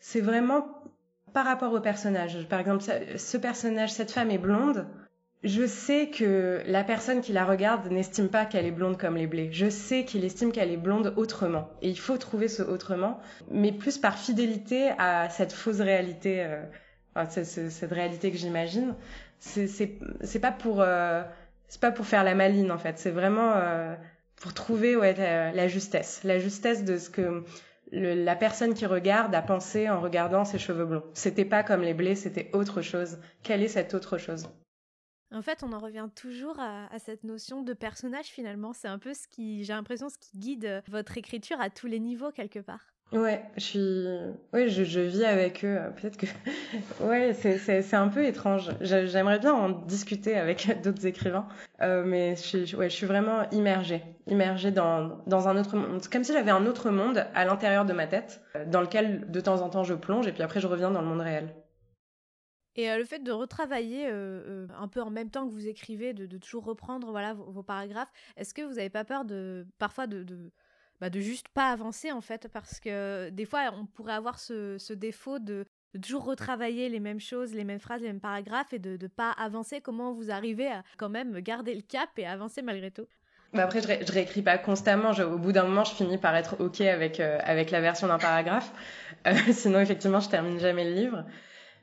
C'est 0.01 0.23
vraiment 0.23 0.67
par 1.35 1.45
rapport 1.45 1.75
au 1.75 1.81
personnage. 1.81 2.49
Par 2.49 2.61
exemple, 2.61 2.83
ce 2.83 3.37
personnage, 3.37 3.93
cette 3.93 4.11
femme 4.11 4.31
est 4.31 4.39
blonde 4.39 4.87
je 5.45 5.67
sais 5.67 6.09
que 6.09 6.63
la 6.67 6.85
personne 6.85 7.21
qui 7.21 7.33
la 7.33 7.45
regarde 7.45 7.91
n'estime 7.91 8.29
pas 8.29 8.47
qu'elle 8.47 8.65
est 8.65 8.71
blonde 8.71 8.97
comme 8.97 9.17
les 9.17 9.27
blés. 9.27 9.49
Je 9.51 9.69
sais 9.69 10.05
qu'il 10.05 10.25
estime 10.25 10.53
qu'elle 10.53 10.71
est 10.71 10.77
blonde 10.77 11.15
autrement. 11.17 11.69
Et 11.83 11.89
il 11.89 11.99
faut 11.99 12.17
trouver 12.17 12.47
ce 12.47 12.63
autrement, 12.63 13.19
mais 13.51 13.73
plus 13.73 13.99
par 13.99 14.19
fidélité 14.19 14.91
à 14.99 15.29
cette 15.31 15.53
fausse 15.53 15.81
réalité, 15.81 16.45
euh, 16.45 16.63
cette, 17.29 17.91
réalité 17.91 18.31
que 18.31 18.37
j'imagine. 18.39 18.95
C'est 19.41 20.39
pas 20.41 20.53
pour 20.53 20.81
euh, 20.81 21.25
c'est 21.67 21.81
pas 21.81 21.91
pour 21.91 22.07
faire 22.07 22.23
la 22.23 22.37
maline 22.37 22.71
en 22.71 22.79
fait. 22.79 22.99
C'est 22.99 23.11
vraiment 23.11 23.53
euh, 23.57 23.97
pour 24.37 24.55
trouver 24.55 24.95
ouais, 24.95 25.15
la, 25.53 25.67
justesse, 25.67 26.23
la 26.23 26.39
justesse 26.39 26.85
de 26.85 26.99
ce 26.99 27.11
que 27.11 27.43
le, 27.91 28.15
la 28.15 28.37
personne 28.37 28.75
qui 28.75 28.87
regarde 28.87 29.35
a 29.35 29.43
pensé 29.43 29.91
en 29.91 30.01
regardant 30.01 30.45
ses 30.45 30.61
cheveux 30.61 30.85
blonds. 30.85 31.05
C'était 31.15 31.45
pas 31.45 31.65
comme 31.65 31.83
les 31.83 31.95
blés, 31.95 32.15
c'était 32.15 32.49
autre 32.53 32.81
chose. 32.81 33.19
Quelle 33.43 33.63
est 33.65 33.69
cette 33.69 33.93
autre 33.95 34.19
chose? 34.19 34.47
En 35.33 35.43
fait, 35.43 35.63
on 35.63 35.73
en 35.73 35.79
revient 35.79 36.09
toujours 36.15 36.59
à, 36.61 36.89
cette 36.99 37.25
notion 37.25 37.63
de 37.63 37.73
personnage 37.73 38.27
finalement. 38.27 38.73
C'est 38.73 38.89
un 38.89 38.99
peu 38.99 39.15
ce 39.15 39.27
qui, 39.29 39.65
j'ai 39.65 39.73
l'impression, 39.73 40.09
ce 40.09 40.19
qui 40.19 40.39
guide 40.39 40.65
euh, 40.65 40.81
votre 40.89 41.17
écriture 41.19 41.61
à 41.61 41.71
tous 41.71 41.87
les 41.87 42.01
niveaux 42.01 42.31
quelque 42.31 42.59
part. 42.59 42.81
Ouais, 43.13 43.43
je 43.59 43.61
suis, 43.61 44.07
ouais, 44.55 44.69
je, 44.69 45.01
vis 45.01 45.25
avec 45.25 45.65
eux. 45.67 45.79
Peut-être 45.97 46.17
que, 46.17 46.27
ouais, 47.05 47.35
c'est 47.35 47.95
un 47.95 48.09
peu 48.09 48.25
étrange. 48.25 48.71
J'aimerais 48.81 49.39
bien 49.39 49.53
en 49.53 49.69
discuter 49.69 50.35
avec 50.35 50.81
d'autres 50.83 51.05
écrivains, 51.07 51.47
euh, 51.83 52.05
mais 52.07 52.37
je 52.37 52.41
suis, 52.41 52.75
ouais, 52.75 52.89
je 52.89 52.95
suis 52.95 53.07
vraiment 53.07 53.49
immergée, 53.51 54.03
immergée 54.29 54.71
dans 54.71 55.19
dans 55.27 55.47
un 55.47 55.59
autre 55.59 55.77
monde, 55.77 56.01
comme 56.11 56.25
si 56.25 56.33
j'avais 56.33 56.51
un 56.51 56.65
autre 56.65 56.91
monde 56.91 57.27
à 57.35 57.45
l'intérieur 57.45 57.85
de 57.85 57.93
ma 57.93 58.07
tête, 58.07 58.41
euh, 58.57 58.65
dans 58.65 58.81
lequel 58.81 59.31
de 59.31 59.41
temps 59.41 59.61
en 59.61 59.69
temps 59.69 59.85
je 59.85 59.95
plonge 59.95 60.27
et 60.27 60.33
puis 60.33 60.43
après 60.43 60.61
je 60.61 60.67
reviens 60.67 60.91
dans 60.91 61.03
le 61.03 61.09
monde 61.09 61.21
réel. 61.21 61.53
Et 62.77 62.95
le 62.97 63.05
fait 63.05 63.19
de 63.19 63.33
retravailler 63.33 64.07
un 64.07 64.89
peu 64.89 65.03
en 65.03 65.11
même 65.11 65.31
temps 65.31 65.47
que 65.47 65.53
vous 65.53 65.69
écrivez, 65.69 66.15
de, 66.15 66.39
toujours 66.39 66.65
reprendre 66.65 67.13
vos, 67.35 67.63
paragraphes, 67.63 68.13
est-ce 68.37 68.55
que 68.55 68.63
vous 68.63 68.75
n'avez 68.75 68.91
pas 68.91 69.05
peur 69.05 69.25
de 69.25 69.67
parfois 69.79 70.07
de, 70.07 70.23
de, 70.23 70.51
bah, 71.01 71.09
juste 71.13 71.49
pas 71.51 71.71
avancer 71.71 72.13
en 72.13 72.23
fait? 72.23 72.49
Parce 72.49 72.81
que 72.81 73.29
des 73.31 73.45
fois, 73.45 73.71
on 73.75 73.85
pourrait 73.87 74.15
avoir 74.15 74.39
ce, 74.39 74.93
défaut 74.95 75.39
de, 75.39 75.67
toujours 76.01 76.25
retravailler 76.25 76.89
les 76.89 77.01
mêmes 77.01 77.21
choses, 77.21 77.53
les 77.53 77.65
mêmes 77.65 77.79
phrases, 77.81 78.01
les 78.01 78.09
mêmes 78.09 78.21
paragraphes 78.21 78.73
et 78.73 78.79
de 78.79 78.97
ne 79.01 79.07
pas 79.09 79.33
avancer. 79.33 79.83
Comment 79.83 80.13
vous 80.15 80.31
arrivez 80.31 80.69
à 80.69 80.83
quand 80.97 81.11
même 81.11 81.41
garder 81.41 81.75
le 81.75 81.83
cap 81.83 82.09
et 82.17 82.27
avancer 82.27 82.63
malgré 82.63 82.91
tout? 82.91 83.07
Bah 83.53 83.65
après, 83.65 83.83
je, 83.83 83.89
ré, 83.89 84.01
réécris 84.09 84.41
pas 84.41 84.57
constamment. 84.57 85.11
au 85.11 85.37
bout 85.37 85.53
d'un 85.53 85.65
moment, 85.65 85.85
je 85.85 85.95
finis 85.95 86.17
par 86.17 86.35
être 86.37 86.59
OK 86.59 86.81
avec, 86.81 87.21
avec 87.21 87.71
la 87.71 87.83
version 87.83 88.07
d'un 88.07 88.17
paragraphe. 88.17 88.73
sinon, 89.53 89.81
effectivement, 89.81 90.21
je 90.21 90.31
termine 90.31 90.59
jamais 90.59 90.85
le 90.85 90.95
livre. 90.95 91.27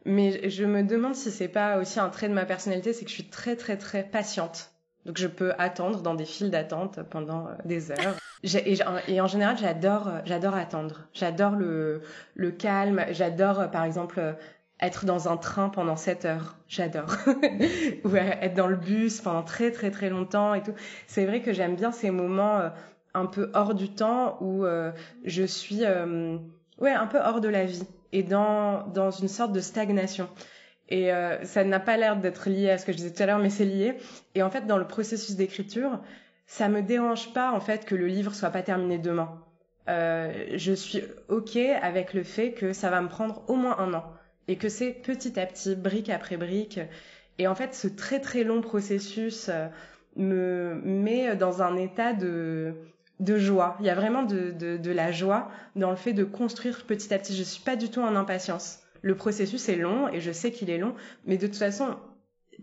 Mais 0.06 0.50
je 0.50 0.64
me 0.64 0.84
demande 0.84 1.16
si 1.16 1.32
c'est 1.32 1.48
pas 1.48 1.78
aussi 1.78 2.00
un 2.00 2.10
trait 2.10 2.30
de 2.30 2.34
ma 2.34 2.46
personnalité, 2.46 2.94
c'est 2.94 3.04
que 3.04 3.10
je 3.10 3.16
suis 3.16 3.30
très 3.30 3.56
très 3.56 3.78
très 3.78 4.04
patiente. 4.04 4.72
Donc 5.06 5.18
je 5.18 5.28
peux 5.28 5.54
attendre 5.58 6.02
dans 6.02 6.14
des 6.14 6.26
files 6.26 6.52
d'attente 6.52 7.00
pendant 7.10 7.48
euh, 7.48 7.52
des 7.66 7.92
heures. 7.92 8.16
Et, 9.08 9.20
en 9.22 9.28
général, 9.28 9.58
j'adore 9.58 10.08
euh, 10.08 10.20
j'adore 10.26 10.56
attendre. 10.56 11.08
J'adore 11.14 11.56
le 11.56 12.02
le 12.36 12.52
calme. 12.52 13.06
J'adore 13.12 13.62
euh, 13.62 13.68
par 13.68 13.84
exemple 13.84 14.36
être 14.82 15.06
dans 15.06 15.28
un 15.28 15.36
train 15.36 15.70
pendant 15.70 15.98
7 15.98 16.26
heures. 16.26 16.56
J'adore. 16.68 17.16
Ou 18.06 18.16
être 18.16 18.54
dans 18.54 18.68
le 18.68 18.78
bus 18.78 19.20
pendant 19.20 19.44
très 19.44 19.72
très 19.72 19.92
très 19.92 20.10
longtemps 20.10 20.54
et 20.54 20.64
tout. 20.64 20.74
C'est 21.08 21.26
vrai 21.26 21.42
que 21.42 21.52
j'aime 21.52 21.76
bien 21.76 21.92
ces 21.92 22.12
moments 22.12 22.62
un 23.14 23.26
peu 23.26 23.52
hors 23.54 23.74
du 23.74 23.90
temps 23.90 24.38
où 24.40 24.66
je 25.26 25.44
suis 25.44 25.82
ouais 26.78 26.92
un 26.92 27.08
peu 27.08 27.18
hors 27.18 27.42
de 27.42 27.50
la 27.50 27.66
vie 27.66 27.86
et 28.12 28.24
dans, 28.24 28.88
dans 28.88 29.12
une 29.12 29.28
sorte 29.28 29.52
de 29.52 29.60
stagnation. 29.60 30.30
Et 30.90 31.14
euh, 31.14 31.44
ça 31.46 31.64
n'a 31.64 31.80
pas 31.80 31.98
l'air 31.98 32.18
d'être 32.18 32.50
lié 32.50 32.72
à 32.72 32.78
ce 32.78 32.86
que 32.86 32.92
je 32.92 32.98
disais 32.98 33.14
tout 33.14 33.22
à 33.24 33.28
l'heure, 33.28 33.40
mais 33.40 33.52
c'est 33.52 33.66
lié. 33.66 33.96
Et 34.36 34.42
en 34.42 34.50
fait, 34.50 34.66
dans 34.66 34.78
le 34.78 34.88
processus 34.88 35.36
d'écriture, 35.36 36.00
ça 36.48 36.68
me 36.68 36.82
dérange 36.82 37.32
pas 37.34 37.52
en 37.52 37.60
fait 37.60 37.86
que 37.86 37.94
le 37.94 38.08
livre 38.08 38.34
soit 38.34 38.50
pas 38.50 38.64
terminé 38.64 38.98
demain. 38.98 39.44
Euh, 39.88 40.46
je 40.56 40.74
suis 40.74 41.04
ok 41.30 41.58
avec 41.58 42.14
le 42.14 42.24
fait 42.24 42.54
que 42.54 42.74
ça 42.74 42.90
va 42.90 43.02
me 43.02 43.08
prendre 43.08 43.44
au 43.48 43.56
moins 43.56 43.78
un 43.80 43.94
an 43.94 44.04
et 44.48 44.56
que 44.56 44.70
c'est 44.70 44.92
petit 44.92 45.40
à 45.40 45.46
petit, 45.46 45.76
brique 45.76 46.10
après 46.10 46.38
brique. 46.38 46.80
Et 47.38 47.48
en 47.48 47.56
fait, 47.56 47.76
ce 47.76 47.88
très 47.88 48.20
très 48.20 48.44
long 48.44 48.62
processus 48.62 49.50
euh, 49.50 49.68
me 50.16 50.82
met 50.84 51.36
dans 51.36 51.62
un 51.62 51.78
état 51.78 52.14
de 52.14 52.74
de 53.20 53.38
joie. 53.38 53.76
Il 53.80 53.86
y 53.86 53.90
a 53.90 53.96
vraiment 53.96 54.24
de, 54.24 54.92
la 54.92 55.12
joie 55.12 55.50
dans 55.76 55.90
le 55.90 55.96
fait 55.96 56.14
de 56.14 56.24
construire 56.24 56.86
petit 56.86 57.14
à 57.14 57.20
petit. 57.20 57.36
Je 57.36 57.44
suis 57.44 57.64
pas 57.64 57.76
du 57.76 57.90
tout 57.90 58.02
en 58.02 58.16
impatience. 58.16 58.80
Le 59.02 59.16
processus 59.16 59.70
est 59.70 59.76
long 59.76 60.10
et 60.10 60.20
je 60.20 60.32
sais 60.32 60.52
qu'il 60.52 60.70
est 60.70 60.78
long, 60.78 60.94
mais 61.26 61.38
de 61.38 61.48
toute 61.48 61.58
façon, 61.58 61.96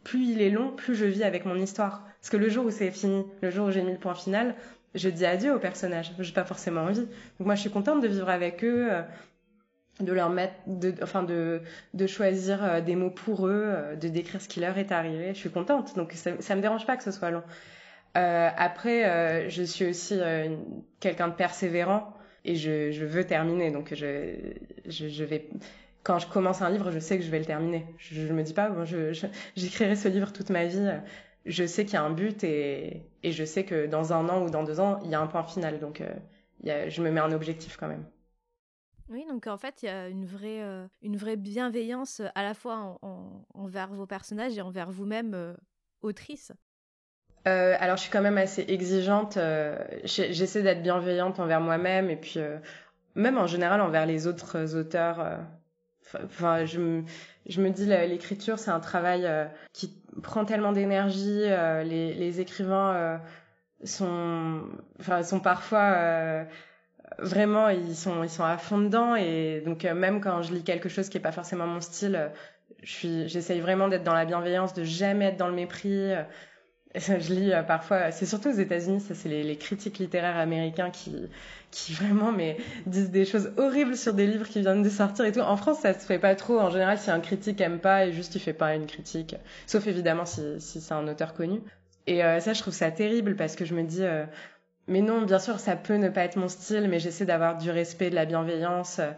plus 0.04 0.26
il 0.26 0.42
est 0.42 0.50
long, 0.50 0.72
plus 0.72 0.94
je 0.94 1.04
vis 1.04 1.22
avec 1.22 1.44
mon 1.44 1.56
histoire. 1.56 2.04
Parce 2.20 2.30
que 2.30 2.36
le 2.36 2.48
jour 2.48 2.66
où 2.66 2.70
c'est 2.70 2.90
fini, 2.90 3.24
le 3.42 3.50
jour 3.50 3.68
où 3.68 3.70
j'ai 3.70 3.82
mis 3.82 3.92
le 3.92 3.98
point 3.98 4.14
final, 4.14 4.54
je 4.94 5.08
dis 5.08 5.26
adieu 5.26 5.54
aux 5.54 5.58
personnages. 5.58 6.12
J'ai 6.18 6.32
pas 6.32 6.44
forcément 6.44 6.82
envie. 6.82 7.00
Donc 7.00 7.46
moi, 7.46 7.54
je 7.54 7.60
suis 7.60 7.70
contente 7.70 8.02
de 8.02 8.08
vivre 8.08 8.28
avec 8.28 8.64
eux, 8.64 8.88
euh, 8.90 9.02
de 10.00 10.12
leur 10.12 10.30
mettre, 10.30 10.54
enfin 11.02 11.22
de, 11.22 11.60
de 11.94 12.06
choisir 12.06 12.64
euh, 12.64 12.80
des 12.80 12.96
mots 12.96 13.10
pour 13.10 13.46
eux, 13.46 13.64
euh, 13.66 13.96
de 13.96 14.08
décrire 14.08 14.40
ce 14.40 14.48
qui 14.48 14.60
leur 14.60 14.76
est 14.78 14.92
arrivé. 14.92 15.28
Je 15.34 15.38
suis 15.38 15.50
contente. 15.50 15.96
Donc 15.96 16.12
ça, 16.12 16.32
ça 16.40 16.54
me 16.54 16.62
dérange 16.62 16.86
pas 16.86 16.96
que 16.96 17.02
ce 17.02 17.10
soit 17.10 17.30
long. 17.30 17.42
Euh, 18.16 18.48
après, 18.56 19.48
je 19.50 19.62
suis 19.62 19.86
aussi 19.86 20.18
quelqu'un 21.00 21.28
de 21.28 21.34
persévérant 21.34 22.14
et 22.44 22.56
je, 22.56 23.04
veux 23.04 23.24
terminer. 23.24 23.70
Donc 23.70 23.94
je, 23.94 24.54
quand 26.02 26.18
je 26.18 26.26
commence 26.28 26.62
un 26.62 26.70
livre, 26.70 26.90
je 26.90 26.98
sais 26.98 27.18
que 27.18 27.24
je 27.24 27.30
vais 27.30 27.38
le 27.38 27.44
terminer. 27.44 27.86
Je, 27.98 28.26
je 28.26 28.32
me 28.32 28.42
dis 28.42 28.54
pas, 28.54 28.70
bon, 28.70 28.84
j'écrirai 28.84 29.96
ce 29.96 30.08
livre 30.08 30.32
toute 30.32 30.50
ma 30.50 30.64
vie. 30.64 31.00
Je 31.46 31.64
sais 31.64 31.84
qu'il 31.84 31.94
y 31.94 31.96
a 31.96 32.02
un 32.02 32.10
but 32.10 32.42
et, 32.42 33.08
je 33.22 33.44
sais 33.44 33.64
que 33.64 33.86
dans 33.86 34.12
un 34.12 34.28
an 34.28 34.44
ou 34.44 34.50
dans 34.50 34.64
deux 34.64 34.80
ans, 34.80 34.98
il 35.04 35.10
y 35.10 35.14
a 35.14 35.20
un 35.20 35.28
point 35.28 35.44
final. 35.44 35.78
Donc, 35.78 36.02
euh, 36.66 36.90
je 36.90 37.02
me 37.02 37.10
mets 37.10 37.20
un 37.20 37.32
objectif 37.32 37.76
quand 37.76 37.86
même. 37.86 38.04
Oui, 39.08 39.24
donc 39.28 39.46
en 39.46 39.56
fait, 39.56 39.82
il 39.82 39.86
y 39.86 39.88
a 39.88 40.08
une 40.08 40.26
vraie, 40.26 40.62
euh, 40.62 41.36
bienveillance 41.36 42.20
à 42.34 42.42
la 42.42 42.54
fois 42.54 42.98
en, 43.00 43.46
envers 43.54 43.92
vos 43.92 44.06
personnages 44.06 44.58
et 44.58 44.60
envers 44.60 44.90
vous-même, 44.90 45.34
euh, 45.34 45.54
autrice. 46.02 46.52
Alors, 47.46 47.96
je 47.96 48.02
suis 48.02 48.10
quand 48.10 48.22
même 48.22 48.38
assez 48.38 48.64
exigeante. 48.68 49.38
J'essaie 50.04 50.62
d'être 50.62 50.82
bienveillante 50.82 51.40
envers 51.40 51.60
moi-même 51.60 52.10
et 52.10 52.16
puis 52.16 52.40
même 53.14 53.38
en 53.38 53.46
général 53.46 53.80
envers 53.80 54.04
les 54.04 54.26
autres 54.26 54.74
auteurs 54.76 55.38
Enfin, 56.24 56.64
je 56.64 56.78
me, 56.78 57.04
je 57.46 57.60
me 57.60 57.70
dis 57.70 57.86
l'écriture, 57.86 58.58
c'est 58.58 58.70
un 58.70 58.80
travail 58.80 59.26
euh, 59.26 59.46
qui 59.72 59.92
prend 60.22 60.44
tellement 60.44 60.72
d'énergie. 60.72 61.42
Euh, 61.44 61.82
les, 61.82 62.14
les, 62.14 62.40
écrivains 62.40 62.94
euh, 62.94 63.18
sont, 63.84 64.62
enfin, 65.00 65.22
sont 65.22 65.40
parfois 65.40 66.46
vraiment, 67.18 67.68
ils 67.68 67.96
sont, 67.96 68.22
ils 68.22 68.30
sont 68.30 68.44
à 68.44 68.58
fond 68.58 68.78
dedans. 68.78 69.16
Et 69.16 69.62
donc, 69.64 69.84
même 69.84 70.20
quand 70.20 70.42
je 70.42 70.52
lis 70.52 70.64
quelque 70.64 70.88
chose 70.88 71.08
qui 71.08 71.18
est 71.18 71.20
pas 71.20 71.32
forcément 71.32 71.66
mon 71.66 71.80
style, 71.80 72.30
je 72.82 72.90
suis, 72.92 73.28
j'essaye 73.28 73.60
vraiment 73.60 73.88
d'être 73.88 74.04
dans 74.04 74.14
la 74.14 74.24
bienveillance, 74.24 74.74
de 74.74 74.84
jamais 74.84 75.26
être 75.26 75.36
dans 75.36 75.48
le 75.48 75.54
mépris. 75.54 76.12
Je 76.94 77.34
lis 77.34 77.52
parfois, 77.66 78.10
c'est 78.10 78.24
surtout 78.24 78.48
aux 78.48 78.58
États-Unis, 78.58 79.00
ça 79.00 79.14
c'est 79.14 79.28
les, 79.28 79.42
les, 79.42 79.56
critiques 79.56 79.98
littéraires 79.98 80.38
américains 80.38 80.90
qui, 80.90 81.14
qui 81.70 81.92
vraiment 81.92 82.32
mais 82.32 82.56
disent 82.86 83.10
des 83.10 83.26
choses 83.26 83.50
horribles 83.58 83.96
sur 83.96 84.14
des 84.14 84.26
livres 84.26 84.48
qui 84.48 84.60
viennent 84.60 84.82
de 84.82 84.88
sortir 84.88 85.26
et 85.26 85.32
tout. 85.32 85.40
En 85.40 85.56
France, 85.56 85.80
ça 85.80 85.92
se 85.92 86.06
fait 86.06 86.18
pas 86.18 86.34
trop. 86.34 86.58
En 86.58 86.70
général, 86.70 86.98
si 86.98 87.10
un 87.10 87.20
critique 87.20 87.60
aime 87.60 87.80
pas 87.80 88.06
et 88.06 88.12
juste 88.12 88.34
il 88.34 88.40
fait 88.40 88.54
pas 88.54 88.74
une 88.74 88.86
critique, 88.86 89.36
sauf 89.66 89.86
évidemment 89.86 90.24
si, 90.24 90.42
si 90.58 90.80
c'est 90.80 90.94
un 90.94 91.06
auteur 91.06 91.34
connu. 91.34 91.60
Et 92.06 92.24
euh, 92.24 92.40
ça, 92.40 92.52
je 92.52 92.62
trouve 92.62 92.74
ça 92.74 92.90
terrible 92.90 93.36
parce 93.36 93.56
que 93.56 93.64
je 93.64 93.74
me 93.74 93.82
dis, 93.82 94.04
euh, 94.04 94.24
mais 94.86 95.02
non, 95.02 95.22
bien 95.22 95.38
sûr, 95.38 95.58
ça 95.60 95.76
peut 95.76 95.96
ne 95.96 96.08
pas 96.08 96.22
être 96.22 96.36
mon 96.36 96.48
style, 96.48 96.88
mais 96.88 96.98
j'essaie 96.98 97.26
d'avoir 97.26 97.58
du 97.58 97.70
respect, 97.70 98.10
de 98.10 98.14
la 98.14 98.24
bienveillance, 98.24 99.00
euh, 99.00 99.10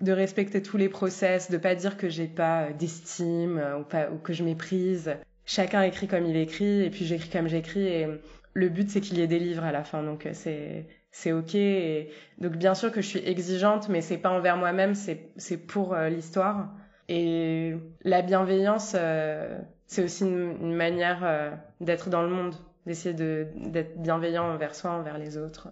de 0.00 0.12
respecter 0.12 0.60
tous 0.60 0.76
les 0.76 0.88
process, 0.88 1.50
de 1.50 1.56
pas 1.56 1.74
dire 1.74 1.96
que 1.96 2.08
j'ai 2.08 2.26
pas 2.26 2.72
d'estime 2.72 3.62
ou 3.78 3.84
pas 3.84 4.10
ou 4.10 4.18
que 4.18 4.32
je 4.32 4.42
méprise. 4.42 5.14
Chacun 5.44 5.82
écrit 5.82 6.06
comme 6.06 6.26
il 6.26 6.36
écrit 6.36 6.82
et 6.82 6.90
puis 6.90 7.04
j'écris 7.04 7.28
comme 7.28 7.48
j'écris 7.48 7.86
et 7.86 8.06
le 8.54 8.68
but 8.68 8.90
c'est 8.90 9.00
qu'il 9.00 9.18
y 9.18 9.22
ait 9.22 9.26
des 9.26 9.38
livres 9.38 9.64
à 9.64 9.72
la 9.72 9.84
fin. 9.84 10.02
Donc 10.02 10.28
c'est 10.32 10.86
c'est 11.12 11.32
ok. 11.32 11.56
Donc 12.38 12.56
bien 12.56 12.74
sûr 12.74 12.90
que 12.90 13.00
je 13.00 13.06
suis 13.06 13.18
exigeante, 13.20 13.88
mais 13.88 14.00
c'est 14.00 14.18
pas 14.18 14.30
envers 14.30 14.56
moi-même, 14.56 14.94
c'est 14.94 15.56
pour 15.66 15.94
euh, 15.94 16.08
l'histoire. 16.08 16.70
Et 17.08 17.74
la 18.04 18.22
bienveillance, 18.22 18.96
euh, 18.98 19.58
c'est 19.86 20.02
aussi 20.02 20.24
une, 20.24 20.74
manière 20.74 21.20
euh, 21.22 21.50
d'être 21.80 22.08
dans 22.08 22.22
le 22.22 22.30
monde, 22.30 22.54
d'essayer 22.86 23.14
de 23.14 23.48
d'être 23.56 24.00
bienveillant 24.00 24.44
envers 24.44 24.74
soi, 24.74 24.92
envers 24.92 25.18
les 25.18 25.36
autres. 25.36 25.68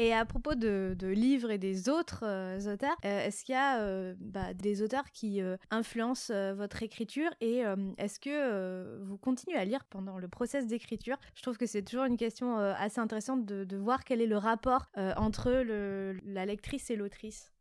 Et 0.00 0.14
à 0.14 0.24
propos 0.24 0.54
de, 0.54 0.96
livres 1.02 1.50
et 1.50 1.58
des 1.58 1.90
autres 1.90 2.24
euh, 2.24 2.72
auteurs, 2.72 2.96
euh, 3.04 3.26
est-ce 3.26 3.44
qu'il 3.44 3.54
y 3.54 3.58
a 3.58 3.80
euh, 3.80 4.14
bah, 4.18 4.54
des 4.54 4.80
auteurs 4.80 5.04
qui 5.12 5.42
influencent 5.70 6.32
votre 6.54 6.82
écriture 6.82 7.28
et 7.42 7.62
est-ce 7.98 8.18
que 8.18 8.98
vous 9.02 9.18
continuez 9.18 9.58
à 9.58 9.64
lire 9.66 9.84
pendant 9.90 10.16
le 10.16 10.26
process 10.26 10.66
d'écriture? 10.66 11.18
Je 11.34 11.42
trouve 11.42 11.58
que 11.58 11.66
c'est 11.66 11.82
toujours 11.82 12.04
une 12.04 12.16
question 12.16 12.56
assez 12.56 12.98
intéressante 12.98 13.44
de, 13.44 13.76
voir 13.76 14.04
quel 14.04 14.22
est 14.22 14.26
le 14.26 14.38
rapport 14.38 14.86
entre 14.96 15.50
la 16.24 16.46
lectrice 16.46 16.90
et 16.90 16.96
l'autrice. 16.96 17.52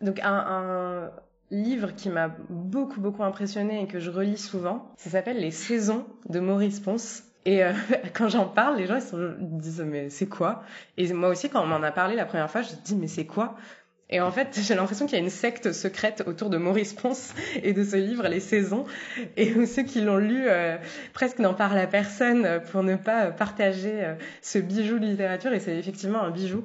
Donc 0.00 0.20
un, 0.22 1.10
livre 1.50 1.94
qui 1.94 2.08
m'a 2.08 2.28
beaucoup 2.48 3.00
beaucoup 3.00 3.22
impressionné 3.22 3.82
et 3.82 3.86
que 3.86 4.00
je 4.00 4.10
relis 4.10 4.38
souvent, 4.38 4.90
ça 4.96 5.10
s'appelle 5.10 5.38
Les 5.38 5.50
Saisons 5.50 6.06
de 6.28 6.40
Maurice 6.40 6.80
Ponce. 6.80 7.24
Et 7.46 7.64
euh, 7.64 7.72
quand 8.14 8.28
j'en 8.28 8.46
parle, 8.46 8.76
les 8.76 8.86
gens 8.86 8.96
ils, 8.96 9.02
se 9.02 9.16
disent 9.40 9.80
mais 9.80 10.10
c'est 10.10 10.26
quoi? 10.26 10.62
Et 10.98 11.10
moi 11.14 11.30
aussi 11.30 11.48
quand 11.48 11.62
on 11.62 11.66
m'en 11.66 11.82
a 11.82 11.92
parlé 11.92 12.14
la 12.16 12.26
première 12.26 12.50
fois, 12.50 12.60
je 12.60 12.74
dis 12.84 12.96
mais 12.96 13.06
c'est 13.08 13.24
quoi? 13.24 13.56
Et 14.08 14.20
en 14.20 14.30
fait, 14.30 14.56
j'ai 14.62 14.76
l'impression 14.76 15.06
qu'il 15.06 15.18
y 15.18 15.20
a 15.20 15.24
une 15.24 15.30
secte 15.30 15.72
secrète 15.72 16.22
autour 16.28 16.48
de 16.48 16.58
Maurice 16.58 16.94
Ponce 16.94 17.34
et 17.64 17.72
de 17.72 17.82
ce 17.82 17.96
livre, 17.96 18.28
Les 18.28 18.38
Saisons, 18.38 18.84
et 19.36 19.66
ceux 19.66 19.82
qui 19.82 20.00
l'ont 20.00 20.18
lu 20.18 20.44
euh, 20.46 20.76
presque 21.12 21.40
n'en 21.40 21.54
parlent 21.54 21.78
à 21.78 21.88
personne 21.88 22.62
pour 22.70 22.84
ne 22.84 22.94
pas 22.94 23.32
partager 23.32 24.04
euh, 24.04 24.14
ce 24.42 24.60
bijou 24.60 25.00
de 25.00 25.06
littérature, 25.06 25.52
et 25.52 25.58
c'est 25.58 25.76
effectivement 25.76 26.22
un 26.22 26.30
bijou. 26.30 26.64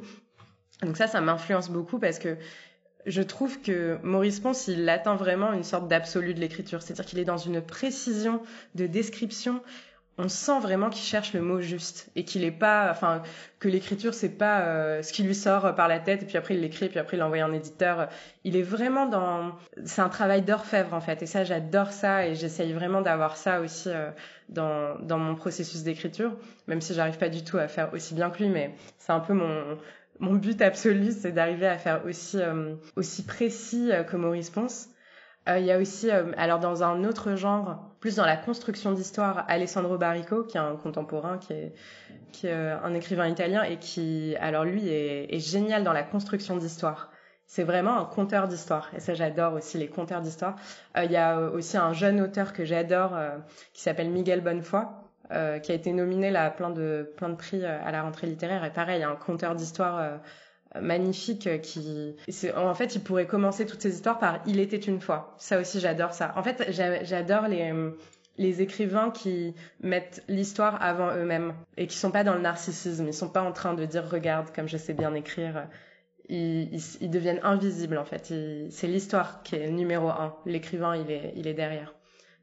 Donc 0.83 0.97
ça, 0.97 1.07
ça 1.07 1.19
m'influence 1.19 1.71
beaucoup 1.71 1.97
parce 1.97 2.19
que 2.19 2.37
je 3.07 3.23
trouve 3.23 3.59
que 3.59 3.97
Maurice 4.03 4.39
Ponce, 4.39 4.67
il 4.67 4.87
atteint 4.87 5.15
vraiment 5.15 5.51
une 5.51 5.63
sorte 5.63 5.87
d'absolu 5.87 6.35
de 6.35 6.39
l'écriture, 6.39 6.83
c'est-à-dire 6.83 7.05
qu'il 7.05 7.17
est 7.17 7.25
dans 7.25 7.37
une 7.37 7.59
précision 7.59 8.43
de 8.75 8.85
description 8.85 9.61
on 10.17 10.27
sent 10.27 10.59
vraiment 10.59 10.89
qu'il 10.89 11.03
cherche 11.03 11.33
le 11.33 11.41
mot 11.41 11.61
juste 11.61 12.09
et 12.15 12.25
qu'il 12.25 12.43
est 12.43 12.51
pas, 12.51 12.89
enfin, 12.91 13.21
que 13.59 13.67
l'écriture 13.67 14.13
c'est 14.13 14.37
pas 14.37 14.61
euh, 14.61 15.01
ce 15.01 15.13
qui 15.13 15.23
lui 15.23 15.33
sort 15.33 15.73
par 15.75 15.87
la 15.87 15.99
tête 15.99 16.23
et 16.23 16.25
puis 16.25 16.37
après 16.37 16.55
il 16.55 16.61
l'écrit 16.61 16.85
et 16.87 16.89
puis 16.89 16.99
après 16.99 17.17
il 17.17 17.19
l'envoie 17.19 17.41
en 17.43 17.53
éditeur. 17.53 18.09
Il 18.43 18.55
est 18.55 18.61
vraiment 18.61 19.05
dans, 19.05 19.55
c'est 19.85 20.01
un 20.01 20.09
travail 20.09 20.41
d'orfèvre 20.41 20.93
en 20.93 21.01
fait 21.01 21.21
et 21.21 21.25
ça 21.25 21.43
j'adore 21.43 21.91
ça 21.91 22.27
et 22.27 22.35
j'essaye 22.35 22.73
vraiment 22.73 23.01
d'avoir 23.01 23.37
ça 23.37 23.61
aussi 23.61 23.89
euh, 23.89 24.11
dans 24.49 24.99
dans 24.99 25.17
mon 25.17 25.35
processus 25.35 25.83
d'écriture, 25.83 26.35
même 26.67 26.81
si 26.81 26.93
j'arrive 26.93 27.17
pas 27.17 27.29
du 27.29 27.43
tout 27.43 27.57
à 27.57 27.67
faire 27.67 27.93
aussi 27.93 28.13
bien 28.13 28.29
que 28.29 28.43
lui, 28.43 28.49
mais 28.49 28.75
c'est 28.97 29.13
un 29.13 29.21
peu 29.21 29.33
mon 29.33 29.77
mon 30.19 30.33
but 30.33 30.61
absolu, 30.61 31.11
c'est 31.11 31.31
d'arriver 31.31 31.67
à 31.67 31.77
faire 31.77 32.05
aussi 32.05 32.39
euh, 32.39 32.75
aussi 32.95 33.25
précis 33.25 33.91
que 34.07 34.17
Maurice 34.17 34.49
Ponce. 34.49 34.89
Euh, 35.49 35.57
il 35.57 35.65
y 35.65 35.71
a 35.71 35.79
aussi, 35.79 36.09
euh, 36.09 36.31
alors 36.37 36.59
dans 36.59 36.83
un 36.83 37.03
autre 37.03 37.35
genre, 37.35 37.90
plus 38.01 38.15
dans 38.15 38.25
la 38.25 38.35
construction 38.35 38.91
d'histoire, 38.91 39.45
Alessandro 39.47 39.97
Barrico, 39.97 40.43
qui 40.43 40.57
est 40.57 40.59
un 40.59 40.75
contemporain, 40.75 41.37
qui 41.37 41.53
est, 41.53 41.73
qui 42.31 42.47
est 42.47 42.53
euh, 42.53 42.77
un 42.83 42.93
écrivain 42.95 43.27
italien 43.27 43.61
et 43.63 43.77
qui, 43.77 44.35
alors 44.39 44.65
lui, 44.65 44.89
est, 44.89 45.33
est 45.33 45.39
génial 45.39 45.83
dans 45.83 45.93
la 45.93 46.03
construction 46.03 46.57
d'histoire. 46.57 47.11
C'est 47.45 47.63
vraiment 47.63 47.99
un 47.99 48.05
conteur 48.05 48.47
d'histoire. 48.47 48.89
Et 48.95 48.99
ça, 48.99 49.13
j'adore 49.13 49.53
aussi 49.53 49.77
les 49.77 49.87
conteurs 49.87 50.21
d'histoire. 50.21 50.55
Il 50.95 51.11
y 51.11 51.17
a 51.17 51.39
aussi 51.39 51.77
un 51.77 51.93
jeune 51.93 52.21
auteur 52.21 52.53
que 52.53 52.63
j'adore, 52.63 53.13
qui 53.73 53.81
s'appelle 53.81 54.09
Miguel 54.09 54.39
Bonnefoy, 54.39 54.85
qui 55.29 55.71
a 55.71 55.75
été 55.75 55.91
nominé 55.91 56.31
là 56.31 56.45
à 56.45 56.49
plein 56.49 56.69
de, 56.69 57.11
plein 57.17 57.27
de 57.27 57.35
prix 57.35 57.65
à 57.65 57.91
la 57.91 58.03
rentrée 58.03 58.27
littéraire. 58.27 58.63
Et 58.63 58.71
pareil, 58.71 59.03
un 59.03 59.17
conteur 59.17 59.55
d'histoire 59.55 60.21
magnifique 60.79 61.47
euh, 61.47 61.57
qui 61.57 62.15
en 62.55 62.73
fait 62.73 62.95
il 62.95 63.01
pourrait 63.01 63.27
commencer 63.27 63.65
toutes 63.65 63.81
ces 63.81 63.93
histoires 63.93 64.19
par 64.19 64.39
il 64.45 64.59
était 64.59 64.77
une 64.77 65.01
fois 65.01 65.35
ça 65.37 65.59
aussi 65.59 65.79
j'adore 65.79 66.13
ça. 66.13 66.33
En 66.35 66.43
fait 66.43 66.71
j'adore 67.03 67.47
les 67.47 67.71
euh, 67.71 67.91
les 68.37 68.61
écrivains 68.61 69.11
qui 69.11 69.53
mettent 69.81 70.23
l'histoire 70.29 70.81
avant 70.81 71.13
eux-mêmes 71.13 71.53
et 71.77 71.85
qui 71.87 71.97
sont 71.97 72.11
pas 72.11 72.23
dans 72.23 72.33
le 72.33 72.39
narcissisme. 72.39 73.05
Ils 73.05 73.13
sont 73.13 73.29
pas 73.29 73.41
en 73.41 73.51
train 73.51 73.73
de 73.73 73.85
dire 73.85 74.09
regarde 74.09 74.51
comme 74.55 74.69
je 74.69 74.77
sais 74.77 74.93
bien 74.93 75.13
écrire 75.13 75.67
ils, 76.29 76.69
ils, 77.01 77.09
deviennent 77.09 77.41
invisibles 77.43 77.97
en 77.97 78.05
fait. 78.05 78.33
C'est 78.69 78.87
l'histoire 78.87 79.43
qui 79.43 79.55
est 79.55 79.69
numéro 79.69 80.07
un. 80.07 80.33
L'écrivain 80.45 80.95
il 80.95 81.11
est 81.11 81.33
il 81.35 81.47
est 81.47 81.53
derrière. 81.53 81.93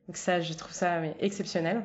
Donc 0.06 0.18
ça 0.18 0.40
je 0.40 0.52
trouve 0.52 0.72
ça 0.72 1.00
exceptionnel. 1.20 1.84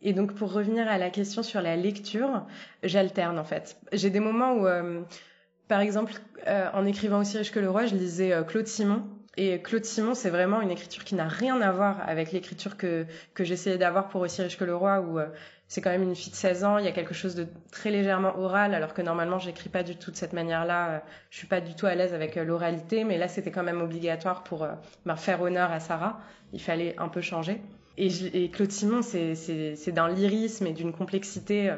Et 0.00 0.14
donc 0.14 0.34
pour 0.34 0.52
revenir 0.52 0.88
à 0.88 0.96
la 0.96 1.10
question 1.10 1.42
sur 1.42 1.60
la 1.60 1.76
lecture 1.76 2.46
j'alterne 2.82 3.38
en 3.38 3.44
fait. 3.44 3.76
J'ai 3.92 4.10
des 4.10 4.20
moments 4.20 4.54
où 4.54 4.66
euh, 4.66 5.02
par 5.72 5.80
exemple, 5.80 6.12
euh, 6.48 6.68
en 6.74 6.84
écrivant 6.84 7.20
aussi 7.20 7.38
riche 7.38 7.50
que 7.50 7.58
le 7.58 7.70
roi, 7.70 7.86
je 7.86 7.94
lisais 7.94 8.34
euh, 8.34 8.42
Claude 8.42 8.66
Simon. 8.66 9.04
Et 9.38 9.62
Claude 9.62 9.86
Simon, 9.86 10.12
c'est 10.12 10.28
vraiment 10.28 10.60
une 10.60 10.70
écriture 10.70 11.02
qui 11.02 11.14
n'a 11.14 11.26
rien 11.26 11.58
à 11.62 11.72
voir 11.72 12.06
avec 12.06 12.30
l'écriture 12.30 12.76
que, 12.76 13.06
que 13.32 13.42
j'essayais 13.42 13.78
d'avoir 13.78 14.10
pour 14.10 14.20
Aussi 14.20 14.42
riche 14.42 14.58
que 14.58 14.64
le 14.64 14.76
roi, 14.76 15.00
où 15.00 15.18
euh, 15.18 15.28
c'est 15.68 15.80
quand 15.80 15.88
même 15.88 16.02
une 16.02 16.14
fille 16.14 16.30
de 16.30 16.36
16 16.36 16.64
ans, 16.64 16.76
il 16.76 16.84
y 16.84 16.88
a 16.88 16.92
quelque 16.92 17.14
chose 17.14 17.34
de 17.34 17.46
très 17.70 17.90
légèrement 17.90 18.38
oral, 18.38 18.74
alors 18.74 18.92
que 18.92 19.00
normalement 19.00 19.38
j'écris 19.38 19.70
pas 19.70 19.82
du 19.82 19.96
tout 19.96 20.10
de 20.10 20.16
cette 20.16 20.34
manière-là. 20.34 21.02
Je 21.30 21.38
suis 21.38 21.46
pas 21.46 21.62
du 21.62 21.74
tout 21.74 21.86
à 21.86 21.94
l'aise 21.94 22.12
avec 22.12 22.36
l'oralité, 22.36 23.04
mais 23.04 23.16
là 23.16 23.26
c'était 23.26 23.50
quand 23.50 23.62
même 23.62 23.80
obligatoire 23.80 24.44
pour 24.44 24.68
bah, 25.06 25.16
faire 25.16 25.40
honneur 25.40 25.72
à 25.72 25.80
Sarah. 25.80 26.20
Il 26.52 26.60
fallait 26.60 26.94
un 26.98 27.08
peu 27.08 27.22
changer. 27.22 27.62
Et, 27.96 28.08
et 28.34 28.50
Claude 28.50 28.70
Simon, 28.72 29.00
c'est 29.00 29.92
d'un 29.92 30.10
lyrisme 30.10 30.66
et 30.66 30.74
d'une 30.74 30.92
complexité. 30.92 31.72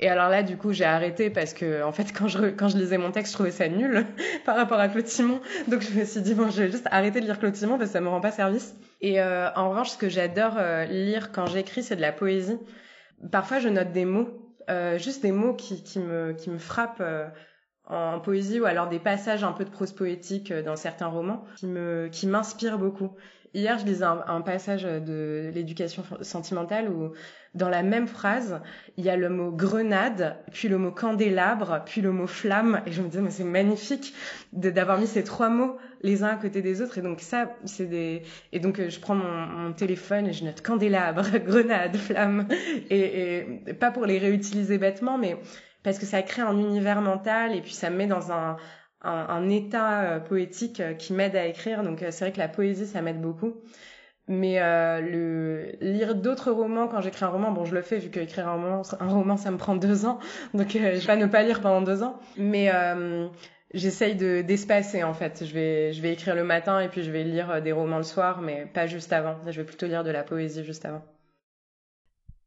Euh, 0.00 0.04
et 0.04 0.08
alors 0.08 0.28
là, 0.28 0.42
du 0.42 0.56
coup, 0.56 0.72
j'ai 0.72 0.84
arrêté 0.84 1.30
parce 1.30 1.54
que, 1.54 1.82
en 1.82 1.92
fait, 1.92 2.12
quand 2.12 2.28
je, 2.28 2.46
quand 2.50 2.68
je 2.68 2.76
lisais 2.76 2.98
mon 2.98 3.10
texte, 3.10 3.32
je 3.32 3.36
trouvais 3.36 3.50
ça 3.50 3.68
nul 3.68 4.06
par 4.44 4.56
rapport 4.56 4.80
à 4.80 4.88
Claude 4.88 5.06
Simon. 5.06 5.40
Donc, 5.68 5.82
je 5.82 5.98
me 5.98 6.04
suis 6.04 6.20
dit, 6.20 6.34
bon, 6.34 6.50
je 6.50 6.62
vais 6.62 6.70
juste 6.70 6.88
arrêter 6.90 7.20
de 7.20 7.26
lire 7.26 7.38
Claude 7.38 7.56
Simon 7.56 7.78
parce 7.78 7.90
que 7.90 7.92
ça 7.94 8.00
me 8.00 8.08
rend 8.08 8.20
pas 8.20 8.32
service. 8.32 8.74
Et 9.00 9.20
en 9.22 9.70
revanche, 9.70 9.90
ce 9.90 9.98
que 9.98 10.08
j'adore 10.08 10.58
lire 10.88 11.30
quand 11.32 11.46
j'écris, 11.46 11.82
c'est 11.82 11.96
de 11.96 12.00
la 12.00 12.12
poésie. 12.12 12.58
Parfois, 13.30 13.58
je 13.58 13.68
note 13.68 13.92
des 13.92 14.04
mots, 14.04 14.46
euh, 14.68 14.98
juste 14.98 15.22
des 15.22 15.32
mots 15.32 15.54
qui, 15.54 15.82
qui, 15.82 15.98
me, 15.98 16.32
qui 16.32 16.50
me 16.50 16.58
frappent 16.58 17.00
euh, 17.00 17.28
en 17.86 18.20
poésie 18.20 18.60
ou 18.60 18.64
alors 18.64 18.88
des 18.88 18.98
passages 18.98 19.44
un 19.44 19.52
peu 19.52 19.64
de 19.64 19.70
prose 19.70 19.92
poétique 19.92 20.50
euh, 20.50 20.62
dans 20.62 20.76
certains 20.76 21.06
romans 21.06 21.44
qui 21.56 21.66
me 21.66 22.08
qui 22.10 22.26
m'inspirent 22.26 22.78
beaucoup. 22.78 23.12
Hier, 23.54 23.78
je 23.78 23.86
lisais 23.86 24.04
un, 24.04 24.42
passage 24.42 24.82
de 24.82 25.50
l'éducation 25.54 26.02
sentimentale 26.20 26.90
où, 26.90 27.12
dans 27.56 27.68
la 27.68 27.82
même 27.82 28.06
phrase, 28.06 28.60
il 28.96 29.04
y 29.04 29.10
a 29.10 29.16
le 29.16 29.28
mot 29.28 29.50
grenade, 29.50 30.36
puis 30.52 30.68
le 30.68 30.78
mot 30.78 30.92
candélabre, 30.92 31.82
puis 31.84 32.00
le 32.00 32.12
mot 32.12 32.26
flamme. 32.26 32.82
Et 32.86 32.92
je 32.92 33.02
me 33.02 33.08
disais, 33.08 33.22
mais 33.22 33.30
c'est 33.30 33.44
magnifique 33.44 34.14
d'avoir 34.52 34.98
mis 34.98 35.06
ces 35.06 35.24
trois 35.24 35.48
mots 35.48 35.76
les 36.02 36.22
uns 36.22 36.28
à 36.28 36.36
côté 36.36 36.62
des 36.62 36.82
autres. 36.82 36.98
Et 36.98 37.02
donc 37.02 37.20
ça, 37.20 37.54
c'est 37.64 37.86
des. 37.86 38.22
Et 38.52 38.60
donc 38.60 38.80
je 38.88 39.00
prends 39.00 39.14
mon, 39.14 39.72
téléphone 39.72 40.28
et 40.28 40.32
je 40.32 40.44
note 40.44 40.62
candélabre, 40.62 41.26
grenade, 41.44 41.96
flamme. 41.96 42.46
Et, 42.90 43.44
pas 43.80 43.90
pour 43.90 44.06
les 44.06 44.18
réutiliser 44.18 44.78
bêtement, 44.78 45.18
mais 45.18 45.36
parce 45.82 45.98
que 45.98 46.06
ça 46.06 46.22
crée 46.22 46.42
un 46.42 46.58
univers 46.58 47.00
mental 47.00 47.54
et 47.54 47.62
puis 47.62 47.72
ça 47.72 47.90
me 47.90 47.96
met 47.96 48.06
dans 48.06 48.32
un, 48.32 48.56
un, 49.02 49.48
état 49.48 50.02
euh, 50.02 50.20
poétique 50.20 50.80
euh, 50.80 50.94
qui 50.94 51.12
m'aide 51.12 51.36
à 51.36 51.46
écrire. 51.46 51.82
Donc 51.82 52.02
euh, 52.02 52.10
c'est 52.10 52.24
vrai 52.24 52.32
que 52.32 52.38
la 52.38 52.48
poésie, 52.48 52.86
ça 52.86 53.02
m'aide 53.02 53.20
beaucoup. 53.20 53.54
Mais 54.28 54.58
le 55.00 55.72
lire 55.80 56.14
d'autres 56.14 56.50
romans 56.50 56.88
quand 56.88 57.00
j'écris 57.00 57.24
un 57.24 57.28
roman, 57.28 57.52
bon, 57.52 57.64
je 57.64 57.74
le 57.74 57.82
fais 57.82 57.98
vu 57.98 58.10
que 58.10 58.20
écrire 58.20 58.48
un 58.48 58.54
roman, 58.54 58.82
un 58.98 59.08
roman, 59.08 59.36
ça 59.36 59.50
me 59.50 59.56
prend 59.56 59.76
deux 59.76 60.04
ans, 60.04 60.18
donc 60.52 60.70
je 60.72 60.78
vais 60.78 61.00
pas 61.00 61.16
ne 61.16 61.26
pas 61.26 61.42
lire 61.42 61.60
pendant 61.60 61.82
deux 61.82 62.02
ans. 62.02 62.18
Mais 62.36 62.70
j'essaye 63.74 64.16
de 64.16 64.42
d'espacer 64.42 65.04
en 65.04 65.14
fait. 65.14 65.44
Je 65.44 65.54
vais 65.54 65.92
je 65.92 66.02
vais 66.02 66.12
écrire 66.12 66.34
le 66.34 66.44
matin 66.44 66.80
et 66.80 66.88
puis 66.88 67.02
je 67.02 67.10
vais 67.10 67.24
lire 67.24 67.62
des 67.62 67.72
romans 67.72 67.98
le 67.98 68.02
soir, 68.02 68.40
mais 68.42 68.66
pas 68.66 68.86
juste 68.86 69.12
avant. 69.12 69.36
Je 69.46 69.60
vais 69.60 69.66
plutôt 69.66 69.86
lire 69.86 70.04
de 70.04 70.10
la 70.10 70.22
poésie 70.22 70.64
juste 70.64 70.84
avant. 70.84 71.02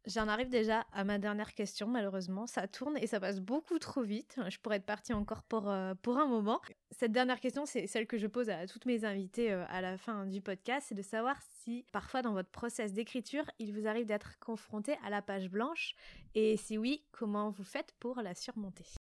J'en 0.06 0.28
arrive 0.28 0.50
déjà 0.50 0.86
à 0.94 1.04
ma 1.04 1.18
dernière 1.18 1.54
question, 1.54 1.88
malheureusement. 1.88 2.48
Ça 2.48 2.68
tourne 2.68 2.98
et 2.98 3.08
ça 3.08 3.20
passe 3.20 3.40
beaucoup 3.40 3.80
trop 3.80 4.02
vite. 4.02 4.40
Je 4.48 4.58
pourrais 4.58 4.78
être 4.78 4.86
partie 4.86 5.14
encore 5.14 5.44
pour, 5.44 5.70
euh, 5.70 5.94
pour 6.02 6.18
un 6.18 6.26
moment. 6.26 6.62
Cette 6.92 7.12
dernière 7.12 7.40
question, 7.40 7.66
c'est 7.66 7.86
celle 7.86 8.08
que 8.08 8.18
je 8.18 8.28
pose 8.28 8.50
à 8.50 8.66
toutes 8.66 8.86
mes 8.86 9.04
invités 9.04 9.52
euh, 9.52 9.66
à 9.68 9.82
la 9.82 9.98
fin 9.98 10.26
du 10.26 10.42
podcast, 10.42 10.88
c'est 10.90 10.96
de 10.96 11.02
savoir 11.02 11.36
si 11.62 11.86
parfois 11.92 12.22
dans 12.22 12.34
votre 12.34 12.50
process 12.50 12.94
d'écriture, 12.94 13.44
il 13.60 13.74
vous 13.74 13.88
arrive 13.88 14.06
d'être 14.06 14.40
confronté 14.40 14.96
à 15.06 15.10
la 15.10 15.22
page 15.22 15.50
blanche 15.50 15.96
et 16.34 16.58
si 16.58 16.78
oui, 16.78 17.04
comment 17.12 17.50
vous 17.50 17.64
faites 17.64 17.94
pour 18.00 18.22
la 18.22 18.34
surmonter? 18.34 18.99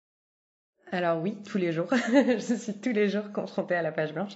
Alors 0.92 1.22
oui, 1.22 1.38
tous 1.44 1.58
les 1.58 1.72
jours. 1.72 1.88
je 2.12 2.56
suis 2.56 2.74
tous 2.74 2.92
les 2.92 3.10
jours 3.10 3.32
confrontée 3.32 3.76
à 3.76 3.82
la 3.82 3.92
page 3.92 4.14
blanche. 4.14 4.34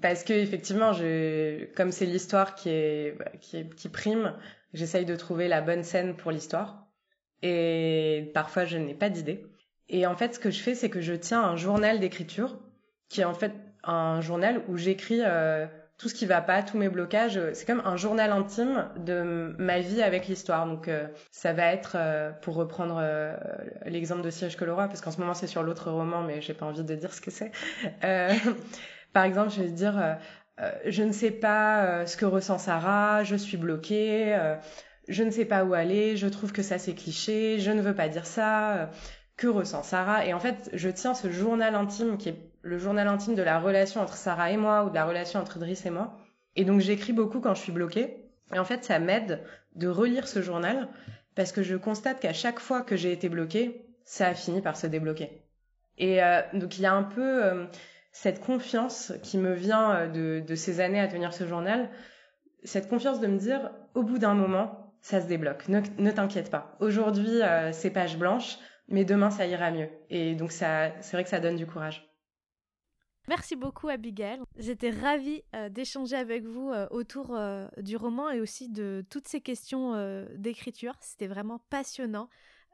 parce 0.00 0.24
que 0.24 0.32
effectivement, 0.32 0.92
je, 0.92 1.64
comme 1.74 1.90
c'est 1.90 2.06
l'histoire 2.06 2.54
qui 2.54 2.70
est, 2.70 3.16
qui 3.40 3.68
qui 3.70 3.88
prime, 3.88 4.34
j'essaye 4.72 5.04
de 5.04 5.16
trouver 5.16 5.48
la 5.48 5.60
bonne 5.60 5.82
scène 5.82 6.14
pour 6.16 6.30
l'histoire. 6.30 6.86
Et 7.42 8.30
parfois, 8.34 8.64
je 8.64 8.78
n'ai 8.78 8.94
pas 8.94 9.10
d'idée. 9.10 9.44
Et 9.88 10.06
en 10.06 10.14
fait, 10.14 10.34
ce 10.34 10.38
que 10.38 10.50
je 10.50 10.60
fais, 10.60 10.74
c'est 10.74 10.90
que 10.90 11.00
je 11.00 11.12
tiens 11.12 11.42
un 11.42 11.56
journal 11.56 11.98
d'écriture, 11.98 12.58
qui 13.08 13.20
est 13.20 13.24
en 13.24 13.34
fait 13.34 13.52
un 13.82 14.20
journal 14.20 14.62
où 14.68 14.76
j'écris 14.76 15.20
euh, 15.22 15.66
tout 16.02 16.08
ce 16.08 16.14
qui 16.14 16.26
va 16.26 16.42
pas, 16.42 16.62
tous 16.62 16.76
mes 16.76 16.88
blocages. 16.88 17.40
C'est 17.54 17.64
comme 17.64 17.82
un 17.84 17.96
journal 17.96 18.32
intime 18.32 18.88
de 18.96 19.54
ma 19.58 19.78
vie 19.78 20.02
avec 20.02 20.26
l'histoire. 20.26 20.66
Donc, 20.66 20.88
euh, 20.88 21.06
ça 21.30 21.52
va 21.52 21.72
être, 21.72 21.92
euh, 21.94 22.32
pour 22.42 22.56
reprendre 22.56 23.00
l'exemple 23.86 24.22
de 24.22 24.30
Siège 24.30 24.56
que 24.56 24.64
parce 24.64 25.00
qu'en 25.00 25.10
ce 25.10 25.20
moment 25.20 25.34
c'est 25.34 25.46
sur 25.46 25.62
l'autre 25.62 25.90
roman, 25.90 26.22
mais 26.22 26.40
j'ai 26.40 26.54
pas 26.54 26.66
envie 26.66 26.82
de 26.82 26.94
dire 26.94 27.14
ce 27.14 27.20
que 27.20 27.30
c'est. 27.30 27.52
par 29.12 29.24
exemple, 29.24 29.50
je 29.50 29.62
vais 29.62 29.68
dire 29.68 30.18
euh, 30.60 30.70
je 30.86 31.02
ne 31.02 31.12
sais 31.12 31.30
pas 31.30 31.84
euh, 31.84 32.06
ce 32.06 32.16
que 32.16 32.24
ressent 32.26 32.58
Sarah, 32.58 33.24
je 33.24 33.36
suis 33.36 33.56
bloquée, 33.56 34.34
euh, 34.34 34.56
je 35.08 35.22
ne 35.22 35.30
sais 35.30 35.44
pas 35.44 35.64
où 35.64 35.74
aller, 35.74 36.16
je 36.16 36.26
trouve 36.26 36.52
que 36.52 36.62
ça 36.62 36.78
c'est 36.78 36.94
cliché, 36.94 37.58
je 37.58 37.70
ne 37.70 37.80
veux 37.80 37.94
pas 37.94 38.08
dire 38.08 38.26
ça, 38.26 38.90
que 39.36 39.46
ressent 39.48 39.82
Sarah? 39.82 40.26
Et 40.26 40.34
en 40.34 40.40
fait, 40.40 40.70
je 40.74 40.88
tiens 40.90 41.14
ce 41.14 41.30
journal 41.30 41.74
intime 41.74 42.18
qui 42.18 42.28
est 42.28 42.51
le 42.62 42.78
journal 42.78 43.08
intime 43.08 43.34
de 43.34 43.42
la 43.42 43.58
relation 43.58 44.00
entre 44.00 44.14
Sarah 44.14 44.50
et 44.50 44.56
moi 44.56 44.84
ou 44.84 44.90
de 44.90 44.94
la 44.94 45.04
relation 45.04 45.40
entre 45.40 45.58
Driss 45.58 45.84
et 45.86 45.90
moi. 45.90 46.18
Et 46.56 46.64
donc 46.64 46.80
j'écris 46.80 47.12
beaucoup 47.12 47.40
quand 47.40 47.54
je 47.54 47.62
suis 47.62 47.72
bloquée. 47.72 48.28
Et 48.54 48.58
en 48.58 48.64
fait, 48.64 48.84
ça 48.84 48.98
m'aide 48.98 49.42
de 49.74 49.88
relire 49.88 50.28
ce 50.28 50.42
journal 50.42 50.88
parce 51.34 51.52
que 51.52 51.62
je 51.62 51.76
constate 51.76 52.20
qu'à 52.20 52.32
chaque 52.32 52.60
fois 52.60 52.82
que 52.82 52.96
j'ai 52.96 53.12
été 53.12 53.28
bloquée, 53.28 53.86
ça 54.04 54.28
a 54.28 54.34
fini 54.34 54.60
par 54.60 54.76
se 54.76 54.86
débloquer. 54.86 55.42
Et 55.98 56.20
donc 56.54 56.78
il 56.78 56.82
y 56.82 56.86
a 56.86 56.92
un 56.92 57.02
peu 57.02 57.68
cette 58.12 58.40
confiance 58.40 59.14
qui 59.22 59.38
me 59.38 59.54
vient 59.54 59.94
euh, 59.94 60.40
de, 60.40 60.54
ces 60.54 60.80
années 60.80 61.00
à 61.00 61.08
tenir 61.08 61.32
ce 61.32 61.46
journal, 61.46 61.88
cette 62.62 62.88
confiance 62.88 63.20
de 63.20 63.26
me 63.26 63.38
dire, 63.38 63.70
au 63.94 64.02
bout 64.02 64.18
d'un 64.18 64.34
moment, 64.34 64.94
ça 65.00 65.20
se 65.20 65.26
débloque. 65.26 65.66
Ne, 65.68 66.10
t'inquiète 66.10 66.50
pas. 66.50 66.76
Aujourd'hui, 66.78 67.42
euh, 67.42 67.72
c'est 67.72 67.90
page 67.90 68.18
blanche, 68.18 68.58
mais 68.88 69.04
demain, 69.04 69.30
ça 69.30 69.46
ira 69.46 69.70
mieux. 69.70 69.88
Et 70.10 70.34
donc, 70.34 70.52
ça, 70.52 70.92
c'est 71.00 71.16
vrai 71.16 71.24
que 71.24 71.30
ça 71.30 71.40
donne 71.40 71.56
du 71.56 71.66
courage. 71.66 72.11
Merci 73.28 73.56
beaucoup 73.56 73.88
Abigail. 73.88 74.40
J'étais 74.56 74.90
ravie 74.90 75.42
euh, 75.54 75.68
d'échanger 75.68 76.16
avec 76.16 76.44
vous 76.44 76.72
autour 76.90 77.38
du 77.78 77.96
roman 77.96 78.30
et 78.30 78.40
aussi 78.40 78.68
de 78.68 79.04
toutes 79.10 79.28
ces 79.28 79.40
questions 79.40 80.26
d'écriture. 80.36 80.94
C'était 81.00 81.28
vraiment 81.28 81.60
passionnant. 81.70 82.28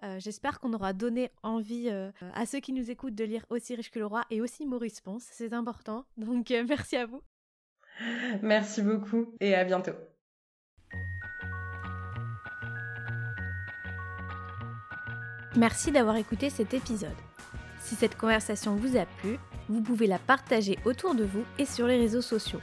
Euh, 0.04 0.20
j'espère 0.20 0.60
qu'on 0.60 0.72
aura 0.74 0.92
donné 0.92 1.30
envie 1.42 1.88
euh, 1.88 2.12
à 2.34 2.46
ceux 2.46 2.60
qui 2.60 2.72
nous 2.72 2.90
écoutent 2.90 3.16
de 3.16 3.24
lire 3.24 3.44
aussi 3.50 3.74
riche 3.74 3.90
que 3.90 3.98
le 3.98 4.06
roi 4.06 4.22
et 4.30 4.40
aussi 4.40 4.64
Maurice 4.64 5.00
Ponce, 5.00 5.26
c'est 5.32 5.52
important. 5.52 6.04
Donc 6.16 6.50
euh, 6.50 6.64
merci 6.68 6.96
à 6.96 7.06
vous. 7.06 7.20
Merci 8.42 8.82
beaucoup 8.82 9.34
et 9.40 9.56
à 9.56 9.64
bientôt. 9.64 9.92
Merci 15.56 15.90
d'avoir 15.90 16.14
écouté 16.16 16.50
cet 16.50 16.74
épisode. 16.74 17.10
Si 17.80 17.96
cette 17.96 18.16
conversation 18.16 18.76
vous 18.76 18.96
a 18.96 19.06
plu, 19.06 19.38
vous 19.68 19.82
pouvez 19.82 20.06
la 20.06 20.18
partager 20.18 20.78
autour 20.84 21.14
de 21.14 21.24
vous 21.24 21.44
et 21.58 21.64
sur 21.64 21.86
les 21.86 21.96
réseaux 21.96 22.22
sociaux. 22.22 22.60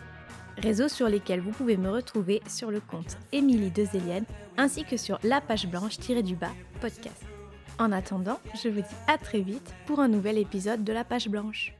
Réseaux 0.57 0.87
sur 0.87 1.09
lesquels 1.09 1.41
vous 1.41 1.51
pouvez 1.51 1.77
me 1.77 1.89
retrouver 1.89 2.41
sur 2.47 2.71
le 2.71 2.79
compte 2.79 3.17
Émilie 3.31 3.71
Dezélienne 3.71 4.25
ainsi 4.57 4.83
que 4.85 4.97
sur 4.97 5.19
la 5.23 5.41
page 5.41 5.67
blanche-du-bas 5.67 6.53
podcast. 6.79 7.23
En 7.77 7.91
attendant, 7.91 8.39
je 8.63 8.69
vous 8.69 8.81
dis 8.81 8.95
à 9.07 9.17
très 9.17 9.41
vite 9.41 9.73
pour 9.85 9.99
un 9.99 10.07
nouvel 10.07 10.37
épisode 10.37 10.83
de 10.83 10.93
la 10.93 11.03
page 11.03 11.27
blanche. 11.27 11.73